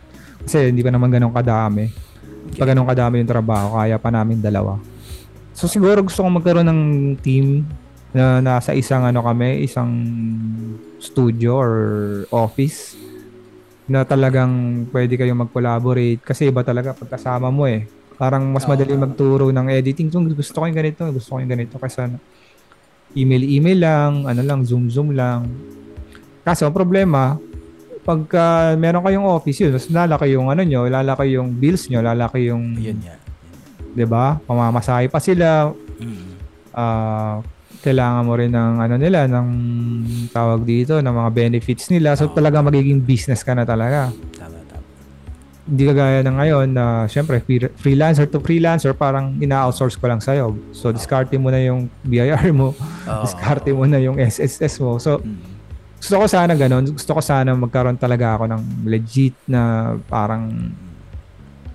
Kasi 0.46 0.70
hindi 0.70 0.86
pa 0.86 0.94
naman 0.94 1.10
ganun 1.10 1.34
kadami. 1.34 1.90
Pag 2.54 2.72
ganun 2.72 2.86
kadami 2.86 3.24
yung 3.24 3.30
trabaho, 3.30 3.80
kaya 3.80 3.98
pa 3.98 4.10
namin 4.14 4.38
dalawa. 4.38 4.78
So 5.56 5.66
siguro 5.66 6.04
gusto 6.04 6.20
kong 6.20 6.36
magkaroon 6.38 6.68
ng 6.68 6.82
team 7.24 7.64
na 8.16 8.40
nasa 8.40 8.72
isang 8.72 9.04
ano 9.04 9.20
kami, 9.20 9.68
isang 9.68 9.92
studio 10.96 11.60
or 11.60 11.74
office 12.32 12.96
na 13.84 14.08
talagang 14.08 14.82
pwede 14.88 15.20
kayong 15.20 15.44
mag-collaborate 15.44 16.24
kasi 16.24 16.48
iba 16.48 16.64
talaga 16.64 16.96
pagkasama 16.96 17.52
mo 17.52 17.68
eh. 17.68 17.84
Parang 18.16 18.48
mas 18.48 18.64
madali 18.64 18.96
magturo 18.96 19.52
ng 19.52 19.68
editing. 19.68 20.08
So, 20.08 20.24
gusto 20.24 20.56
ko 20.56 20.64
yung 20.64 20.80
ganito, 20.80 21.04
gusto 21.12 21.36
ko 21.36 21.44
yung 21.44 21.52
ganito 21.52 21.76
kaysa 21.76 22.08
email-email 23.12 23.78
lang, 23.78 24.12
ano 24.24 24.40
lang, 24.40 24.64
zoom-zoom 24.64 25.12
lang. 25.12 25.44
Kaso, 26.40 26.64
ang 26.64 26.72
problema, 26.72 27.36
pagka 28.00 28.72
meron 28.80 29.04
kayong 29.04 29.28
office 29.28 29.60
yun, 29.60 29.76
mas 29.76 29.86
lalaki 29.92 30.32
yung 30.32 30.48
ano 30.48 30.64
nyo, 30.64 30.88
lalaki 30.88 31.36
yung 31.36 31.52
bills 31.52 31.92
nyo, 31.92 32.00
lalaki 32.00 32.48
yung, 32.48 32.80
Yun 32.80 32.96
yan. 33.04 33.20
'di 33.92 34.04
ba? 34.06 34.38
Pamamasahe 34.46 35.10
pa 35.10 35.18
sila, 35.18 35.74
Mm. 35.98 36.28
ah 36.70 37.40
kailangan 37.86 38.26
mo 38.26 38.34
rin 38.34 38.50
ng 38.50 38.72
ano 38.82 38.94
nila, 38.98 39.30
ng 39.30 39.48
tawag 40.28 40.66
dito, 40.66 40.98
ng 40.98 41.14
mga 41.14 41.30
benefits 41.30 41.86
nila. 41.86 42.18
So 42.18 42.26
Oo. 42.26 42.34
talaga 42.34 42.58
magiging 42.58 42.98
business 42.98 43.46
ka 43.46 43.54
na 43.54 43.62
talaga. 43.62 44.10
Tama, 44.34 44.58
tama. 44.66 44.82
Hindi 45.66 45.82
kagaya 45.86 46.18
na 46.22 46.32
ngayon 46.34 46.66
na 46.68 46.84
syempre 47.06 47.38
free- 47.38 47.70
freelancer 47.74 48.26
to 48.26 48.38
freelancer 48.38 48.90
parang 48.90 49.38
ina-outsource 49.38 49.94
ko 49.94 50.06
lang 50.06 50.18
sa'yo. 50.18 50.58
So 50.74 50.90
discarte 50.90 51.38
mo 51.38 51.50
na 51.50 51.62
yung 51.62 51.86
BIR 52.02 52.50
mo, 52.50 52.74
Oo. 52.74 53.22
discarte 53.22 53.70
mo 53.70 53.86
na 53.86 54.02
yung 54.02 54.18
SSS 54.18 54.78
mo. 54.78 54.98
So 54.98 55.22
Mm. 55.22 55.54
gusto 55.96 56.14
ko 56.18 56.26
sana 56.26 56.52
ganun. 56.52 56.90
Gusto 56.90 57.14
ko 57.14 57.22
sana 57.22 57.54
magkaroon 57.54 57.96
talaga 57.96 58.34
ako 58.34 58.44
ng 58.50 58.62
legit 58.84 59.34
na 59.46 59.94
parang 60.06 60.50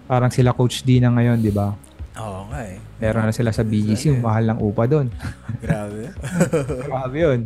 parang 0.06 0.28
sila 0.28 0.52
Coach 0.52 0.84
D 0.84 1.00
na 1.00 1.08
ngayon, 1.10 1.40
di 1.40 1.52
ba? 1.52 1.72
Oo 2.20 2.52
eh. 2.52 2.91
Meron 3.02 3.26
na 3.26 3.34
sila 3.34 3.50
sa 3.50 3.66
BGC, 3.66 4.22
mahal 4.22 4.46
ng 4.54 4.60
upa 4.62 4.86
doon. 4.86 5.10
Grabe. 5.66 6.14
Grabe 6.88 7.18
yun. 7.18 7.40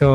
So, 0.00 0.08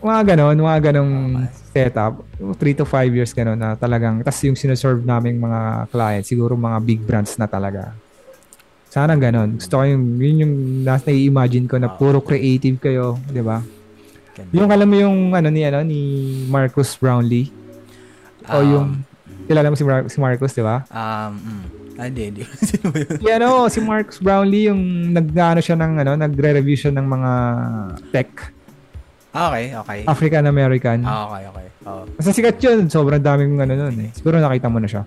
mga 0.00 0.32
ganon, 0.32 0.56
mga 0.56 0.80
ganong 0.90 1.44
setup. 1.68 2.24
3 2.40 2.80
to 2.80 2.88
5 2.88 3.12
years 3.12 3.36
ganon 3.36 3.60
na 3.60 3.76
talagang, 3.76 4.24
tas 4.24 4.40
yung 4.48 4.56
sineserve 4.56 5.04
naming 5.04 5.36
mga 5.36 5.92
clients, 5.92 6.28
siguro 6.32 6.56
mga 6.56 6.78
big 6.80 7.00
brands 7.04 7.36
na 7.36 7.44
talaga. 7.44 7.92
Sana 8.88 9.12
ganon. 9.20 9.60
Gusto 9.60 9.76
ko 9.76 9.84
yung, 9.84 10.16
yun 10.16 10.36
yung 10.40 10.54
nasa 10.80 11.12
nai-imagine 11.12 11.68
ko 11.68 11.76
na 11.76 11.92
puro 11.92 12.24
creative 12.24 12.80
kayo, 12.80 13.20
di 13.28 13.44
ba? 13.44 13.60
Yung 14.50 14.72
alam 14.72 14.88
mo 14.88 14.96
yung 14.98 15.30
ano 15.30 15.46
ni 15.46 15.62
ano 15.62 15.86
ni 15.86 16.00
Marcus 16.50 16.98
Brownlee 16.98 17.52
o 18.50 18.58
Um, 18.60 18.66
yung 18.66 18.88
kilala 19.46 19.70
mo 19.70 19.76
si, 19.78 19.84
Mar- 19.86 20.08
si 20.10 20.18
Marcus, 20.20 20.52
di 20.52 20.64
ba? 20.64 20.84
Um, 20.90 21.32
mm. 21.38 21.83
Ah, 21.94 22.10
hindi, 22.10 22.22
hindi. 22.30 22.42
Sino 22.68 22.90
ba 22.90 22.98
yun? 22.98 23.18
Si 23.22 23.28
ano, 23.30 23.48
si 23.70 23.78
Marcus 23.78 24.18
Brownlee 24.18 24.66
yung 24.70 24.82
nag-ano 25.14 25.62
siya 25.62 25.78
ng 25.78 25.92
ano, 26.02 26.12
nagre-review 26.18 26.74
siya 26.74 26.92
ng 26.94 27.06
mga 27.06 27.30
tech, 28.10 28.30
Ah, 29.34 29.50
okay, 29.50 29.74
okay. 29.74 29.98
African 30.06 30.46
American. 30.46 31.02
Ah, 31.02 31.26
okay, 31.26 31.42
okay. 31.50 31.66
Oo. 31.90 32.06
Basta 32.14 32.30
sikat 32.30 32.54
yun. 32.62 32.86
Sobrang 32.86 33.18
daming 33.18 33.58
ano 33.58 33.74
nun 33.74 34.06
eh. 34.06 34.10
Siguro 34.14 34.38
nakita 34.38 34.70
mo 34.70 34.78
na 34.78 34.86
siya. 34.86 35.02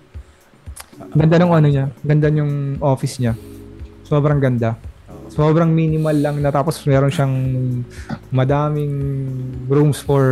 Ganda 1.16 1.40
ng 1.40 1.48
ano 1.48 1.64
niya. 1.64 1.88
Ganda 2.04 2.28
yung 2.28 2.76
office 2.84 3.24
niya. 3.24 3.32
Sobrang 4.04 4.36
ganda. 4.36 4.76
Sobrang 5.32 5.72
minimal 5.72 6.12
lang 6.12 6.36
na 6.44 6.52
tapos 6.52 6.76
meron 6.84 7.08
siyang 7.08 7.34
madaming 8.28 8.92
rooms 9.64 9.96
for 9.96 10.24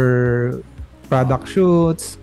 product 1.09 1.49
shoots. 1.49 2.21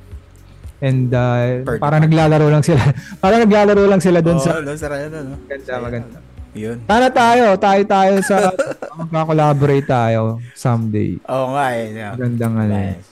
And 0.84 1.08
uh, 1.16 1.64
parang 1.80 2.04
naglalaro 2.04 2.52
lang 2.52 2.60
sila. 2.60 2.84
parang 3.24 3.40
naglalaro 3.48 3.84
lang 3.88 4.04
sila 4.04 4.20
doon 4.20 4.36
Oo, 4.36 4.44
sa 4.44 4.60
no, 4.60 4.76
sarap 4.76 5.00
yun, 5.00 5.14
ano? 5.16 5.34
ganda, 5.48 5.74
maganda. 5.80 6.18
Yun. 6.54 6.78
Sana 6.86 7.08
tayo, 7.08 7.46
tayo 7.56 7.82
tayo 7.88 8.14
sa 8.20 8.52
magka-collaborate 9.00 9.88
tayo 9.88 10.44
someday. 10.54 11.16
Oo 11.32 11.56
nga 11.56 11.66
eh. 11.72 11.86
Yeah. 11.96 12.12
Magandang 12.20 12.54
ano. 12.60 12.74
Nice. 12.76 13.08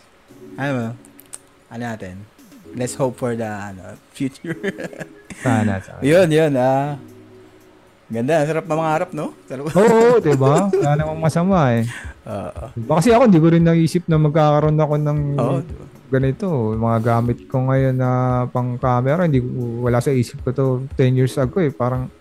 Ano 0.60 0.72
mo? 0.76 0.88
Ano 1.72 1.82
natin? 1.82 2.16
Let's 2.76 2.96
hope 3.00 3.16
for 3.16 3.40
the 3.40 3.48
ano, 3.48 3.96
future. 4.12 4.60
Sana. 5.44 5.80
sana. 5.80 6.04
yun, 6.04 6.28
yun. 6.28 6.52
Ah. 6.60 7.00
Ganda. 8.12 8.44
Sarap 8.44 8.68
mangarap, 8.68 9.10
no? 9.16 9.32
Sarap. 9.48 9.72
Oo, 9.72 10.20
'di 10.20 10.36
ba? 10.36 10.68
Wala 10.68 10.92
namang 11.00 11.24
masama 11.24 11.72
eh. 11.80 11.88
Oo. 12.28 12.64
Diba? 12.76 13.00
Kasi 13.00 13.16
ako, 13.16 13.24
hindi 13.32 13.40
ko 13.40 13.48
rin 13.48 13.64
naisip 13.64 14.04
na 14.12 14.20
magkakaroon 14.20 14.76
ako 14.76 14.94
ng 15.00 15.20
Oo. 15.40 15.58
Ganito. 16.12 16.76
Mga 16.76 16.98
gamit 17.00 17.48
ko 17.48 17.64
ngayon 17.72 17.96
na 17.96 18.12
pang 18.52 18.76
camera, 18.76 19.24
hindi 19.24 19.40
ko, 19.40 19.48
wala 19.88 20.04
sa 20.04 20.12
isip 20.12 20.44
ko 20.44 20.50
to 20.52 20.66
10 21.00 21.16
years 21.16 21.36
ago 21.40 21.64
eh. 21.64 21.72
Parang, 21.72 22.12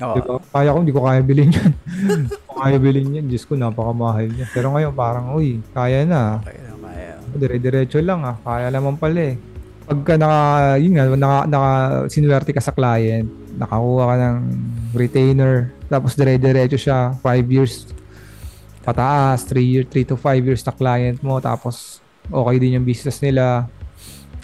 Oo. 0.00 0.14
di 0.16 0.20
ba? 0.24 0.40
Kaya 0.40 0.72
ko, 0.72 0.78
hindi 0.80 0.94
ko 0.96 1.04
kaya 1.04 1.20
bilhin 1.20 1.52
yan. 1.52 1.72
Kaya 2.58 2.74
bilhin 2.82 3.22
yan, 3.22 3.26
Diyos 3.30 3.46
ko, 3.46 3.54
napakamahal 3.54 4.34
niya. 4.34 4.50
Pero 4.50 4.74
ngayon, 4.74 4.90
parang, 4.90 5.38
uy, 5.38 5.62
kaya 5.70 6.02
na. 6.02 6.42
Okay 6.42 6.58
na, 6.58 6.74
kaya. 6.74 7.14
Dire-diretso 7.38 8.02
lang 8.02 8.26
ah. 8.26 8.34
Kaya 8.42 8.66
naman 8.74 8.98
pala 8.98 9.30
eh. 9.30 9.38
Pagka 9.86 10.18
naka, 10.18 10.40
yun 10.82 10.98
nga, 10.98 11.04
naka, 11.14 11.38
naka, 11.46 11.72
sinuwerte 12.10 12.50
ka 12.50 12.58
sa 12.58 12.74
client, 12.74 13.30
nakakuha 13.54 14.04
ka 14.10 14.14
ng 14.18 14.38
retainer, 14.90 15.70
tapos 15.86 16.18
dire-diretso 16.18 16.76
siya, 16.76 17.14
5 17.22 17.46
years 17.46 17.86
pataas, 18.82 19.44
3 19.46 19.60
years, 19.60 19.88
3 19.92 20.08
to 20.08 20.16
5 20.16 20.48
years 20.48 20.62
na 20.64 20.72
client 20.72 21.18
mo, 21.20 21.38
tapos 21.38 22.00
okay 22.30 22.56
din 22.58 22.76
yung 22.76 22.86
business 22.86 23.18
nila. 23.18 23.66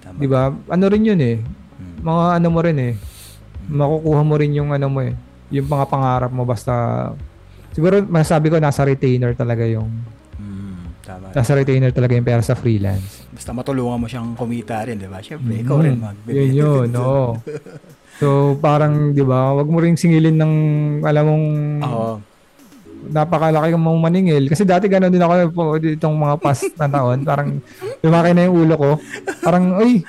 Tama. 0.00 0.16
Di 0.16 0.26
ba? 0.26 0.48
Ano 0.50 0.84
rin 0.86 1.04
yun 1.04 1.20
eh. 1.20 1.36
Mm. 1.40 1.96
Mga 2.00 2.24
ano 2.36 2.48
mo 2.48 2.60
rin 2.60 2.78
eh. 2.78 2.92
Makukuha 3.64 4.20
mo 4.20 4.34
rin 4.36 4.52
yung 4.52 4.70
ano 4.70 4.86
mo 4.88 5.00
eh. 5.00 5.14
Yung 5.50 5.66
mga 5.66 5.86
pangarap 5.86 6.30
mo 6.30 6.44
basta 6.44 6.72
siguro 7.70 8.00
masasabi 8.00 8.48
ko 8.48 8.56
nasa 8.58 8.84
retainer 8.84 9.32
talaga 9.32 9.64
yung 9.64 9.88
Mm. 10.34 10.98
Tama. 11.04 11.30
Nasa 11.30 11.52
retainer 11.52 11.92
talaga 11.92 12.16
yung 12.16 12.24
pera 12.24 12.40
sa 12.40 12.56
freelance. 12.56 13.28
Basta 13.28 13.52
matulungan 13.52 14.00
mo 14.00 14.06
siyang 14.08 14.32
kumita 14.32 14.82
rin, 14.82 14.96
di 14.96 15.04
ba? 15.04 15.20
Siyempre, 15.20 15.60
ikaw 15.60 15.76
Mm. 15.78 15.84
rin 15.84 15.96
mag 15.96 16.16
Yun 16.26 16.50
yun, 16.50 16.88
oo. 16.98 17.36
So, 18.16 18.26
parang, 18.56 19.12
di 19.12 19.20
ba, 19.20 19.52
wag 19.52 19.68
mo 19.68 19.78
ring 19.78 19.94
singilin 19.94 20.34
ng, 20.34 20.54
alam 21.04 21.24
mong, 21.28 21.46
Oo. 21.84 22.12
Napakalaki 23.10 23.74
mong 23.76 24.00
maningil. 24.00 24.44
Kasi 24.48 24.64
dati 24.64 24.88
gano'n 24.88 25.12
din 25.12 25.22
ako 25.22 25.34
itong 25.80 26.16
mga 26.16 26.36
past 26.40 26.72
na 26.76 26.88
taon. 26.88 27.24
Parang, 27.24 27.60
lumaki 28.00 28.30
na 28.32 28.46
yung 28.48 28.56
ulo 28.64 28.74
ko. 28.76 28.90
Parang, 29.44 29.80
ay, 29.80 30.04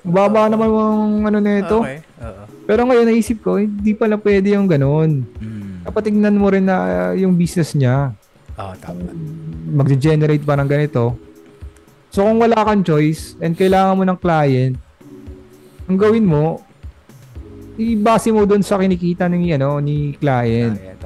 baba 0.00 0.48
naman 0.48 0.68
yung 0.68 1.28
ano 1.28 1.38
na 1.38 1.52
ito. 1.60 1.78
Okay. 1.84 2.00
Oo. 2.24 2.42
Pero 2.70 2.80
ngayon, 2.86 3.06
naisip 3.10 3.42
ko, 3.42 3.58
hindi 3.58 3.92
pala 3.98 4.14
pwede 4.16 4.54
yung 4.54 4.70
gano'n. 4.70 5.10
Mm. 5.42 5.70
Dapat 5.84 6.02
tignan 6.06 6.36
mo 6.38 6.46
rin 6.52 6.64
na 6.64 6.76
uh, 7.10 7.12
yung 7.16 7.34
business 7.34 7.74
niya. 7.74 8.14
Oo, 8.56 8.72
tama. 8.78 9.10
Mag-generate 9.70 10.44
ba 10.44 10.54
ng 10.54 10.68
ganito. 10.70 11.18
So, 12.10 12.26
kung 12.26 12.42
wala 12.42 12.62
kang 12.66 12.82
choice 12.82 13.38
and 13.38 13.54
kailangan 13.54 13.96
mo 13.98 14.04
ng 14.06 14.18
client, 14.18 14.74
ang 15.86 15.98
gawin 15.98 16.26
mo, 16.26 16.62
ibase 17.80 18.28
mo 18.30 18.44
doon 18.44 18.62
sa 18.62 18.76
kinikita 18.78 19.26
ng 19.26 19.56
ano 19.56 19.80
ni 19.80 20.14
client. 20.18 20.76
Client. 20.76 20.99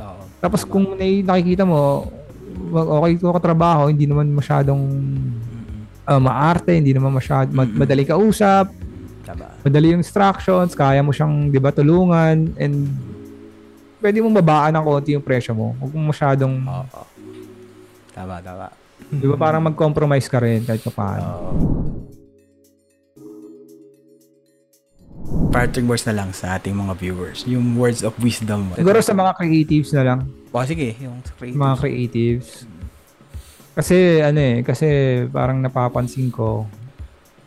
Tapos 0.45 0.61
kung 0.69 0.93
may 1.01 1.25
nakikita 1.25 1.65
mo, 1.65 2.05
okay 3.01 3.17
ko 3.17 3.33
katrabaho, 3.33 3.89
hindi 3.89 4.05
naman 4.05 4.29
masyadong 4.29 4.77
uh, 6.05 6.21
maarte, 6.21 6.77
hindi 6.77 6.93
naman 6.93 7.17
masyad, 7.17 7.49
Mm-mm. 7.49 7.81
madali 7.81 8.05
kausap, 8.05 8.69
Tama. 9.25 9.57
madali 9.65 9.97
yung 9.97 10.05
instructions, 10.05 10.77
kaya 10.77 11.01
mo 11.01 11.17
siyang, 11.17 11.49
di 11.49 11.57
ba, 11.57 11.73
tulungan, 11.73 12.53
and 12.61 12.93
pwede 14.05 14.21
mo 14.21 14.29
babaan 14.37 14.77
ng 14.77 14.85
konti 14.85 15.17
yung 15.17 15.25
presyo 15.25 15.57
mo. 15.57 15.73
Huwag 15.81 15.93
mo 15.97 16.13
masyadong, 16.13 16.61
Oo. 16.61 17.05
Tama, 18.13 18.45
tama. 18.45 18.69
di 19.09 19.25
ba, 19.25 19.37
parang 19.41 19.65
mag-compromise 19.65 20.29
ka 20.29 20.45
rin 20.45 20.61
kahit 20.61 20.85
pa 20.85 20.93
paano. 20.93 21.25
Oo. 21.25 22.14
Parting 25.55 25.87
words 25.87 26.03
na 26.11 26.19
lang 26.19 26.35
sa 26.35 26.59
ating 26.59 26.75
mga 26.75 26.99
viewers. 26.99 27.47
Yung 27.47 27.79
words 27.79 28.03
of 28.03 28.11
wisdom. 28.19 28.75
Siguro 28.75 28.99
sa 28.99 29.15
mga 29.15 29.39
creatives 29.39 29.95
na 29.95 30.03
lang, 30.03 30.27
O, 30.51 30.67
sige. 30.67 30.99
Yung 30.99 31.23
sa 31.23 31.31
creative. 31.39 31.59
mga 31.63 31.75
creatives. 31.79 32.49
Kasi, 33.75 34.19
ano 34.19 34.39
eh, 34.43 34.57
kasi 34.67 34.87
parang 35.31 35.63
napapansin 35.63 36.31
ko, 36.35 36.67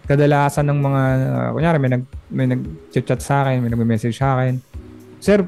kadalasan 0.08 0.72
ng 0.72 0.80
mga, 0.80 1.02
uh, 1.36 1.50
kunyari, 1.52 1.78
may 1.84 1.92
nag, 1.92 2.04
may 2.32 2.48
nag-chat 2.48 3.20
sa 3.20 3.44
akin, 3.44 3.60
may 3.60 3.72
nag-message 3.72 4.16
sa 4.16 4.40
akin, 4.40 4.60
Sir, 5.20 5.44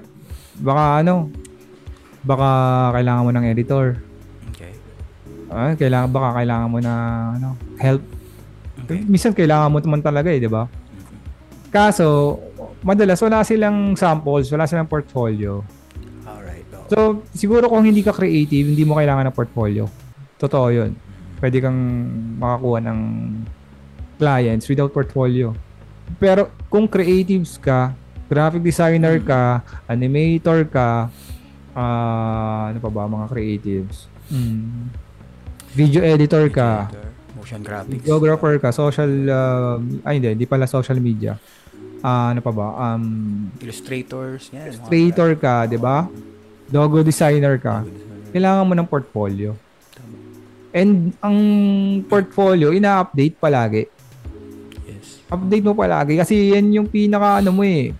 baka 0.60 0.99
ano, 0.99 1.32
baka 2.28 2.49
kailangan 2.99 3.24
mo 3.24 3.32
ng 3.32 3.45
editor. 3.47 3.95
Okay. 4.51 4.74
Ah, 5.47 5.72
kailangan 5.80 6.12
baka 6.12 6.30
kailangan 6.43 6.68
mo 6.68 6.80
na 6.84 6.93
ano, 7.39 7.47
help. 7.80 8.03
Okay. 8.84 8.99
Minsan 9.07 9.32
kailangan 9.32 9.72
mo 9.72 9.80
naman 9.80 10.01
talaga 10.03 10.28
eh, 10.34 10.41
'di 10.41 10.51
ba? 10.51 10.68
Kaso 11.70 12.41
madalas 12.82 13.19
wala 13.19 13.43
silang 13.43 13.93
samples, 13.95 14.47
wala 14.51 14.65
silang 14.65 14.88
portfolio. 14.88 15.63
Alright. 16.25 16.67
oo. 16.71 16.88
So, 16.88 16.97
siguro 17.36 17.67
kung 17.67 17.84
hindi 17.84 18.01
ka 18.01 18.15
creative, 18.15 18.71
hindi 18.71 18.84
mo 18.88 18.95
kailangan 18.97 19.30
ng 19.30 19.36
portfolio. 19.36 19.86
Totoo 20.39 20.67
'yun. 20.71 20.95
Pwede 21.39 21.59
kang 21.63 21.77
makakuha 22.39 22.80
ng 22.84 22.99
clients 24.19 24.67
without 24.67 24.91
portfolio. 24.91 25.55
Pero 26.19 26.51
kung 26.67 26.88
creatives 26.89 27.55
ka, 27.55 27.95
graphic 28.27 28.61
designer 28.61 29.19
ka, 29.23 29.63
animator 29.88 30.67
ka, 30.67 31.07
ah, 31.73 32.69
ano 32.69 32.77
pa 32.77 32.89
ba 32.91 33.07
mga 33.07 33.27
creatives? 33.32 34.11
Hmm. 34.27 34.91
Video 35.73 36.01
editor 36.01 36.49
ka, 36.49 36.89
Editor, 36.89 37.07
Motion 37.38 37.61
graphics. 37.61 37.93
videographer 38.03 38.53
ka, 38.57 38.69
social, 38.73 39.09
uh, 39.30 39.77
ay 40.03 40.17
hindi, 40.17 40.34
hindi 40.34 40.45
pala 40.49 40.65
social 40.65 40.97
media. 40.97 41.38
Ah, 42.00 42.32
ano 42.32 42.39
pa 42.39 42.52
ba? 42.52 42.68
Um, 42.80 43.50
Illustrators. 43.60 44.47
Yan. 44.56 44.72
illustrator 44.72 45.30
ka, 45.36 45.68
di 45.68 45.76
ba? 45.76 46.08
Logo 46.72 47.04
designer 47.04 47.60
ka. 47.60 47.84
Kailangan 48.32 48.68
mo 48.68 48.74
ng 48.78 48.88
portfolio. 48.88 49.58
Tama. 49.91 50.16
And 50.72 51.12
ang 51.20 51.38
portfolio, 52.08 52.72
ina-update 52.72 53.36
palagi. 53.36 53.84
Yes. 54.88 55.26
Update 55.28 55.66
mo 55.66 55.74
palagi 55.76 56.16
kasi 56.16 56.56
yan 56.56 56.72
yung 56.72 56.88
pinaka 56.88 57.43
ano 57.43 57.52
mo 57.52 57.68
eh. 57.68 57.91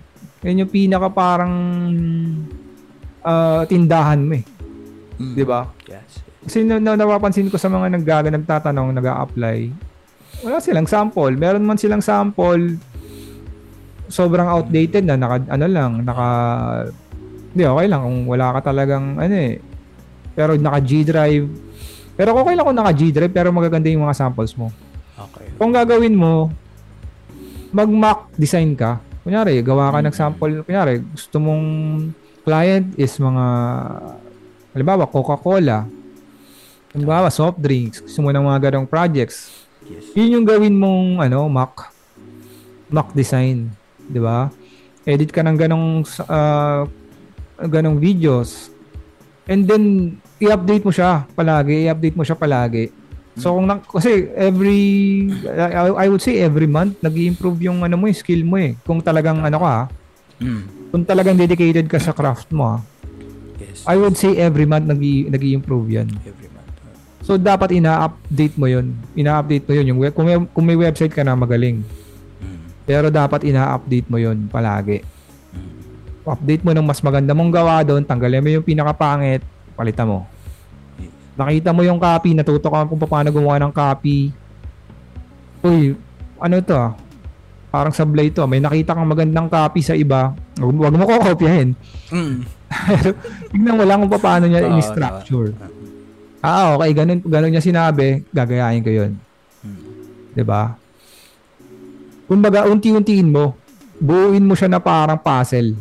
Yan 0.48 0.64
yung 0.64 0.72
pinaka 0.72 1.12
parang 1.12 1.54
ah, 3.26 3.68
tindahan 3.68 4.22
mo 4.24 4.40
eh. 4.40 4.46
Mm. 5.20 5.36
Di 5.36 5.44
ba? 5.44 5.68
Yes. 5.90 6.24
Kasi 6.40 6.64
na, 6.64 6.80
na, 6.80 6.96
napapansin 6.96 7.52
ko 7.52 7.60
sa 7.60 7.68
mga 7.68 8.00
naggaga, 8.00 8.32
nagtatanong, 8.32 8.96
nag-a-apply, 8.96 9.60
wala 10.40 10.64
silang 10.64 10.88
sample. 10.88 11.36
Meron 11.36 11.68
man 11.68 11.76
silang 11.76 12.00
sample, 12.00 12.80
sobrang 14.10 14.50
outdated 14.50 15.06
na, 15.06 15.16
naka, 15.16 15.46
ano 15.48 15.66
lang, 15.70 15.92
naka, 16.04 16.28
hindi, 17.54 17.64
okay 17.64 17.88
lang 17.88 18.02
kung 18.02 18.20
wala 18.26 18.46
ka 18.58 18.74
talagang, 18.74 19.16
ano 19.22 19.36
eh, 19.38 19.62
pero 20.34 20.58
naka 20.58 20.80
G-Drive, 20.82 21.46
pero 22.18 22.36
okay 22.36 22.54
lang 22.58 22.66
kung 22.66 22.78
naka 22.78 22.92
G-Drive, 22.92 23.32
pero 23.32 23.54
magaganda 23.54 23.88
yung 23.88 24.04
mga 24.04 24.18
samples 24.18 24.58
mo. 24.58 24.74
Okay. 25.16 25.48
Kung 25.56 25.72
gagawin 25.72 26.18
mo, 26.18 26.52
mag-mock 27.70 28.34
design 28.36 28.74
ka. 28.74 28.98
Kunyari, 29.22 29.62
gawa 29.62 29.94
ka 29.94 30.00
ng 30.02 30.16
sample. 30.16 30.66
Kunyari, 30.66 31.06
gusto 31.06 31.38
mong 31.38 31.66
client 32.42 32.98
is 32.98 33.14
mga, 33.22 33.46
halimbawa, 34.74 35.06
Coca-Cola. 35.06 35.86
Halimbawa, 36.96 37.30
soft 37.30 37.62
drinks. 37.62 38.02
Gusto 38.02 38.26
mo 38.26 38.34
ng 38.34 38.42
mga 38.42 38.60
ganong 38.72 38.90
projects. 38.90 39.54
Yes. 39.86 40.10
Yun 40.18 40.42
yung 40.42 40.46
gawin 40.48 40.74
mong, 40.74 41.22
ano, 41.22 41.46
mock. 41.46 41.94
Mock 42.90 43.14
design. 43.14 43.70
Di 44.10 44.18
ba? 44.18 44.50
Edit 45.06 45.30
ka 45.30 45.46
ng 45.46 45.56
ganong, 45.56 45.88
uh, 46.26 46.84
ganong 47.64 48.02
videos. 48.02 48.74
And 49.46 49.66
then, 49.66 49.84
i-update 50.38 50.84
mo 50.84 50.92
siya 50.92 51.30
palagi. 51.32 51.86
I-update 51.86 52.18
mo 52.18 52.24
siya 52.26 52.36
palagi. 52.36 52.90
So 53.40 53.56
kung 53.56 53.72
na, 53.72 53.80
kasi 53.80 54.28
every 54.36 54.82
I, 55.48 55.88
I 55.96 56.08
would 56.12 56.20
say 56.20 56.44
every 56.44 56.68
month 56.68 57.00
nag-improve 57.00 57.64
yung 57.64 57.88
ano 57.88 57.96
mo, 57.96 58.12
yung 58.12 58.20
skill 58.20 58.44
mo 58.44 58.60
eh. 58.60 58.76
Kung 58.84 59.00
talagang 59.00 59.40
ano 59.40 59.60
ka, 59.60 59.76
Mm. 60.40 60.64
kung 60.88 61.04
talagang 61.04 61.36
dedicated 61.36 61.84
ka 61.92 62.00
sa 62.00 62.16
craft 62.16 62.48
mo. 62.56 62.64
ah. 62.64 62.80
Yes. 63.60 63.84
I 63.84 64.00
would 64.00 64.16
say 64.16 64.40
every 64.40 64.64
month 64.64 64.88
nag 64.88 65.04
nag-improve 65.28 65.92
'yan. 65.92 66.08
Every 66.24 66.48
month. 66.48 66.72
So 67.28 67.36
dapat 67.36 67.76
ina-update 67.76 68.56
mo 68.56 68.72
'yon. 68.72 68.96
Ina-update 69.20 69.68
mo 69.68 69.72
'yon 69.76 69.86
yung 69.92 70.00
kung 70.16 70.24
may, 70.24 70.40
kung 70.40 70.64
may 70.64 70.80
website 70.80 71.12
ka 71.12 71.28
na 71.28 71.36
magaling. 71.36 71.84
Mm. 72.90 72.98
Pero 72.98 73.08
dapat 73.14 73.46
ina-update 73.46 74.10
mo 74.10 74.18
'yon 74.18 74.50
palagi. 74.50 75.06
Mm. 75.54 75.70
Update 76.26 76.66
mo 76.66 76.74
ng 76.74 76.86
mas 76.90 77.06
maganda 77.06 77.38
mong 77.38 77.54
gawa 77.54 77.86
doon, 77.86 78.02
tanggalin 78.02 78.42
mo 78.42 78.50
yung 78.50 78.66
pinakapangit, 78.66 79.46
palitan 79.78 80.10
mo. 80.10 80.26
Nakita 81.38 81.70
mo 81.70 81.86
yung 81.86 82.02
copy, 82.02 82.34
natuto 82.34 82.68
ka 82.68 82.90
kung 82.90 83.00
paano 83.00 83.30
gumawa 83.30 83.62
ng 83.62 83.72
copy. 83.72 84.34
Uy, 85.62 85.94
ano 86.42 86.56
to 86.66 86.76
ah? 86.76 86.92
Parang 87.70 87.94
sablay 87.94 88.34
to. 88.34 88.44
ah. 88.44 88.50
May 88.50 88.60
nakita 88.60 88.98
kang 88.98 89.08
magandang 89.08 89.48
copy 89.48 89.86
sa 89.86 89.94
iba. 89.94 90.34
Huwag 90.58 90.98
mo 90.98 91.06
kokopyahin. 91.06 91.78
Mm. 92.10 92.38
Pero 92.90 93.10
tignan 93.54 93.78
mo 93.78 93.84
lang 93.86 94.04
kung 94.10 94.20
paano 94.20 94.50
niya 94.50 94.66
Oo, 94.66 94.76
in-structure. 94.76 95.54
Ah, 96.42 96.76
okay. 96.76 96.92
Ganun, 96.98 97.22
ganun 97.24 97.52
niya 97.54 97.64
sinabi. 97.64 98.26
Gagayahin 98.34 98.82
ko 98.84 98.92
yun. 98.92 99.12
Mm. 99.64 100.44
ba? 100.44 100.76
Kumbaga, 102.30 102.70
unti-untiin 102.70 103.26
mo. 103.26 103.58
Buuin 103.98 104.46
mo 104.46 104.54
siya 104.54 104.70
na 104.70 104.78
parang 104.78 105.18
puzzle. 105.18 105.74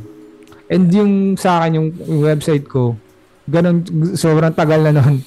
And 0.67 0.89
yung 0.89 1.37
sa 1.37 1.61
akin, 1.61 1.77
yung, 1.77 1.89
yung 2.09 2.21
website 2.25 2.65
ko, 2.65 2.97
ganun, 3.45 3.85
sobrang 4.17 4.57
tagal 4.57 4.81
na 4.81 4.97
nun. 4.97 5.21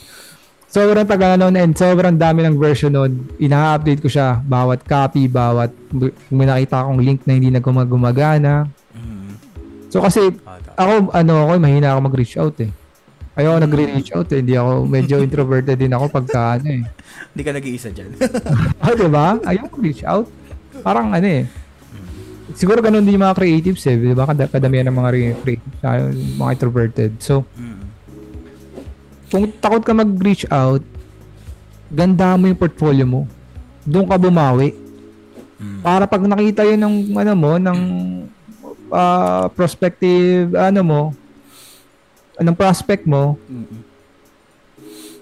Sobrang 0.72 1.04
tagal 1.04 1.36
na 1.36 1.52
nun 1.52 1.60
and 1.60 1.76
sobrang 1.76 2.16
dami 2.16 2.48
ng 2.48 2.56
version 2.56 2.96
nun. 2.96 3.28
Ina-update 3.36 4.00
ko 4.00 4.08
siya. 4.08 4.40
Bawat 4.40 4.88
copy, 4.88 5.28
bawat, 5.28 5.68
kung 5.92 6.16
may 6.32 6.48
nakita 6.48 6.88
akong 6.88 6.96
link 7.04 7.28
na 7.28 7.36
hindi 7.36 7.52
na 7.52 7.60
gumag- 7.60 7.92
gumagana. 7.92 8.72
Mm. 8.96 9.36
So 9.92 10.00
kasi, 10.00 10.32
Ah, 10.48 10.56
ako, 10.80 11.12
ano 11.12 11.34
ako, 11.44 11.52
mahina 11.60 11.92
ako 11.92 12.00
mag-reach 12.08 12.40
out 12.40 12.56
eh. 12.64 12.72
Ayoko 13.36 13.60
nag-reach 13.60 14.16
out 14.16 14.32
eh. 14.32 14.40
Hindi 14.40 14.56
ako, 14.56 14.72
medyo 14.88 15.16
introverted 15.20 15.76
din 15.76 15.92
ako 15.92 16.06
pagka 16.08 16.56
ano 16.56 16.68
eh. 16.72 16.84
Hindi 17.36 17.44
ka 17.44 17.52
nag-iisa 17.52 17.90
dyan. 17.92 18.10
Oh, 18.80 18.96
di 19.04 19.08
ba? 19.12 19.44
Ayaw 19.44 19.68
reach 19.76 20.08
out. 20.08 20.32
Parang 20.82 21.10
ano 21.10 21.28
eh. 21.28 21.46
Siguro 22.52 22.84
ganun 22.84 23.02
din 23.02 23.16
yung 23.16 23.24
mga 23.24 23.38
creatives 23.38 23.86
eh. 23.86 23.96
Di 23.96 24.12
ba? 24.12 24.28
Kad- 24.28 24.52
kadamihan 24.52 24.92
ng 24.92 24.98
mga 24.98 25.10
re- 25.10 25.38
creatives, 25.40 25.80
mga 26.36 26.52
introverted. 26.52 27.12
So, 27.18 27.48
kung 29.30 29.48
takot 29.56 29.82
ka 29.82 29.96
mag-reach 29.96 30.44
out, 30.52 30.84
ganda 31.88 32.36
mo 32.36 32.48
yung 32.48 32.60
portfolio 32.60 33.08
mo. 33.08 33.24
Doon 33.82 34.04
ka 34.06 34.20
bumawi. 34.20 34.76
Para 35.80 36.04
pag 36.04 36.20
nakita 36.22 36.66
yun 36.66 36.80
ng, 36.80 36.96
ano 37.14 37.34
mo, 37.34 37.52
ng 37.56 37.80
ah, 38.90 39.48
prospective, 39.48 40.52
ano 40.52 40.82
mo, 40.82 41.02
ng 42.36 42.56
prospect 42.58 43.06
mo, 43.06 43.38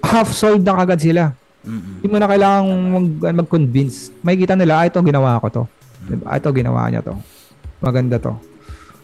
half 0.02 0.32
sold 0.32 0.64
na 0.64 0.74
kagad 0.74 1.00
sila. 1.04 1.24
Mm-mm. 1.70 2.02
Hindi 2.02 2.08
mo 2.10 2.18
na 2.18 2.26
kailangang 2.26 2.70
mag, 2.90 3.08
mag-convince. 3.38 4.10
Makikita 4.20 4.58
nila, 4.58 4.82
ah, 4.82 4.86
ito 4.90 4.98
ginawa 5.00 5.38
ko 5.38 5.48
to. 5.48 5.64
Diba? 6.04 6.26
Ah, 6.26 6.42
ito 6.42 6.50
ginawa 6.50 6.90
niya 6.90 7.06
to. 7.06 7.14
Maganda 7.78 8.18
to. 8.18 8.34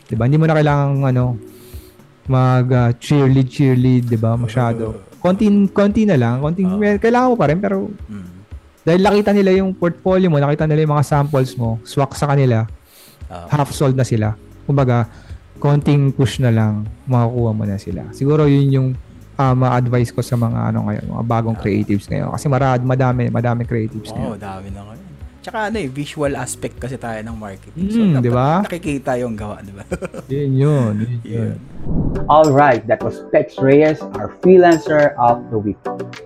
Diba? 0.06 0.26
Hindi 0.26 0.38
mo 0.38 0.46
na 0.46 0.58
kailangang 0.58 1.06
ano, 1.06 1.26
mag 2.26 2.66
uh, 2.66 2.90
cheerlead 2.98 3.46
cheerlead, 3.46 4.10
'di 4.10 4.18
ba? 4.18 4.34
Masyado. 4.34 4.98
Konti 5.22 5.46
konti 5.70 6.10
na 6.10 6.18
lang, 6.18 6.42
konti 6.42 6.66
Ah. 6.66 6.98
kailangan 6.98 7.30
mo 7.30 7.38
pa 7.38 7.46
rin 7.46 7.58
pero 7.58 7.90
Mm. 8.10 8.26
dahil 8.82 9.02
nakita 9.02 9.30
nila 9.30 9.52
yung 9.54 9.74
portfolio 9.74 10.30
mo, 10.30 10.38
nakita 10.38 10.66
nila 10.66 10.86
yung 10.86 10.94
mga 10.94 11.06
samples 11.06 11.54
mo, 11.54 11.78
swak 11.82 12.14
sa 12.14 12.26
kanila, 12.26 12.66
Ah. 13.30 13.46
half 13.50 13.70
sold 13.70 13.94
na 13.94 14.02
sila. 14.02 14.34
Kumbaga, 14.66 15.06
konting 15.58 16.10
push 16.10 16.42
na 16.42 16.50
lang, 16.50 16.86
makakuha 17.06 17.52
mo 17.54 17.64
na 17.64 17.78
sila. 17.78 18.10
Siguro 18.10 18.46
yun 18.46 18.68
yung 18.70 18.88
uh, 19.38 19.56
ma-advise 19.56 20.12
ko 20.12 20.22
sa 20.24 20.36
mga 20.36 20.74
ano 20.74 20.88
ngayon, 20.88 21.06
mga 21.12 21.26
bagong 21.28 21.58
creatives 21.60 22.08
ngayon. 22.08 22.32
Kasi 22.32 22.46
marad, 22.48 22.82
madami, 22.84 23.28
madami 23.32 23.64
creatives 23.68 24.12
Oo, 24.12 24.36
ngayon. 24.36 24.40
dami 24.40 24.68
na 24.72 24.82
ngayon. 24.84 25.04
Tsaka 25.46 25.70
ano 25.70 25.78
eh, 25.78 25.86
visual 25.86 26.34
aspect 26.34 26.82
kasi 26.82 26.98
tayo 26.98 27.22
ng 27.22 27.38
marketing. 27.38 27.86
Mm, 27.86 28.18
dapat 28.18 28.24
di 28.26 28.32
ba? 28.34 28.50
Nakikita 28.66 29.12
yung 29.22 29.38
gawa, 29.38 29.62
di 29.62 29.78
ba? 29.78 29.86
Yun 30.34 30.52
yun, 30.58 30.94
yun, 31.06 31.22
yun. 31.22 31.56
All 32.26 32.50
right, 32.50 32.82
that 32.90 32.98
was 33.06 33.22
Tex 33.30 33.62
Reyes, 33.62 34.02
our 34.18 34.34
freelancer 34.42 35.14
of 35.22 35.46
the 35.54 35.62
week. 35.62 35.78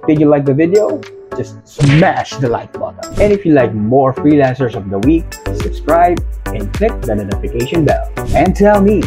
Did 0.08 0.24
you 0.24 0.32
like 0.32 0.48
the 0.48 0.56
video? 0.56 1.04
Just 1.36 1.60
smash 1.68 2.40
the 2.40 2.48
like 2.48 2.72
button. 2.72 3.04
And 3.20 3.36
if 3.36 3.44
you 3.44 3.52
like 3.52 3.76
more 3.76 4.16
freelancers 4.16 4.80
of 4.80 4.88
the 4.88 5.04
week, 5.04 5.28
subscribe 5.60 6.24
and 6.56 6.72
click 6.72 6.96
the 7.04 7.20
notification 7.20 7.84
bell. 7.84 8.08
And 8.32 8.56
tell 8.56 8.80
me, 8.80 9.04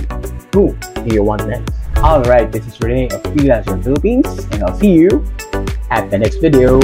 who 0.53 0.77
do 0.77 1.09
you 1.09 1.25
want 1.25 1.49
next? 1.49 1.82
All 2.03 2.21
right, 2.25 2.51
this 2.51 2.67
is 2.67 2.81
Rene 2.81 3.07
of 3.15 3.23
Freelancer 3.23 3.81
Philippines, 3.81 4.27
and 4.51 4.65
I'll 4.65 4.75
see 4.77 4.91
you 4.91 5.25
at 5.89 6.11
the 6.11 6.19
next 6.19 6.39
video. 6.39 6.81